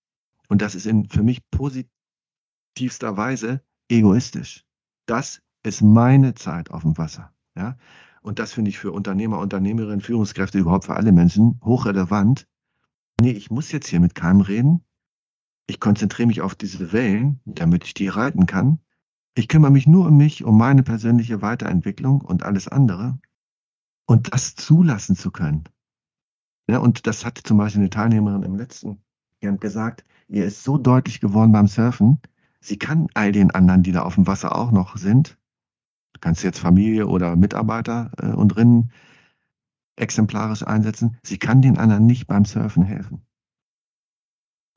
Und 0.47 0.61
das 0.61 0.75
ist 0.75 0.85
in, 0.85 1.09
für 1.09 1.23
mich 1.23 1.41
positivster 1.51 3.17
Weise 3.17 3.61
egoistisch. 3.89 4.65
Das 5.05 5.41
ist 5.63 5.81
meine 5.81 6.33
Zeit 6.33 6.71
auf 6.71 6.83
dem 6.83 6.97
Wasser. 6.97 7.33
Ja, 7.55 7.77
und 8.21 8.39
das 8.39 8.53
finde 8.53 8.69
ich 8.69 8.79
für 8.79 8.91
Unternehmer, 8.91 9.39
Unternehmerinnen, 9.39 10.01
Führungskräfte, 10.01 10.59
überhaupt 10.59 10.85
für 10.85 10.95
alle 10.95 11.11
Menschen 11.11 11.59
hochrelevant, 11.63 12.47
nee, 13.21 13.31
ich 13.31 13.51
muss 13.51 13.71
jetzt 13.71 13.87
hier 13.87 13.99
mit 13.99 14.15
keinem 14.15 14.41
reden. 14.41 14.83
Ich 15.67 15.79
konzentriere 15.79 16.27
mich 16.27 16.41
auf 16.41 16.55
diese 16.55 16.91
Wellen, 16.91 17.39
damit 17.45 17.85
ich 17.85 17.93
die 17.93 18.07
reiten 18.07 18.45
kann. 18.45 18.79
Ich 19.35 19.47
kümmere 19.47 19.71
mich 19.71 19.87
nur 19.87 20.07
um 20.07 20.17
mich, 20.17 20.43
um 20.43 20.57
meine 20.57 20.83
persönliche 20.83 21.41
Weiterentwicklung 21.41 22.21
und 22.21 22.43
alles 22.43 22.67
andere. 22.67 23.19
Und 24.05 24.33
das 24.33 24.55
zulassen 24.55 25.15
zu 25.15 25.31
können. 25.31 25.63
Ja, 26.67 26.79
und 26.79 27.07
das 27.07 27.25
hat 27.25 27.37
zum 27.37 27.57
Beispiel 27.57 27.81
eine 27.81 27.89
Teilnehmerin 27.89 28.43
im 28.43 28.55
letzten 28.55 29.01
Jahr 29.41 29.57
gesagt, 29.57 30.05
ihr 30.27 30.45
ist 30.45 30.63
so 30.63 30.77
deutlich 30.77 31.19
geworden 31.19 31.51
beim 31.51 31.67
Surfen, 31.67 32.21
sie 32.59 32.77
kann 32.77 33.07
all 33.13 33.31
den 33.31 33.51
anderen, 33.51 33.83
die 33.83 33.91
da 33.91 34.03
auf 34.03 34.15
dem 34.15 34.27
Wasser 34.27 34.55
auch 34.55 34.71
noch 34.71 34.97
sind, 34.97 35.37
du 36.13 36.19
kannst 36.19 36.43
jetzt 36.43 36.59
Familie 36.59 37.07
oder 37.07 37.35
Mitarbeiter 37.35 38.11
äh, 38.17 38.27
und 38.27 38.55
Rinnen 38.55 38.91
exemplarisch 39.95 40.63
einsetzen. 40.63 41.17
Sie 41.23 41.37
kann 41.37 41.61
den 41.61 41.77
anderen 41.77 42.05
nicht 42.05 42.27
beim 42.27 42.45
Surfen 42.45 42.83
helfen. 42.83 43.25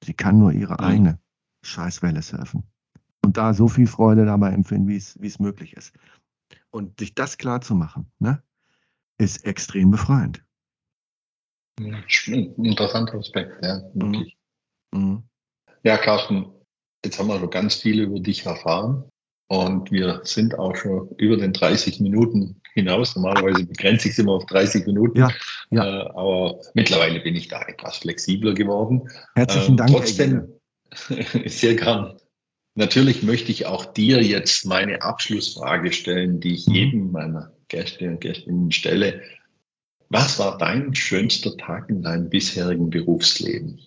Sie 0.05 0.15
kann 0.15 0.39
nur 0.39 0.53
ihre 0.53 0.75
mhm. 0.75 0.81
eigene 0.81 1.19
Scheißwelle 1.63 2.23
surfen. 2.23 2.65
Und 3.25 3.37
da 3.37 3.55
so 3.55 3.69
viel 3.69 3.87
Freude 3.87 4.27
dabei 4.27 4.53
empfinden, 4.53 4.89
wie 4.89 4.97
es, 4.97 5.21
wie 5.21 5.27
es 5.27 5.39
möglich 5.39 5.77
ist. 5.77 5.95
Und 6.71 6.99
sich 6.99 7.15
das 7.15 7.39
klar 7.39 7.63
zu 7.63 7.75
machen, 7.75 8.11
ne, 8.19 8.43
ist 9.19 9.45
extrem 9.45 9.91
befreiend. 9.91 10.43
Interessanter 11.79 13.19
Aspekt, 13.19 13.65
ja, 13.65 13.83
wirklich. 13.95 14.37
Mhm. 14.93 15.25
Ja, 15.83 15.99
Carsten, 15.99 16.47
jetzt 17.05 17.19
haben 17.19 17.29
wir 17.29 17.39
schon 17.39 17.51
ganz 17.51 17.75
viel 17.75 18.01
über 18.01 18.21
dich 18.21 18.47
erfahren. 18.47 19.05
Und 19.49 19.93
wir 19.93 20.23
sind 20.25 20.59
auch 20.59 20.75
schon 20.75 21.11
über 21.19 21.37
den 21.37 21.53
30 21.53 22.01
Minuten 22.01 22.61
hinaus. 22.73 23.15
Normalerweise 23.15 23.67
begrenze 23.67 24.09
ich 24.09 24.15
es 24.15 24.19
immer 24.19 24.33
auf 24.33 24.47
30 24.47 24.87
Minuten. 24.87 25.19
Ja, 25.19 25.31
ja. 25.71 25.85
Äh, 25.85 26.09
aber 26.11 26.61
mittlerweile 26.75 27.21
bin 27.21 27.37
ich 27.37 27.49
da 27.49 27.63
etwas 27.63 27.99
flexibler 27.99 28.55
geworden. 28.55 29.09
Herzlichen 29.35 29.75
äh, 29.75 29.77
Dank. 29.77 29.91
Trotzdem, 29.91 30.49
sehr 31.47 31.75
gern. 31.75 32.17
Natürlich 32.75 33.23
möchte 33.23 33.53
ich 33.53 33.67
auch 33.67 33.85
dir 33.85 34.23
jetzt 34.23 34.65
meine 34.65 35.03
Abschlussfrage 35.03 35.93
stellen, 35.93 36.41
die 36.41 36.55
ich 36.55 36.67
mhm. 36.67 36.75
jedem 36.75 37.13
meiner 37.13 37.54
Gäste 37.75 38.09
und 38.09 38.21
Gästinnen 38.21 38.71
stelle. 38.71 39.23
Was 40.09 40.39
war 40.39 40.59
dein 40.59 40.95
schönster 40.95 41.57
Tag 41.57 41.91
in 41.91 42.03
deinem 42.03 42.31
bisherigen 42.31 42.89
Berufsleben? 42.89 43.81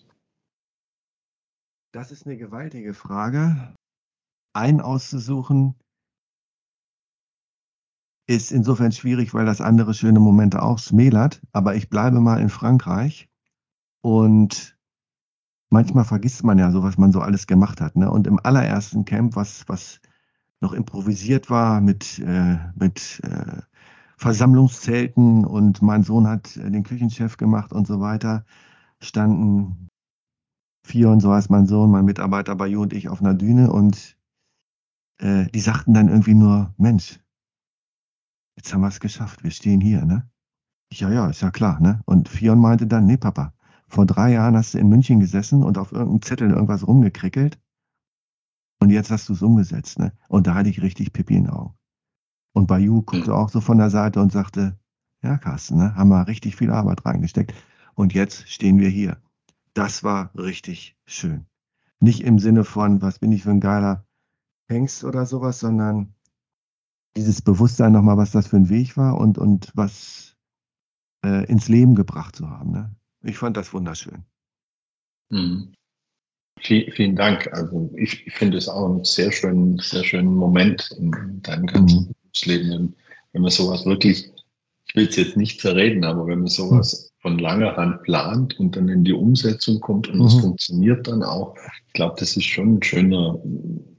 Das 1.93 2.12
ist 2.12 2.26
eine 2.26 2.38
gewaltige 2.38 2.93
Frage 2.93 3.73
einen 4.58 4.82
auszusuchen, 4.82 5.76
ist 8.28 8.52
insofern 8.52 8.91
schwierig, 8.91 9.34
weil 9.34 9.45
das 9.45 9.62
andere 9.62 9.93
schöne 9.93 10.19
Momente 10.19 10.62
auch 10.62 10.80
schmälert. 10.80 11.41
Aber 11.54 11.76
ich 11.76 11.89
bleibe 11.89 12.19
mal 12.19 12.41
in 12.41 12.50
Frankreich 12.50 13.30
und 14.02 14.78
manchmal 15.69 16.04
vergisst 16.04 16.43
man 16.43 16.58
ja 16.58 16.71
so, 16.71 16.84
was 16.84 16.97
man 16.97 17.13
so 17.13 17.21
alles 17.21 17.47
gemacht 17.47 17.80
hat. 17.80 17.95
Ne? 17.95 18.12
Und 18.12 18.28
im 18.28 18.39
allerersten 18.43 19.06
Camp, 19.06 19.36
was, 19.36 19.63
was 19.69 20.02
noch 20.60 20.73
improvisiert 20.73 21.50
war 21.50 21.80
mit, 21.80 22.19
äh, 22.19 22.58
mit 22.76 23.21
äh, 23.23 23.62
Versammlungszelten 24.17 25.45
und 25.45 25.82
mein 25.82 26.03
Sohn 26.03 26.27
hat 26.27 26.58
äh, 26.58 26.71
den 26.71 26.84
Küchenchef 26.84 27.38
gemacht 27.38 27.71
und 27.71 27.88
so 27.88 27.99
weiter, 27.99 28.45
standen 28.99 29.89
vier 30.84 31.09
und 31.09 31.20
so 31.20 31.32
heißt 31.32 31.49
mein 31.49 31.68
Sohn, 31.68 31.91
mein 31.91 32.05
Mitarbeiter 32.05 32.55
bei 32.55 32.76
und 32.78 32.93
ich 32.93 33.09
auf 33.09 33.22
einer 33.22 33.36
Düne 33.36 33.72
und 33.72 34.18
äh, 35.20 35.45
die 35.47 35.59
sagten 35.59 35.93
dann 35.93 36.09
irgendwie 36.09 36.34
nur, 36.34 36.74
Mensch, 36.78 37.20
jetzt 38.55 38.74
haben 38.74 38.82
wir 38.82 38.88
es 38.88 38.99
geschafft, 38.99 39.43
wir 39.43 39.51
stehen 39.51 39.82
hier, 39.82 40.03
ne? 40.05 40.30
Ich, 40.89 41.01
ja, 41.01 41.11
ja, 41.11 41.28
ist 41.30 41.41
ja 41.41 41.51
klar, 41.51 41.80
ne? 41.80 42.01
Und 42.05 42.30
Fion 42.30 42.59
meinte 42.59 42.88
dann, 42.88 43.05
nee, 43.05 43.18
Papa, 43.18 43.53
vor 43.88 44.05
drei 44.05 44.34
Jahren 44.34 44.55
hast 44.55 44.74
du 44.74 44.80
in 44.80 44.89
München 44.89 45.20
gesessen 45.20 45.63
und 45.63 45.78
auf 45.78 45.91
irgendeinem 45.91 46.22
Zettel 46.22 46.49
irgendwas 46.49 46.88
rumgekrickelt 46.88 47.59
und 48.80 48.89
jetzt 48.89 49.11
hast 49.11 49.30
du 49.30 49.34
es 49.34 49.43
umgesetzt, 49.43 49.99
ne? 49.99 50.13
Und 50.28 50.47
da 50.47 50.55
hatte 50.55 50.70
ich 50.70 50.82
richtig 50.82 51.13
Pippi 51.13 51.36
in 51.36 51.43
den 51.43 51.53
Augen. 51.53 51.78
Und 52.58 52.66
Bayou 52.66 53.03
guckte 53.03 53.36
auch 53.36 53.49
so 53.49 53.62
von 53.62 53.78
der 53.78 53.91
Seite 53.91 54.20
und 54.20 54.32
sagte, 54.32 54.80
ja, 55.22 55.38
Carsten, 55.38 55.78
ne? 55.78 55.93
Haben 55.93 56.10
wir 56.10 56.28
richtig 56.28 56.55
viel 56.55 56.72
Arbeit 56.72 57.05
reingesteckt. 57.05 57.53
Und 57.93 58.16
jetzt 58.16 58.49
stehen 58.49 58.80
wir 58.80 58.89
hier. 58.89 59.22
Das 59.76 60.03
war 60.03 60.32
richtig 60.34 60.97
schön. 61.05 61.45
Nicht 61.99 62.22
im 62.24 62.39
Sinne 62.39 62.64
von, 62.64 62.99
was 63.03 63.20
bin 63.20 63.32
ich 63.32 63.43
für 63.43 63.51
ein 63.51 63.60
geiler 63.60 64.08
hängst 64.68 65.03
oder 65.03 65.28
sowas, 65.28 65.60
sondern 65.60 66.16
dieses 67.16 67.43
Bewusstsein 67.43 67.91
nochmal, 67.91 68.18
was 68.18 68.32
das 68.32 68.47
für 68.47 68.58
ein 68.58 68.70
Weg 68.70 68.97
war 68.97 69.20
und, 69.20 69.38
und 69.38 69.72
was 69.76 70.36
äh, 71.24 71.45
ins 71.45 71.68
Leben 71.68 71.93
gebracht 71.93 72.38
zu 72.38 72.49
haben. 72.49 72.72
Ne? 72.72 72.95
Ich 73.22 73.38
fand 73.38 73.55
das 73.55 73.72
wunderschön. 73.72 74.24
Mhm. 75.30 75.76
Vielen, 76.60 77.16
Dank. 77.16 77.53
Also 77.53 77.91
ich, 77.95 78.26
ich 78.26 78.34
finde 78.34 78.58
es 78.58 78.68
auch 78.68 78.89
einen 78.89 79.03
sehr 79.03 79.32
schönen, 79.32 79.78
sehr 79.78 80.03
schönen 80.03 80.34
Moment 80.34 80.89
in 80.97 81.39
deinem 81.43 81.68
ganzen 81.68 82.08
mhm. 82.08 82.16
Berufsleben, 82.41 82.95
wenn 83.33 83.41
man 83.41 83.51
sowas 83.51 83.85
wirklich, 83.85 84.31
ich 84.88 84.95
will 84.95 85.07
es 85.07 85.15
jetzt 85.15 85.38
nicht 85.38 85.59
zerreden, 85.59 86.03
aber 86.03 86.27
wenn 86.27 86.39
man 86.39 86.47
sowas 86.47 87.11
von 87.21 87.39
langer 87.39 87.75
Hand 87.75 88.03
plant 88.03 88.59
und 88.59 88.75
dann 88.75 88.88
in 88.89 89.03
die 89.03 89.13
Umsetzung 89.13 89.79
kommt 89.79 90.07
und 90.07 90.21
es 90.21 90.35
mhm. 90.35 90.41
funktioniert 90.41 91.07
dann 91.07 91.23
auch, 91.23 91.55
ich 91.88 91.93
glaube, 91.93 92.15
das 92.19 92.38
ist 92.38 92.45
schon 92.45 92.75
ein 92.75 92.83
schöner, 92.83 93.39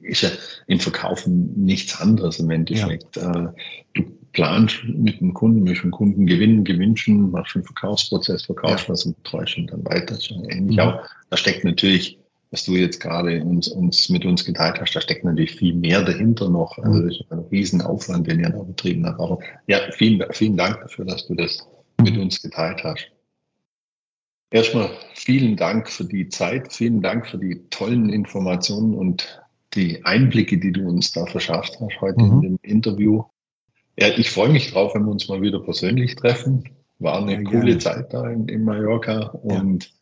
ist 0.01 0.23
ja 0.23 0.31
im 0.67 0.81
Verkaufen 0.81 1.53
nichts 1.65 2.01
anderes 2.01 2.39
im 2.39 2.51
Endeffekt. 2.51 3.17
Ja. 3.17 3.49
Äh, 3.49 3.53
du 3.95 4.05
planst 4.33 4.79
mit 4.85 5.21
dem 5.21 5.35
Kunden, 5.35 5.65
möchtest 5.65 5.85
den 5.85 5.91
Kunden 5.91 6.27
gewinnen, 6.27 6.65
gewünschen, 6.65 7.31
machst 7.31 7.57
einen 7.57 7.65
Verkaufsprozess, 7.65 8.45
verkaufst 8.45 8.87
ja. 8.87 8.93
was 8.93 9.05
und 9.05 9.17
und 9.35 9.67
dann 9.71 9.85
weiter. 9.85 10.17
Ähnlich 10.49 10.77
mhm. 10.77 10.83
auch. 10.83 11.03
Da 11.29 11.37
steckt 11.37 11.65
natürlich 11.65 12.19
was 12.51 12.65
du 12.65 12.73
jetzt 12.73 13.01
gerade 13.01 13.43
uns, 13.45 13.69
uns 13.69 14.09
mit 14.09 14.25
uns 14.25 14.45
geteilt 14.45 14.81
hast, 14.81 14.95
da 14.95 15.01
steckt 15.01 15.25
natürlich 15.25 15.55
viel 15.55 15.75
mehr 15.75 16.03
dahinter 16.03 16.49
noch. 16.49 16.79
Also 16.79 17.03
das 17.03 17.21
ist 17.21 17.31
ein 17.31 17.41
Riesenaufwand, 17.51 18.27
den 18.27 18.41
ihr 18.41 18.51
da 18.51 18.63
betrieben 18.63 19.07
habt. 19.07 19.21
Aber 19.21 19.39
ja, 19.67 19.81
vielen, 19.93 20.25
vielen 20.33 20.57
Dank 20.57 20.81
dafür, 20.81 21.05
dass 21.05 21.27
du 21.27 21.35
das 21.35 21.67
mit 22.01 22.17
uns 22.17 22.41
geteilt 22.41 22.83
hast. 22.85 23.11
Erstmal 24.51 24.91
vielen 25.15 25.57
Dank 25.57 25.91
für 25.91 26.05
die 26.05 26.31
Zeit, 26.31 26.73
vielen 26.73 27.03
Dank 27.03 27.27
für 27.27 27.37
die 27.37 27.69
tollen 27.69 28.09
Informationen 28.09 28.95
und 28.95 29.43
die 29.75 30.03
Einblicke, 30.07 30.59
die 30.59 30.73
du 30.73 30.89
uns 30.89 31.13
da 31.13 31.27
verschafft 31.27 31.79
hast 31.81 32.01
heute 32.01 32.23
mhm. 32.23 32.33
in 32.33 32.41
dem 32.41 32.59
Interview. 32.63 33.25
Ja, 33.99 34.09
ich 34.17 34.31
freue 34.31 34.49
mich 34.49 34.71
drauf, 34.71 34.95
wenn 34.95 35.05
wir 35.05 35.11
uns 35.11 35.29
mal 35.29 35.43
wieder 35.43 35.61
persönlich 35.61 36.17
treffen. 36.17 36.65
War 36.99 37.21
eine 37.21 37.35
ja, 37.35 37.43
coole 37.43 37.77
gerne. 37.77 37.79
Zeit 37.79 38.15
da 38.15 38.31
in, 38.31 38.49
in 38.49 38.65
Mallorca 38.65 39.27
und 39.43 39.85
ja 39.85 39.98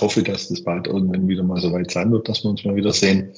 hoffe, 0.00 0.22
dass 0.22 0.48
das 0.48 0.62
bald 0.62 0.86
irgendwann 0.86 1.28
wieder 1.28 1.42
mal 1.42 1.60
so 1.60 1.72
weit 1.72 1.90
sein 1.90 2.12
wird, 2.12 2.28
dass 2.28 2.44
wir 2.44 2.50
uns 2.50 2.64
mal 2.64 2.76
wieder 2.76 2.92
sehen. 2.92 3.32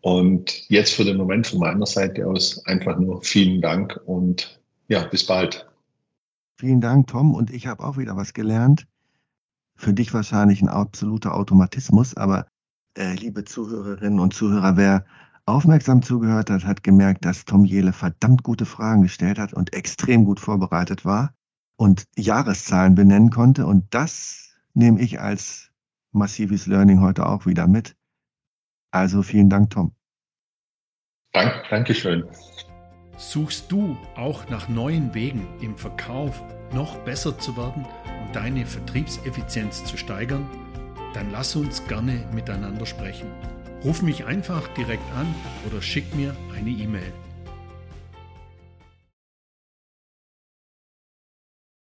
Und 0.00 0.68
jetzt 0.68 0.94
für 0.94 1.04
den 1.04 1.16
Moment 1.16 1.46
von 1.46 1.58
meiner 1.58 1.86
Seite 1.86 2.26
aus 2.26 2.64
einfach 2.66 2.98
nur 2.98 3.22
vielen 3.22 3.60
Dank 3.60 3.98
und 4.06 4.60
ja, 4.88 5.04
bis 5.04 5.26
bald. 5.26 5.66
Vielen 6.58 6.80
Dank, 6.80 7.08
Tom. 7.08 7.34
Und 7.34 7.50
ich 7.50 7.66
habe 7.66 7.84
auch 7.84 7.96
wieder 7.96 8.16
was 8.16 8.32
gelernt. 8.32 8.86
Für 9.74 9.92
dich 9.92 10.14
wahrscheinlich 10.14 10.62
ein 10.62 10.68
absoluter 10.68 11.34
Automatismus, 11.34 12.16
aber 12.16 12.46
äh, 12.96 13.14
liebe 13.14 13.44
Zuhörerinnen 13.44 14.20
und 14.20 14.32
Zuhörer, 14.32 14.76
wer 14.76 15.04
aufmerksam 15.44 16.02
zugehört 16.02 16.50
hat, 16.50 16.64
hat 16.64 16.82
gemerkt, 16.82 17.24
dass 17.24 17.44
Tom 17.44 17.64
Jele 17.64 17.92
verdammt 17.92 18.42
gute 18.42 18.64
Fragen 18.64 19.02
gestellt 19.02 19.38
hat 19.38 19.52
und 19.52 19.74
extrem 19.74 20.24
gut 20.24 20.40
vorbereitet 20.40 21.04
war 21.04 21.34
und 21.76 22.04
Jahreszahlen 22.16 22.94
benennen 22.94 23.30
konnte. 23.30 23.66
Und 23.66 23.84
das 23.90 24.54
nehme 24.72 25.00
ich 25.00 25.20
als 25.20 25.70
massives 26.16 26.66
Learning 26.66 27.00
heute 27.00 27.26
auch 27.26 27.46
wieder 27.46 27.68
mit. 27.68 27.96
Also 28.90 29.22
vielen 29.22 29.48
Dank, 29.48 29.70
Tom. 29.70 29.94
Dank, 31.32 31.52
Dankeschön. 31.70 32.24
Suchst 33.18 33.70
du 33.72 33.96
auch 34.14 34.48
nach 34.50 34.68
neuen 34.68 35.14
Wegen 35.14 35.46
im 35.60 35.76
Verkauf 35.76 36.42
noch 36.72 36.96
besser 37.04 37.38
zu 37.38 37.56
werden 37.56 37.84
und 37.84 38.34
deine 38.34 38.66
Vertriebseffizienz 38.66 39.84
zu 39.84 39.96
steigern? 39.96 40.46
Dann 41.14 41.30
lass 41.30 41.56
uns 41.56 41.86
gerne 41.86 42.28
miteinander 42.32 42.84
sprechen. 42.84 43.28
Ruf 43.84 44.02
mich 44.02 44.26
einfach 44.26 44.66
direkt 44.74 45.10
an 45.14 45.34
oder 45.66 45.80
schick 45.80 46.14
mir 46.14 46.34
eine 46.56 46.70
E-Mail. 46.70 47.12